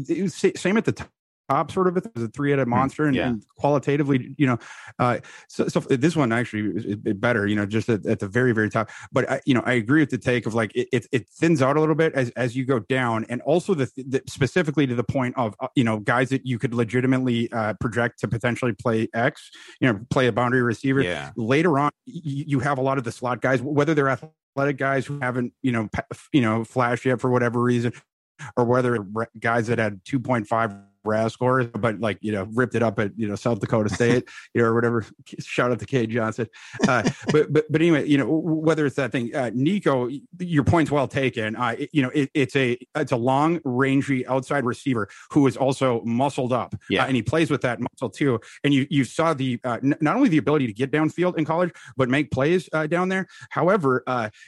same 0.60 0.76
at 0.76 0.84
the 0.84 1.06
top 1.48 1.70
sort 1.70 1.86
of 1.86 1.96
it 1.96 2.06
was 2.14 2.24
a 2.24 2.28
three-headed 2.28 2.64
hmm, 2.64 2.70
monster 2.70 3.04
and, 3.04 3.14
yeah. 3.14 3.28
and 3.28 3.44
qualitatively 3.56 4.34
you 4.36 4.46
know 4.46 4.58
uh, 4.98 5.18
so, 5.48 5.68
so, 5.68 5.80
this 5.80 6.16
one 6.16 6.32
actually 6.32 6.62
is, 6.76 6.96
better 6.96 7.46
you 7.46 7.54
know 7.54 7.66
just 7.66 7.88
at, 7.88 8.04
at, 8.06 8.18
the 8.18 8.28
very 8.28 8.52
very 8.52 8.68
top 8.68 8.90
but 9.12 9.30
I, 9.30 9.40
you 9.46 9.54
know 9.54 9.62
i 9.64 9.72
agree 9.74 10.00
with 10.00 10.10
the 10.10 10.18
take 10.18 10.46
of 10.46 10.54
like 10.54 10.72
it, 10.74 10.88
it, 10.92 11.06
it 11.12 11.28
thins 11.28 11.62
out 11.62 11.76
a 11.76 11.80
little 11.80 11.94
bit 11.94 12.14
as, 12.14 12.30
as 12.30 12.56
you 12.56 12.64
go 12.64 12.80
down 12.80 13.26
and 13.28 13.40
also 13.42 13.74
the, 13.74 13.90
the 13.96 14.22
specifically 14.26 14.86
to 14.86 14.94
the 14.94 15.04
point 15.04 15.34
of 15.36 15.54
uh, 15.60 15.68
you 15.74 15.84
know 15.84 15.98
guys 16.00 16.30
that 16.30 16.46
you 16.46 16.58
could 16.58 16.74
legitimately 16.74 17.50
uh, 17.52 17.74
project 17.74 18.20
to 18.20 18.28
potentially 18.28 18.72
play 18.72 19.08
x 19.14 19.50
you 19.80 19.92
know 19.92 20.00
play 20.10 20.26
a 20.26 20.32
boundary 20.32 20.62
receiver 20.62 21.02
yeah. 21.02 21.30
later 21.36 21.78
on 21.78 21.90
you, 22.06 22.44
you 22.46 22.60
have 22.60 22.78
a 22.78 22.82
lot 22.82 22.98
of 22.98 23.04
the 23.04 23.12
slot 23.12 23.40
guys 23.40 23.62
whether 23.62 23.94
they're 23.94 24.08
athletic 24.08 24.76
guys 24.76 25.06
who 25.06 25.18
haven't 25.20 25.52
you 25.62 25.72
know 25.72 25.88
you 26.32 26.40
know 26.40 26.64
flashed 26.64 27.04
yet 27.04 27.20
for 27.20 27.30
whatever 27.30 27.62
reason 27.62 27.92
or 28.56 28.64
whether 28.64 29.06
guys 29.38 29.66
that 29.68 29.78
had 29.78 30.04
2.5 30.04 30.82
RAS 31.06 31.32
scores, 31.32 31.66
but 31.66 32.00
like 32.00 32.18
you 32.20 32.32
know, 32.32 32.48
ripped 32.52 32.74
it 32.74 32.82
up 32.82 32.98
at 32.98 33.12
you 33.16 33.28
know 33.28 33.36
South 33.36 33.60
Dakota 33.60 33.92
State, 33.92 34.28
you 34.54 34.62
know, 34.62 34.68
or 34.68 34.74
whatever. 34.74 35.04
Shout 35.38 35.70
out 35.70 35.78
to 35.78 35.86
Cade 35.86 36.10
Johnson. 36.10 36.48
Uh, 36.86 37.08
but 37.32 37.52
but 37.52 37.70
but 37.70 37.80
anyway, 37.80 38.06
you 38.06 38.18
know, 38.18 38.26
whether 38.26 38.86
it's 38.86 38.96
that 38.96 39.12
thing, 39.12 39.34
uh, 39.34 39.50
Nico, 39.54 40.08
your 40.38 40.64
point's 40.64 40.90
well 40.90 41.08
taken. 41.08 41.56
Uh, 41.56 41.76
it, 41.78 41.90
you 41.92 42.02
know, 42.02 42.10
it, 42.10 42.30
it's 42.34 42.56
a 42.56 42.78
it's 42.94 43.12
a 43.12 43.16
long, 43.16 43.60
rangy 43.64 44.26
outside 44.26 44.64
receiver 44.64 45.08
who 45.30 45.46
is 45.46 45.56
also 45.56 46.02
muscled 46.04 46.52
up, 46.52 46.74
yeah, 46.90 47.04
uh, 47.04 47.06
and 47.06 47.16
he 47.16 47.22
plays 47.22 47.50
with 47.50 47.62
that 47.62 47.80
muscle 47.80 48.10
too. 48.10 48.40
And 48.64 48.74
you 48.74 48.86
you 48.90 49.04
saw 49.04 49.34
the 49.34 49.60
uh, 49.64 49.78
n- 49.82 49.96
not 50.00 50.16
only 50.16 50.28
the 50.28 50.38
ability 50.38 50.66
to 50.66 50.72
get 50.72 50.90
downfield 50.90 51.38
in 51.38 51.44
college, 51.44 51.72
but 51.96 52.08
make 52.08 52.30
plays 52.30 52.68
uh, 52.72 52.86
down 52.86 53.08
there. 53.08 53.26
However, 53.50 54.02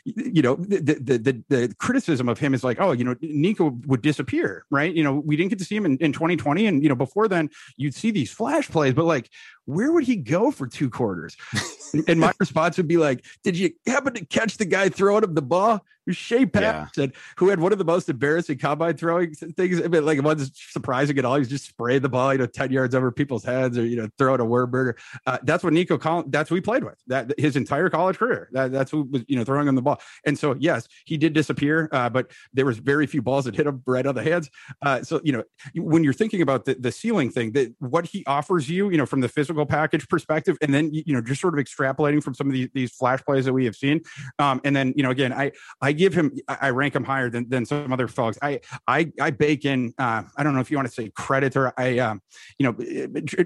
you 0.05 0.43
know, 0.43 0.57
the, 0.57 0.79
the 0.79 1.19
the 1.19 1.43
the 1.49 1.75
criticism 1.79 2.29
of 2.29 2.39
him 2.39 2.55
is 2.55 2.65
like, 2.65 2.81
oh, 2.81 2.93
you 2.93 3.05
know, 3.05 3.17
Nico 3.21 3.79
would 3.87 4.03
disappear, 4.03 4.65
right? 4.71 4.95
You 4.95 5.03
know, 5.05 5.15
we 5.15 5.37
didn't 5.37 5.51
get 5.51 5.59
to 5.59 5.65
see 5.65 5.77
him 5.77 5.87
in, 5.87 5.97
in 5.99 6.13
2020 6.13 6.48
2020. 6.49 6.67
And, 6.67 6.83
you 6.83 6.89
know, 6.89 6.95
before 6.95 7.29
then, 7.29 7.51
you'd 7.77 7.95
see 7.95 8.11
these 8.11 8.33
flash 8.33 8.69
plays, 8.69 8.95
but 8.95 9.05
like, 9.05 9.31
where 9.65 9.93
would 9.93 10.05
he 10.05 10.17
go 10.17 10.51
for 10.51 10.67
two 10.67 10.89
quarters? 10.89 11.37
and 12.09 12.19
my 12.19 12.33
response 12.41 12.77
would 12.79 12.89
be 12.89 12.97
like, 12.97 13.25
Did 13.43 13.57
you 13.57 13.71
happen 13.87 14.15
to 14.15 14.25
catch 14.25 14.57
the 14.57 14.65
guy 14.65 14.89
throwing 14.89 15.25
him 15.25 15.35
the 15.35 15.43
ball? 15.43 15.85
Shea 16.11 16.47
Patterson, 16.47 17.13
yeah. 17.13 17.21
who 17.37 17.49
had 17.49 17.61
one 17.61 17.73
of 17.73 17.79
the 17.79 17.85
most 17.85 18.09
embarrassing 18.09 18.59
combine 18.59 18.97
throwing 18.97 19.35
things. 19.35 19.83
I 19.83 19.89
mean, 19.89 20.05
like 20.05 20.19
it 20.19 20.25
wasn't 20.25 20.57
surprising 20.57 21.19
at 21.19 21.25
all. 21.25 21.37
He's 21.37 21.49
just 21.49 21.67
spraying 21.67 22.03
the 22.03 22.09
ball, 22.09 22.33
you 22.33 22.39
know, 22.39 22.47
10 22.47 22.73
yards 22.73 22.95
over 22.95 23.11
people's 23.11 23.45
heads 23.45 23.77
or, 23.77 23.85
you 23.85 23.97
know, 23.97 24.09
throwing 24.19 24.41
a 24.41 24.45
word 24.45 24.71
burger. 24.71 24.97
Uh, 25.27 25.39
that's 25.43 25.63
what 25.63 25.73
Nico 25.73 25.99
Collins, 25.99 26.29
that's 26.31 26.51
what 26.51 26.57
he 26.57 26.61
played 26.61 26.85
with 26.85 26.97
that 27.09 27.33
his 27.39 27.57
entire 27.57 27.91
college 27.91 28.17
career. 28.19 28.49
That, 28.53 28.73
that's 28.73 28.91
who 28.91 29.03
was, 29.03 29.25
you 29.29 29.37
know, 29.37 29.45
throwing 29.45 29.69
him 29.69 29.75
the 29.75 29.83
ball. 29.83 30.01
And 30.25 30.39
so, 30.39 30.57
yes, 30.59 30.89
he 31.05 31.17
did 31.17 31.33
disappear, 31.33 31.89
uh, 31.93 32.09
but 32.09 32.31
there 32.53 32.65
was 32.65 32.79
very 32.79 33.07
few 33.07 33.23
balls 33.23 33.45
that 33.45 33.55
hit 33.55 33.67
him 33.67 33.83
right 33.87 34.07
on 34.07 34.15
the 34.15 34.23
hands. 34.23 34.51
Uh, 34.83 35.03
so, 35.03 35.21
you 35.25 35.33
know, 35.33 35.45
when 35.75 36.05
you're 36.05 36.13
thinking 36.13 36.38
about 36.43 36.65
the, 36.65 36.75
the 36.75 36.93
ceiling 36.93 37.31
thing, 37.31 37.53
that 37.53 37.75
what 37.79 38.07
he 38.07 38.25
offers 38.27 38.69
you, 38.69 38.91
you 38.91 38.97
know, 38.97 39.07
from 39.07 39.21
the 39.21 39.29
physical 39.29 39.67
package 39.67 40.09
perspective, 40.09 40.57
and 40.61 40.73
then, 40.73 40.91
you 40.93 41.15
know, 41.15 41.21
just 41.21 41.41
sort 41.41 41.59
of 41.59 41.65
extrapolating 41.65 42.23
from 42.23 42.35
some 42.35 42.47
of 42.47 42.53
these, 42.53 42.69
these 42.75 42.93
flash 42.93 43.23
plays 43.25 43.45
that 43.45 43.53
we 43.53 43.65
have 43.65 43.77
seen. 43.77 44.01
Um, 44.39 44.61
and 44.65 44.75
then, 44.75 44.93
you 44.97 45.03
know, 45.03 45.11
again, 45.11 45.33
I, 45.33 45.53
I 45.81 45.93
give 45.93 46.15
him, 46.15 46.33
I 46.49 46.71
rank 46.71 46.95
him 46.95 47.05
higher 47.05 47.31
than, 47.31 47.49
than 47.49 47.67
some 47.67 47.93
other 47.93 48.09
folks. 48.09 48.39
I, 48.43 48.61
I, 48.87 49.13
I 49.21 49.31
bake 49.31 49.65
in, 49.65 49.95
uh, 49.99 50.23
I 50.37 50.43
don't 50.43 50.55
know 50.55 50.61
if 50.61 50.71
you 50.71 50.77
want 50.77 50.89
to 50.89 50.95
say 50.95 51.11
credit 51.15 51.57
or 51.57 51.73
I, 51.79 51.99
um, 51.99 52.21
you 52.59 52.65
know, 52.67 52.77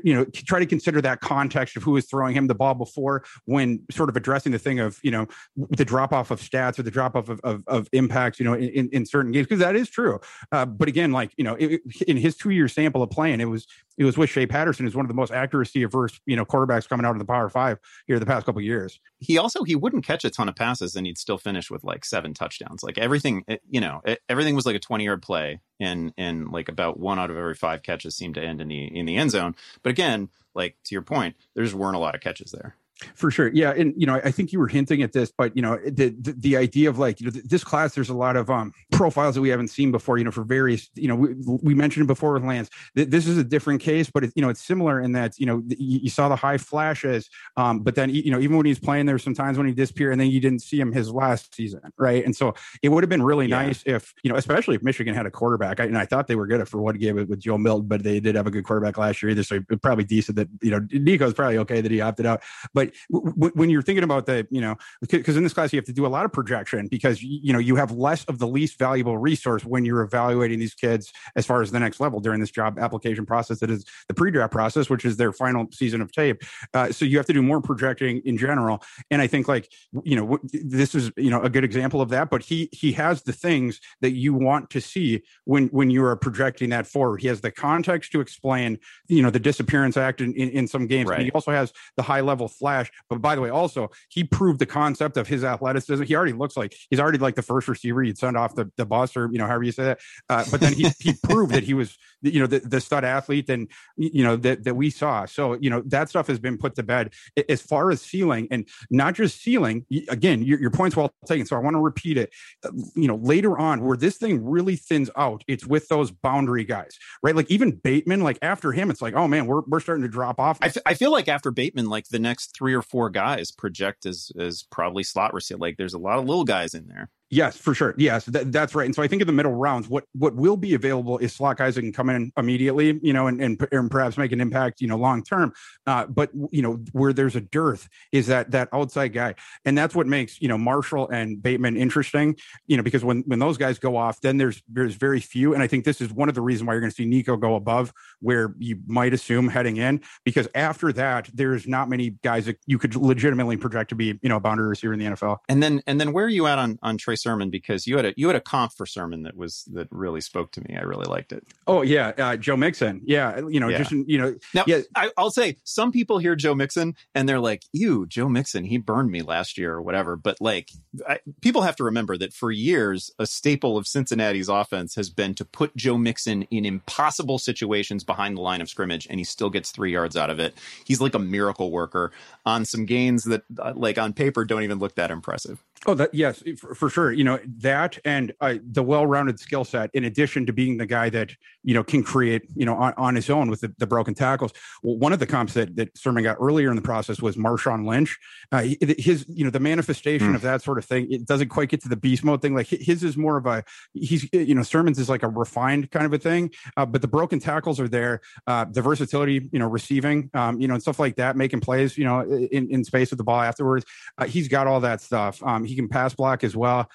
you 0.02 0.14
know, 0.14 0.24
try 0.24 0.59
to 0.59 0.66
consider 0.66 1.00
that 1.02 1.20
context 1.20 1.76
of 1.76 1.83
who 1.83 1.92
was 1.92 2.07
throwing 2.07 2.35
him 2.35 2.46
the 2.46 2.55
ball 2.55 2.74
before 2.74 3.24
when 3.44 3.81
sort 3.90 4.09
of 4.09 4.16
addressing 4.16 4.52
the 4.52 4.59
thing 4.59 4.81
of, 4.81 4.98
you 5.02 5.11
know, 5.11 5.26
the 5.70 5.85
drop 5.85 6.12
off 6.12 6.31
of 6.31 6.40
stats 6.40 6.78
or 6.78 6.83
the 6.83 6.90
drop 6.90 7.16
off 7.16 7.28
of, 7.28 7.40
of, 7.44 7.62
of 7.66 7.88
impacts, 7.92 8.38
you 8.38 8.44
know, 8.44 8.55
in, 8.55 8.88
in 8.90 9.07
certain 9.07 9.33
games, 9.33 9.46
because 9.46 9.61
that 9.61 9.76
is 9.76 9.88
true. 9.88 10.20
Uh, 10.50 10.64
but 10.64 10.88
again, 10.88 11.12
like, 11.12 11.33
you 11.37 11.44
know, 11.44 11.55
it, 11.55 11.81
in 12.07 12.16
his 12.16 12.37
two 12.37 12.50
year 12.50 12.68
sample 12.72 13.02
of 13.02 13.11
playing, 13.11 13.40
it 13.40 13.46
was, 13.46 13.66
it 13.98 14.04
was 14.04 14.16
with 14.16 14.30
Shea 14.30 14.46
Patterson, 14.46 14.87
who's 14.87 14.94
one 14.94 15.04
of 15.04 15.08
the 15.08 15.14
most 15.14 15.32
accuracy 15.32 15.82
averse, 15.82 16.18
you 16.26 16.37
know, 16.37 16.44
quarterbacks 16.44 16.88
coming 16.88 17.06
out 17.06 17.12
of 17.12 17.18
the 17.18 17.24
Power 17.24 17.48
Five 17.48 17.78
here 18.06 18.18
the 18.18 18.26
past 18.26 18.46
couple 18.46 18.61
years. 18.61 19.00
He 19.18 19.38
also 19.38 19.64
he 19.64 19.76
wouldn't 19.76 20.04
catch 20.04 20.24
a 20.24 20.30
ton 20.30 20.48
of 20.48 20.56
passes, 20.56 20.96
and 20.96 21.06
he'd 21.06 21.18
still 21.18 21.38
finish 21.38 21.70
with 21.70 21.85
like 21.85 22.04
seven 22.04 22.35
touchdowns. 22.35 22.82
Like 22.82 22.98
everything, 22.98 23.44
eh, 23.48 23.58
you 23.68 23.80
know, 23.80 24.00
eh, 24.04 24.16
everything 24.28 24.54
was 24.54 24.66
like 24.66 24.76
a 24.76 24.80
twenty 24.80 25.04
yard 25.04 25.22
play, 25.22 25.61
and 25.80 26.12
and 26.16 26.50
like 26.50 26.68
about 26.68 26.98
one 26.98 27.18
out 27.18 27.30
of 27.30 27.37
every 27.37 27.54
five 27.54 27.82
catches 27.82 28.16
seemed 28.16 28.35
to 28.37 28.42
end 28.42 28.61
in 28.61 28.68
the 28.68 28.85
in 28.85 29.06
the 29.06 29.16
end 29.16 29.30
zone. 29.30 29.54
But 29.82 29.90
again, 29.90 30.28
like 30.54 30.76
to 30.85 30.94
your 30.94 31.02
point, 31.02 31.37
there 31.54 31.64
just 31.64 31.76
weren't 31.76 31.96
a 31.96 32.00
lot 32.00 32.14
of 32.14 32.20
catches 32.20 32.50
there. 32.52 32.76
For 33.14 33.30
sure. 33.30 33.50
Yeah. 33.52 33.70
And, 33.70 33.94
you 33.96 34.06
know, 34.06 34.20
I 34.24 34.30
think 34.30 34.52
you 34.52 34.58
were 34.58 34.68
hinting 34.68 35.02
at 35.02 35.12
this, 35.12 35.32
but, 35.36 35.54
you 35.56 35.62
know, 35.62 35.78
the, 35.84 36.14
the, 36.20 36.32
the, 36.38 36.56
idea 36.56 36.88
of 36.88 36.98
like, 36.98 37.20
you 37.20 37.26
know, 37.26 37.40
this 37.44 37.64
class, 37.64 37.94
there's 37.94 38.10
a 38.10 38.14
lot 38.14 38.36
of 38.36 38.50
um, 38.50 38.72
profiles 38.90 39.34
that 39.34 39.40
we 39.40 39.48
haven't 39.48 39.68
seen 39.68 39.90
before, 39.90 40.18
you 40.18 40.24
know, 40.24 40.30
for 40.30 40.44
various, 40.44 40.90
you 40.94 41.08
know, 41.08 41.16
we, 41.16 41.34
we 41.62 41.74
mentioned 41.74 42.04
it 42.04 42.06
before 42.06 42.34
with 42.34 42.44
Lance. 42.44 42.68
This 42.94 43.26
is 43.26 43.38
a 43.38 43.44
different 43.44 43.80
case, 43.80 44.10
but, 44.10 44.24
it, 44.24 44.32
you 44.36 44.42
know, 44.42 44.48
it's 44.48 44.60
similar 44.60 45.00
in 45.00 45.12
that, 45.12 45.38
you 45.38 45.46
know, 45.46 45.62
you, 45.68 46.00
you 46.00 46.10
saw 46.10 46.28
the 46.28 46.36
high 46.36 46.58
flashes, 46.58 47.30
um, 47.56 47.80
but 47.80 47.94
then, 47.94 48.10
you 48.10 48.30
know, 48.30 48.38
even 48.38 48.56
when 48.56 48.66
he's 48.66 48.78
playing, 48.78 49.06
there's 49.06 49.22
some 49.22 49.34
times 49.34 49.56
when 49.56 49.66
he 49.66 49.72
disappeared 49.72 50.12
and 50.12 50.20
then 50.20 50.30
you 50.30 50.40
didn't 50.40 50.60
see 50.60 50.78
him 50.78 50.92
his 50.92 51.10
last 51.10 51.54
season. 51.54 51.80
Right. 51.98 52.24
And 52.24 52.36
so 52.36 52.54
it 52.82 52.90
would 52.90 53.02
have 53.02 53.10
been 53.10 53.22
really 53.22 53.46
yeah. 53.46 53.62
nice 53.62 53.82
if, 53.86 54.14
you 54.22 54.30
know, 54.30 54.36
especially 54.36 54.76
if 54.76 54.82
Michigan 54.82 55.14
had 55.14 55.26
a 55.26 55.30
quarterback. 55.30 55.80
I, 55.80 55.84
and 55.84 55.98
I 55.98 56.06
thought 56.06 56.26
they 56.26 56.36
were 56.36 56.46
good 56.46 56.68
for 56.68 56.80
what 56.80 56.98
gave 56.98 57.18
it 57.18 57.28
with 57.28 57.40
Joe 57.40 57.58
Milton, 57.58 57.88
but 57.88 58.02
they 58.02 58.20
did 58.20 58.34
have 58.34 58.46
a 58.46 58.50
good 58.50 58.64
quarterback 58.64 58.98
last 58.98 59.22
year 59.22 59.30
either. 59.30 59.42
So 59.42 59.60
it's 59.68 59.80
probably 59.80 60.04
decent 60.04 60.36
that, 60.36 60.48
you 60.60 60.70
know, 60.70 60.86
Nico's 60.92 61.34
probably 61.34 61.58
okay 61.58 61.80
that 61.80 61.90
he 61.90 62.00
opted 62.00 62.26
out. 62.26 62.42
But 62.74 62.91
w- 63.11 63.52
when 63.55 63.70
you're 63.70 63.83
thinking 63.83 64.05
about 64.05 64.26
the, 64.26 64.46
you 64.50 64.61
know, 64.61 64.76
because 65.00 65.37
in 65.37 65.42
this 65.42 65.52
class 65.52 65.72
you 65.72 65.78
have 65.78 65.87
to 65.87 65.92
do 65.92 66.07
a 66.07 66.09
lot 66.09 66.24
of 66.24 66.33
projection 66.33 66.88
because 66.88 67.22
you 67.22 67.52
know 67.52 67.59
you 67.59 67.76
have 67.76 67.90
less 67.90 68.24
of 68.24 68.38
the 68.38 68.46
least 68.46 68.78
valuable 68.78 69.18
resource 69.18 69.64
when 69.64 69.85
you're 69.85 70.02
evaluating 70.02 70.59
these 70.59 70.74
kids 70.74 71.12
as 71.37 71.46
far 71.46 71.62
as 71.62 71.70
the 71.70 71.81
next 71.81 72.00
level 72.00 72.20
during 72.20 72.40
this 72.40 72.50
job 72.50 72.78
application 72.78 73.26
process 73.26 73.61
that 73.61 73.70
is 73.70 73.85
the 74.09 74.14
pre-draft 74.14 74.52
process, 74.52 74.88
which 74.90 75.05
is 75.05 75.16
their 75.16 75.33
final 75.33 75.66
season 75.72 76.00
of 76.00 76.12
tape. 76.12 76.42
Uh, 76.74 76.90
so 76.92 77.05
you 77.05 77.16
have 77.16 77.26
to 77.26 77.33
do 77.33 77.42
more 77.42 77.61
projecting 77.61 78.20
in 78.24 78.37
general. 78.37 78.83
And 79.11 79.20
I 79.22 79.26
think 79.26 79.48
like 79.48 79.70
you 80.05 80.16
know 80.16 80.38
this 80.52 80.94
is 80.94 81.11
you 81.16 81.31
know 81.31 81.42
a 81.42 81.50
good 81.50 81.64
example 81.64 82.00
of 82.00 82.09
that. 82.11 82.31
But 82.31 82.42
he 82.42 82.68
he 82.72 82.92
has 82.92 83.22
the 83.22 83.33
things 83.33 83.81
that 84.00 84.12
you 84.12 84.35
want 84.35 84.70
to 84.70 84.81
see 84.81 85.22
when 85.44 85.68
when 85.68 85.90
you 85.90 86.05
are 86.05 86.16
projecting 86.16 86.70
that 86.70 86.87
forward. 86.87 87.20
He 87.20 87.28
has 87.28 87.40
the 87.40 87.50
context 87.50 88.12
to 88.12 88.20
explain 88.20 88.78
you 89.09 89.22
know 89.22 89.31
the 89.31 89.40
disappearance 89.40 89.96
act 89.96 90.20
in, 90.20 90.35
in, 90.35 90.50
in 90.50 90.68
some 90.68 90.87
games. 90.87 91.09
Right. 91.09 91.18
And 91.18 91.24
he 91.26 91.33
also 91.33 91.52
has 91.52 91.72
the 91.96 92.02
high 92.02 92.20
level 92.20 92.48
flash. 92.48 92.71
But 93.08 93.20
by 93.20 93.35
the 93.35 93.40
way, 93.40 93.50
also 93.50 93.90
he 94.08 94.24
proved 94.24 94.58
the 94.58 94.66
concept 94.66 95.16
of 95.16 95.28
his 95.28 95.44
athleticism. 95.44 96.03
He 96.05 96.14
already 96.14 96.32
looks 96.32 96.57
like 96.57 96.74
he's 96.90 97.01
already 97.01 97.18
like 97.18 97.34
the 97.34 97.42
first 97.42 97.68
receiver 97.68 98.03
you'd 98.03 98.18
send 98.18 98.36
off 98.36 98.55
the, 98.55 98.70
the 98.76 98.86
bus 98.86 99.16
or 99.16 99.28
you 99.32 99.38
know 99.38 99.47
however 99.47 99.64
you 99.64 99.72
say 99.72 99.84
that. 99.84 100.01
Uh, 100.28 100.44
but 100.51 100.61
then 100.61 100.72
he 100.72 100.90
he 100.99 101.14
proved 101.22 101.53
that 101.53 101.64
he 101.64 101.74
was 101.74 101.97
you 102.22 102.40
know 102.40 102.47
the, 102.47 102.61
the 102.61 102.80
stud 102.80 103.05
athlete 103.05 103.49
and 103.49 103.68
you 103.97 104.24
know 104.24 104.36
that 104.36 104.64
that 104.64 104.74
we 104.74 104.90
saw. 104.90 105.26
So 105.26 105.55
you 105.55 105.70
know 105.70 105.82
that 105.86 106.09
stuff 106.09 106.26
has 106.28 106.38
been 106.38 106.59
put 106.59 106.74
to 106.76 106.82
bed 106.82 107.12
as 107.49 107.61
far 107.61 107.90
as 107.90 108.01
ceiling 108.01 108.49
and 108.51 108.68
not 108.90 109.14
just 109.14 109.40
ceiling. 109.42 109.86
Again, 110.09 110.42
your, 110.42 110.61
your 110.61 110.70
point's 110.70 110.97
well 110.97 111.12
taken. 111.26 111.47
So 111.47 111.57
I 111.57 111.61
want 111.61 111.74
to 111.74 111.80
repeat 111.80 112.16
it. 112.16 112.32
Uh, 112.64 112.70
you 112.94 113.09
know 113.09 113.16
later 113.16 113.59
on 113.59 113.84
where 113.84 113.97
this 113.97 114.16
thing 114.16 114.44
really 114.44 114.76
thins 114.76 115.11
out, 115.16 115.44
it's 115.49 115.66
with 115.66 115.88
those 115.88 116.11
boundary 116.11 116.64
guys, 116.64 116.99
right? 117.22 117.34
Like 117.34 117.51
even 117.51 117.72
Bateman, 117.72 118.20
like 118.20 118.38
after 118.42 118.72
him, 118.72 118.90
it's 118.90 119.03
like 119.03 119.14
oh 119.14 119.28
man, 119.28 119.47
we're 119.47 119.62
we're 119.66 119.80
starting 119.80 120.03
to 120.03 120.09
drop 120.09 120.38
off. 120.38 120.59
I, 120.62 120.66
f- 120.66 120.78
I 120.86 120.94
feel 120.94 121.11
like 121.11 121.28
after 121.28 121.51
Bateman, 121.51 121.86
like 121.86 122.09
the 122.09 122.18
next 122.18 122.55
three 122.62 122.74
or 122.74 122.82
four 122.82 123.10
guys 123.10 123.50
project 123.50 124.06
as 124.06 124.30
as 124.38 124.62
probably 124.62 125.02
slot 125.02 125.34
receiver. 125.34 125.58
Like 125.58 125.76
there's 125.76 125.94
a 125.94 125.98
lot 125.98 126.20
of 126.20 126.26
little 126.26 126.44
guys 126.44 126.74
in 126.74 126.86
there. 126.86 127.10
Yes, 127.33 127.57
for 127.57 127.74
sure. 127.74 127.95
Yes, 127.97 128.26
that, 128.26 128.53
that's 128.53 128.74
right. 128.74 128.85
And 128.85 128.95
so 128.95 129.03
I 129.03 129.09
think 129.09 129.22
in 129.22 129.26
the 129.26 129.33
middle 129.33 129.55
rounds, 129.55 129.89
what 129.89 130.05
what 130.12 130.35
will 130.35 130.59
be 130.59 130.74
available 130.74 131.16
is 131.16 131.33
slot 131.33 131.57
guys 131.57 131.76
that 131.76 131.80
can 131.80 131.91
come 131.91 132.11
in 132.11 132.30
immediately, 132.37 133.01
you 133.03 133.14
know, 133.14 133.26
and 133.26 133.41
and, 133.41 133.68
and 133.72 133.91
perhaps 133.91 134.18
make 134.18 134.33
an 134.33 134.41
impact, 134.43 134.83
you 134.83 134.87
know, 134.87 134.99
long 134.99 135.24
term. 135.24 135.55
Uh, 135.87 136.05
but 136.05 136.28
you 136.51 136.61
know, 136.61 136.74
where 136.93 137.14
there's 137.14 137.35
a 137.35 137.41
dearth 137.41 137.89
is 138.12 138.26
that 138.26 138.51
that 138.51 138.68
outside 138.74 139.14
guy, 139.14 139.35
and 139.64 139.78
that's 139.78 139.95
what 139.95 140.07
makes 140.07 140.43
you 140.43 140.49
know 140.49 140.59
Marshall 140.59 141.09
and 141.09 141.43
Bateman 141.43 141.74
interesting, 141.74 142.37
you 142.66 142.76
know, 142.76 142.83
because 142.83 143.03
when 143.03 143.22
when 143.22 143.39
those 143.39 143.57
guys 143.57 143.78
go 143.78 143.97
off, 143.97 144.20
then 144.20 144.37
there's 144.37 144.62
there's 144.68 144.97
very 144.97 145.20
few, 145.20 145.55
and 145.55 145.62
I 145.62 145.68
think 145.68 145.87
this 145.87 146.03
is 146.03 146.12
one 146.12 146.28
of 146.28 146.35
the 146.35 146.43
reasons 146.43 146.66
why 146.66 146.74
you're 146.74 146.83
going 146.83 146.91
to 146.91 146.95
see 146.95 147.07
Nico 147.07 147.39
go 147.39 147.55
above 147.55 147.95
where 148.20 148.55
you 148.59 148.78
might 148.87 149.14
assume 149.14 149.49
heading 149.49 149.78
in, 149.78 150.03
because 150.26 150.49
after 150.55 150.93
that, 150.93 151.30
there's 151.33 151.66
not 151.66 151.89
many 151.89 152.11
guys 152.22 152.45
that 152.45 152.59
you 152.66 152.76
could 152.76 152.95
legitimately 152.95 153.57
project 153.57 153.89
to 153.89 153.95
be 153.95 154.18
you 154.20 154.28
know 154.28 154.37
a 154.37 154.41
boundary 154.41 154.68
receiver 154.68 154.93
in 154.93 154.99
the 154.99 155.07
NFL. 155.07 155.39
And 155.49 155.62
then 155.62 155.83
and 155.87 155.99
then 155.99 156.12
where 156.12 156.26
are 156.26 156.28
you 156.28 156.47
at 156.47 156.59
on 156.59 156.78
on 156.83 156.99
Trey 156.99 157.16
Sermon 157.23 157.51
because 157.51 157.87
you 157.87 157.97
had 157.97 158.07
a 158.07 158.14
you 158.16 158.27
had 158.27 158.37
a 158.37 158.41
comp 158.41 158.73
for 158.73 158.87
Sermon 158.87 159.23
that 159.23 159.37
was 159.37 159.64
that 159.73 159.89
really 159.91 160.20
spoke 160.20 160.53
to 160.53 160.61
me. 160.61 160.77
I 160.77 160.83
really 160.83 161.07
liked 161.07 161.33
it. 161.33 161.47
Oh 161.66 161.83
yeah, 161.83 162.12
uh, 162.18 162.37
Joe 162.37 162.57
Mixon. 162.57 163.01
Yeah, 163.05 163.41
you 163.49 163.61
know, 163.61 163.68
yeah. 163.68 163.79
just 163.79 163.93
you 163.93 164.18
know. 164.18 164.35
Now, 164.55 164.64
yeah. 164.66 164.81
I, 164.95 165.11
will 165.16 165.31
say 165.31 165.59
some 165.64 165.93
people 165.93 166.18
hear 166.18 166.35
Joe 166.35 166.55
Mixon 166.55 166.97
and 167.14 167.29
they're 167.29 167.41
like, 167.41 167.62
"You, 167.73 168.07
Joe 168.07 168.29
Mixon, 168.29 168.64
he 168.64 168.79
burned 168.79 169.11
me 169.11 169.23
last 169.23 169.57
year 169.57 169.73
or 169.73 169.83
whatever." 169.83 170.16
But 170.16 170.41
like, 170.41 170.70
I, 171.09 171.20
people 171.41 171.62
have 171.62 171.77
to 171.77 171.85
remember 171.85 172.16
that 172.18 172.33
for 172.33 172.51
years, 172.51 173.11
a 173.18 173.27
staple 173.27 173.77
of 173.77 173.87
Cincinnati's 173.87 174.49
offense 174.49 174.95
has 174.97 175.11
been 175.11 175.35
to 175.35 175.45
put 175.45 175.77
Joe 175.77 175.97
Mixon 175.97 176.43
in 176.45 176.64
impossible 176.64 177.39
situations 177.39 178.05
behind 178.05 178.37
the 178.37 178.43
line 178.43 178.61
of 178.61 178.68
scrimmage, 178.68 179.07
and 179.09 179.20
he 179.20 179.25
still 179.25 179.51
gets 179.51 179.70
three 179.70 179.93
yards 179.93 180.16
out 180.16 180.31
of 180.31 180.41
it. 180.41 180.55
He's 180.85 181.01
like 181.01 181.14
a 181.14 181.18
miracle 181.18 181.70
worker 181.70 182.12
on 182.45 182.64
some 182.64 182.87
gains 182.87 183.25
that, 183.25 183.43
uh, 183.59 183.73
like 183.75 183.99
on 183.99 184.12
paper, 184.12 184.45
don't 184.45 184.62
even 184.62 184.79
look 184.79 184.95
that 184.97 185.11
impressive. 185.11 185.62
Oh, 185.87 185.95
that 185.95 186.14
yes, 186.14 186.43
for, 186.59 186.74
for 186.74 186.89
sure. 186.89 187.12
You 187.12 187.24
know 187.24 187.41
that 187.59 187.99
and 188.05 188.33
uh, 188.41 188.55
the 188.70 188.83
well-rounded 188.83 189.41
skill 189.41 189.64
set, 189.64 189.91
in 189.95 190.05
addition 190.05 190.47
to 190.47 190.53
being 190.53 190.76
the 190.76 190.87
guy 190.87 191.11
that 191.11 191.35
you 191.64 191.74
know 191.74 191.84
can 191.84 192.02
create, 192.02 192.42
you 192.54 192.66
know, 192.66 192.74
on, 192.76 192.94
on 192.96 193.14
his 193.14 193.30
own 193.30 193.48
with 193.48 193.60
the, 193.60 193.74
the, 193.78 193.86
broken 193.86 194.14
tackles. 194.14 194.52
Well, 194.82 194.96
one 194.96 195.12
of 195.12 195.18
the 195.18 195.26
comps 195.26 195.54
that 195.54 195.76
that 195.76 195.96
Sermon 195.96 196.24
got 196.24 196.36
earlier 196.40 196.70
in 196.70 196.76
the 196.76 196.82
process 196.82 197.20
was 197.20 197.36
Marshawn 197.36 197.86
Lynch. 197.86 198.18
Uh, 198.50 198.68
his, 198.98 199.24
you 199.28 199.44
know, 199.44 199.50
the 199.50 199.60
manifestation 199.60 200.32
mm. 200.32 200.34
of 200.34 200.42
that 200.42 200.62
sort 200.62 200.78
of 200.78 200.84
thing. 200.84 201.10
It 201.10 201.26
doesn't 201.26 201.48
quite 201.48 201.68
get 201.68 201.82
to 201.82 201.88
the 201.88 201.96
beast 201.96 202.24
mode 202.24 202.42
thing. 202.42 202.54
Like 202.54 202.66
his 202.66 203.04
is 203.04 203.16
more 203.16 203.36
of 203.36 203.46
a 203.46 203.64
he's, 203.94 204.28
you 204.32 204.54
know, 204.54 204.62
Sermon's 204.62 204.98
is 204.98 205.08
like 205.08 205.22
a 205.22 205.28
refined 205.28 205.90
kind 205.90 206.06
of 206.06 206.12
a 206.12 206.18
thing. 206.18 206.50
Uh, 206.76 206.86
but 206.86 207.02
the 207.02 207.08
broken 207.08 207.38
tackles 207.38 207.78
are 207.78 207.88
there. 207.88 208.20
Uh, 208.46 208.64
the 208.64 208.82
versatility, 208.82 209.48
you 209.52 209.58
know, 209.58 209.68
receiving, 209.68 210.30
um, 210.34 210.60
you 210.60 210.68
know, 210.68 210.74
and 210.74 210.82
stuff 210.82 210.98
like 210.98 211.16
that, 211.16 211.36
making 211.36 211.60
plays, 211.60 211.96
you 211.96 212.04
know, 212.04 212.20
in, 212.20 212.70
in 212.70 212.84
space 212.84 213.10
with 213.10 213.18
the 213.18 213.24
ball 213.24 213.40
afterwards. 213.40 213.84
Uh, 214.18 214.24
he's 214.24 214.48
got 214.48 214.66
all 214.66 214.80
that 214.80 215.00
stuff. 215.00 215.42
Um, 215.42 215.64
he 215.64 215.76
can 215.76 215.88
pass 215.88 216.14
block 216.14 216.44
as 216.44 216.56
well. 216.56 216.88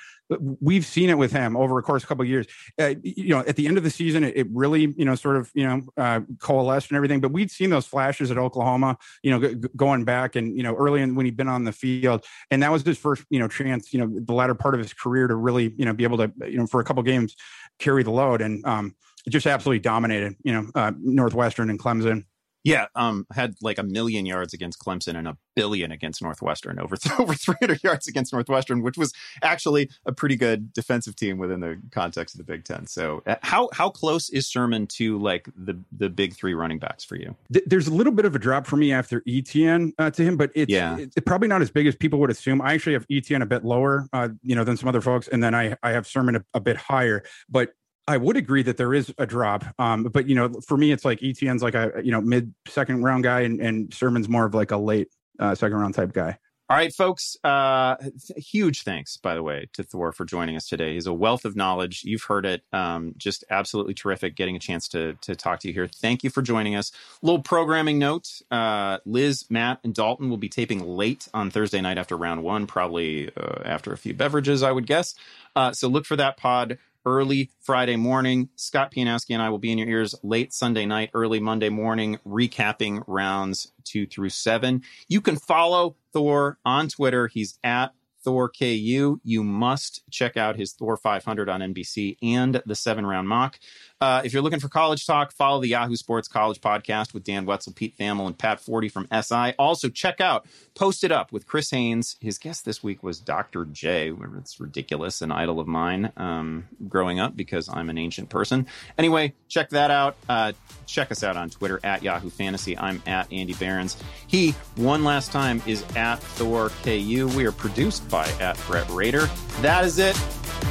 We've 0.59 0.85
seen 0.85 1.09
it 1.09 1.17
with 1.17 1.31
him 1.31 1.55
over 1.55 1.77
a 1.79 1.83
course 1.83 2.03
of 2.03 2.07
a 2.07 2.09
couple 2.09 2.23
of 2.23 2.29
years. 2.29 2.47
Uh, 2.79 2.95
you 3.01 3.29
know, 3.29 3.39
at 3.39 3.55
the 3.55 3.67
end 3.67 3.77
of 3.77 3.83
the 3.83 3.89
season, 3.89 4.23
it, 4.23 4.35
it 4.35 4.47
really, 4.51 4.93
you 4.97 5.05
know, 5.05 5.15
sort 5.15 5.37
of, 5.37 5.49
you 5.53 5.65
know, 5.65 5.81
uh, 5.95 6.19
coalesced 6.39 6.89
and 6.91 6.97
everything. 6.97 7.21
But 7.21 7.31
we'd 7.31 7.49
seen 7.49 7.69
those 7.69 7.85
flashes 7.85 8.29
at 8.29 8.37
Oklahoma, 8.37 8.97
you 9.23 9.31
know, 9.31 9.53
g- 9.53 9.69
going 9.75 10.03
back 10.03 10.35
and 10.35 10.55
you 10.55 10.63
know, 10.63 10.75
early 10.75 11.01
in 11.01 11.15
when 11.15 11.25
he'd 11.25 11.37
been 11.37 11.47
on 11.47 11.63
the 11.63 11.71
field, 11.71 12.25
and 12.51 12.61
that 12.63 12.71
was 12.71 12.83
his 12.83 12.97
first, 12.97 13.23
you 13.29 13.39
know, 13.39 13.47
chance, 13.47 13.93
you 13.93 13.99
know, 13.99 14.19
the 14.25 14.33
latter 14.33 14.55
part 14.55 14.73
of 14.73 14.79
his 14.79 14.93
career 14.93 15.27
to 15.27 15.35
really, 15.35 15.73
you 15.77 15.85
know, 15.85 15.93
be 15.93 16.03
able 16.03 16.17
to, 16.17 16.31
you 16.45 16.57
know, 16.57 16.67
for 16.67 16.81
a 16.81 16.83
couple 16.83 17.01
games 17.03 17.35
carry 17.79 18.03
the 18.03 18.11
load 18.11 18.41
and 18.41 18.65
um, 18.65 18.95
just 19.29 19.47
absolutely 19.47 19.79
dominated, 19.79 20.35
you 20.43 20.53
know, 20.53 20.69
uh, 20.75 20.91
Northwestern 20.99 21.69
and 21.69 21.79
Clemson. 21.79 22.25
Yeah, 22.67 22.87
um, 22.95 23.25
had 23.31 23.55
like 23.61 23.77
a 23.77 23.83
million 23.83 24.25
yards 24.25 24.53
against 24.53 24.77
Clemson 24.79 25.17
and 25.17 25.25
a 25.25 25.37
billion 25.55 25.89
against 25.89 26.21
Northwestern, 26.21 26.79
over 26.79 26.97
over 27.19 27.33
300 27.33 27.81
yards 27.81 28.09
against 28.09 28.33
Northwestern, 28.33 28.81
which 28.81 28.97
was 28.97 29.13
actually 29.41 29.89
a 30.05 30.11
pretty 30.11 30.35
good 30.35 30.73
defensive 30.73 31.15
team 31.15 31.37
within 31.37 31.61
the 31.61 31.81
context 31.91 32.35
of 32.35 32.39
the 32.39 32.43
Big 32.43 32.65
Ten. 32.65 32.85
So, 32.85 33.23
uh, 33.25 33.35
how 33.41 33.69
how 33.71 33.89
close 33.89 34.29
is 34.29 34.47
Sermon 34.47 34.85
to 34.87 35.17
like 35.17 35.47
the 35.55 35.79
the 35.97 36.09
big 36.09 36.35
three 36.35 36.53
running 36.53 36.77
backs 36.77 37.05
for 37.05 37.15
you? 37.15 37.37
There's 37.49 37.87
a 37.87 37.93
little 37.93 38.13
bit 38.13 38.25
of 38.25 38.35
a 38.35 38.39
drop 38.39 38.67
for 38.67 38.75
me 38.75 38.91
after 38.91 39.23
Etienne 39.25 39.93
uh, 39.97 40.11
to 40.11 40.23
him, 40.23 40.35
but 40.35 40.51
it's, 40.53 40.69
yeah. 40.69 40.97
it's 40.97 41.15
probably 41.25 41.47
not 41.47 41.61
as 41.61 41.71
big 41.71 41.87
as 41.87 41.95
people 41.95 42.19
would 42.19 42.31
assume. 42.31 42.61
I 42.61 42.73
actually 42.73 42.93
have 42.93 43.05
Etienne 43.09 43.43
a 43.43 43.45
bit 43.45 43.63
lower, 43.63 44.09
uh, 44.11 44.27
you 44.43 44.55
know, 44.55 44.65
than 44.65 44.75
some 44.75 44.89
other 44.89 45.01
folks, 45.01 45.29
and 45.29 45.41
then 45.41 45.55
I 45.55 45.77
I 45.83 45.91
have 45.91 46.05
Sermon 46.05 46.35
a, 46.35 46.43
a 46.53 46.59
bit 46.59 46.75
higher, 46.75 47.23
but 47.47 47.75
I 48.07 48.17
would 48.17 48.37
agree 48.37 48.63
that 48.63 48.77
there 48.77 48.93
is 48.93 49.13
a 49.17 49.25
drop. 49.25 49.65
Um, 49.77 50.03
but 50.03 50.27
you 50.27 50.35
know, 50.35 50.49
for 50.65 50.77
me, 50.77 50.91
it's 50.91 51.03
like 51.03 51.21
Etienne's 51.21 51.61
like 51.61 51.75
a 51.75 52.01
you 52.03 52.11
know 52.11 52.21
mid 52.21 52.53
second 52.67 53.03
round 53.03 53.23
guy, 53.23 53.41
and, 53.41 53.59
and 53.59 53.93
Sermon's 53.93 54.29
more 54.29 54.45
of 54.45 54.53
like 54.53 54.71
a 54.71 54.77
late 54.77 55.09
uh, 55.39 55.55
second 55.55 55.77
round 55.77 55.93
type 55.93 56.13
guy. 56.13 56.37
All 56.69 56.75
right, 56.75 56.93
folks. 56.93 57.37
Uh, 57.45 57.95
huge 58.35 58.83
thanks, 58.83 59.15
by 59.15 59.35
the 59.35 59.43
way, 59.43 59.69
to 59.71 59.83
Thor 59.83 60.11
for 60.11 60.25
joining 60.25 60.57
us 60.57 60.67
today. 60.67 60.95
He's 60.95 61.07
a 61.07 61.13
wealth 61.13 61.45
of 61.45 61.55
knowledge. 61.55 62.03
You've 62.03 62.23
heard 62.23 62.45
it. 62.45 62.61
Um, 62.73 63.13
just 63.15 63.45
absolutely 63.49 63.93
terrific 63.93 64.35
getting 64.35 64.57
a 64.57 64.59
chance 64.59 64.89
to 64.89 65.13
to 65.21 65.33
talk 65.33 65.61
to 65.61 65.69
you 65.69 65.73
here. 65.73 65.87
Thank 65.87 66.25
you 66.25 66.29
for 66.29 66.41
joining 66.41 66.75
us. 66.75 66.91
Little 67.21 67.41
programming 67.41 67.99
note: 67.99 68.41
uh, 68.51 68.97
Liz, 69.05 69.45
Matt, 69.49 69.79
and 69.85 69.93
Dalton 69.93 70.29
will 70.29 70.37
be 70.37 70.49
taping 70.49 70.85
late 70.85 71.29
on 71.33 71.51
Thursday 71.51 71.79
night 71.79 71.97
after 71.97 72.17
round 72.17 72.43
one, 72.43 72.67
probably 72.67 73.31
uh, 73.37 73.61
after 73.63 73.93
a 73.93 73.97
few 73.97 74.13
beverages, 74.13 74.61
I 74.61 74.73
would 74.73 74.87
guess. 74.87 75.15
Uh, 75.55 75.71
so 75.71 75.87
look 75.87 76.05
for 76.05 76.17
that 76.17 76.35
pod 76.35 76.79
early 77.07 77.49
Friday 77.61 77.95
morning. 77.95 78.49
Scott 78.57 78.91
Pianowski 78.91 79.29
and 79.29 79.41
I 79.41 79.49
will 79.49 79.59
be 79.59 79.71
in 79.71 79.77
your 79.77 79.87
ears 79.87 80.13
late 80.23 80.51
Sunday 80.51 80.85
night, 80.85 81.09
early 81.13 81.39
Monday 81.39 81.69
morning, 81.69 82.19
recapping 82.27 83.01
rounds 83.07 83.71
two 83.85 84.05
through 84.05 84.29
seven. 84.29 84.83
You 85.07 85.21
can 85.21 85.37
follow 85.37 85.95
Thor 86.11 86.59
on 86.65 86.89
Twitter. 86.89 87.27
He's 87.27 87.57
at 87.63 87.93
Thor 88.25 88.49
KU. 88.49 89.21
You 89.23 89.43
must 89.43 90.03
check 90.11 90.35
out 90.35 90.57
his 90.57 90.73
Thor 90.73 90.97
500 90.97 91.47
on 91.47 91.61
NBC 91.61 92.17
and 92.21 92.61
the 92.65 92.75
seven 92.75 93.05
round 93.05 93.29
mock. 93.29 93.57
Uh, 93.99 94.21
if 94.23 94.31
you're 94.31 94.43
looking 94.43 94.59
for 94.59 94.69
college 94.69 95.07
talk, 95.07 95.31
follow 95.31 95.59
the 95.59 95.69
Yahoo 95.69 95.95
Sports 95.95 96.27
College 96.27 96.61
podcast 96.61 97.15
with 97.15 97.23
Dan 97.23 97.45
Wetzel, 97.45 97.73
Pete 97.73 97.97
Thamel, 97.97 98.27
and 98.27 98.37
Pat 98.37 98.59
Forde 98.59 98.91
from 98.91 99.07
SI. 99.11 99.53
Also, 99.57 99.89
check 99.89 100.21
out 100.21 100.45
Post 100.75 101.03
It 101.03 101.11
Up 101.11 101.31
with 101.31 101.47
Chris 101.47 101.71
Haynes. 101.71 102.15
His 102.21 102.37
guest 102.37 102.63
this 102.63 102.83
week 102.83 103.01
was 103.01 103.19
Dr. 103.19 103.65
J. 103.65 104.13
It's 104.37 104.59
ridiculous, 104.59 105.23
an 105.23 105.31
idol 105.31 105.59
of 105.59 105.67
mine 105.67 106.11
um, 106.15 106.67
growing 106.87 107.19
up 107.19 107.35
because 107.35 107.69
I'm 107.69 107.89
an 107.89 107.97
ancient 107.97 108.29
person. 108.29 108.67
Anyway, 108.99 109.33
check 109.47 109.69
that 109.69 109.89
out. 109.89 110.15
Uh, 110.29 110.51
check 110.85 111.11
us 111.11 111.23
out 111.23 111.35
on 111.35 111.49
Twitter 111.49 111.79
at 111.83 112.03
Yahoo 112.03 112.29
Fantasy. 112.29 112.77
I'm 112.77 113.01
at 113.07 113.31
Andy 113.33 113.53
Behrens. 113.53 113.97
He, 114.27 114.51
one 114.75 115.03
last 115.03 115.31
time, 115.31 115.63
is 115.65 115.83
at 115.95 116.17
Thor 116.17 116.69
KU. 116.83 117.31
We 117.35 117.47
are 117.47 117.51
produced 117.51 118.07
by 118.09 118.27
at 118.39 118.59
Brett 118.67 118.87
Rader. 118.91 119.27
That 119.61 119.85
is 119.85 119.97
it. 119.97 120.15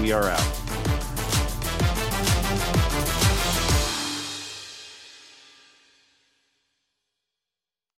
We 0.01 0.13
are 0.13 0.29
out. 0.29 0.96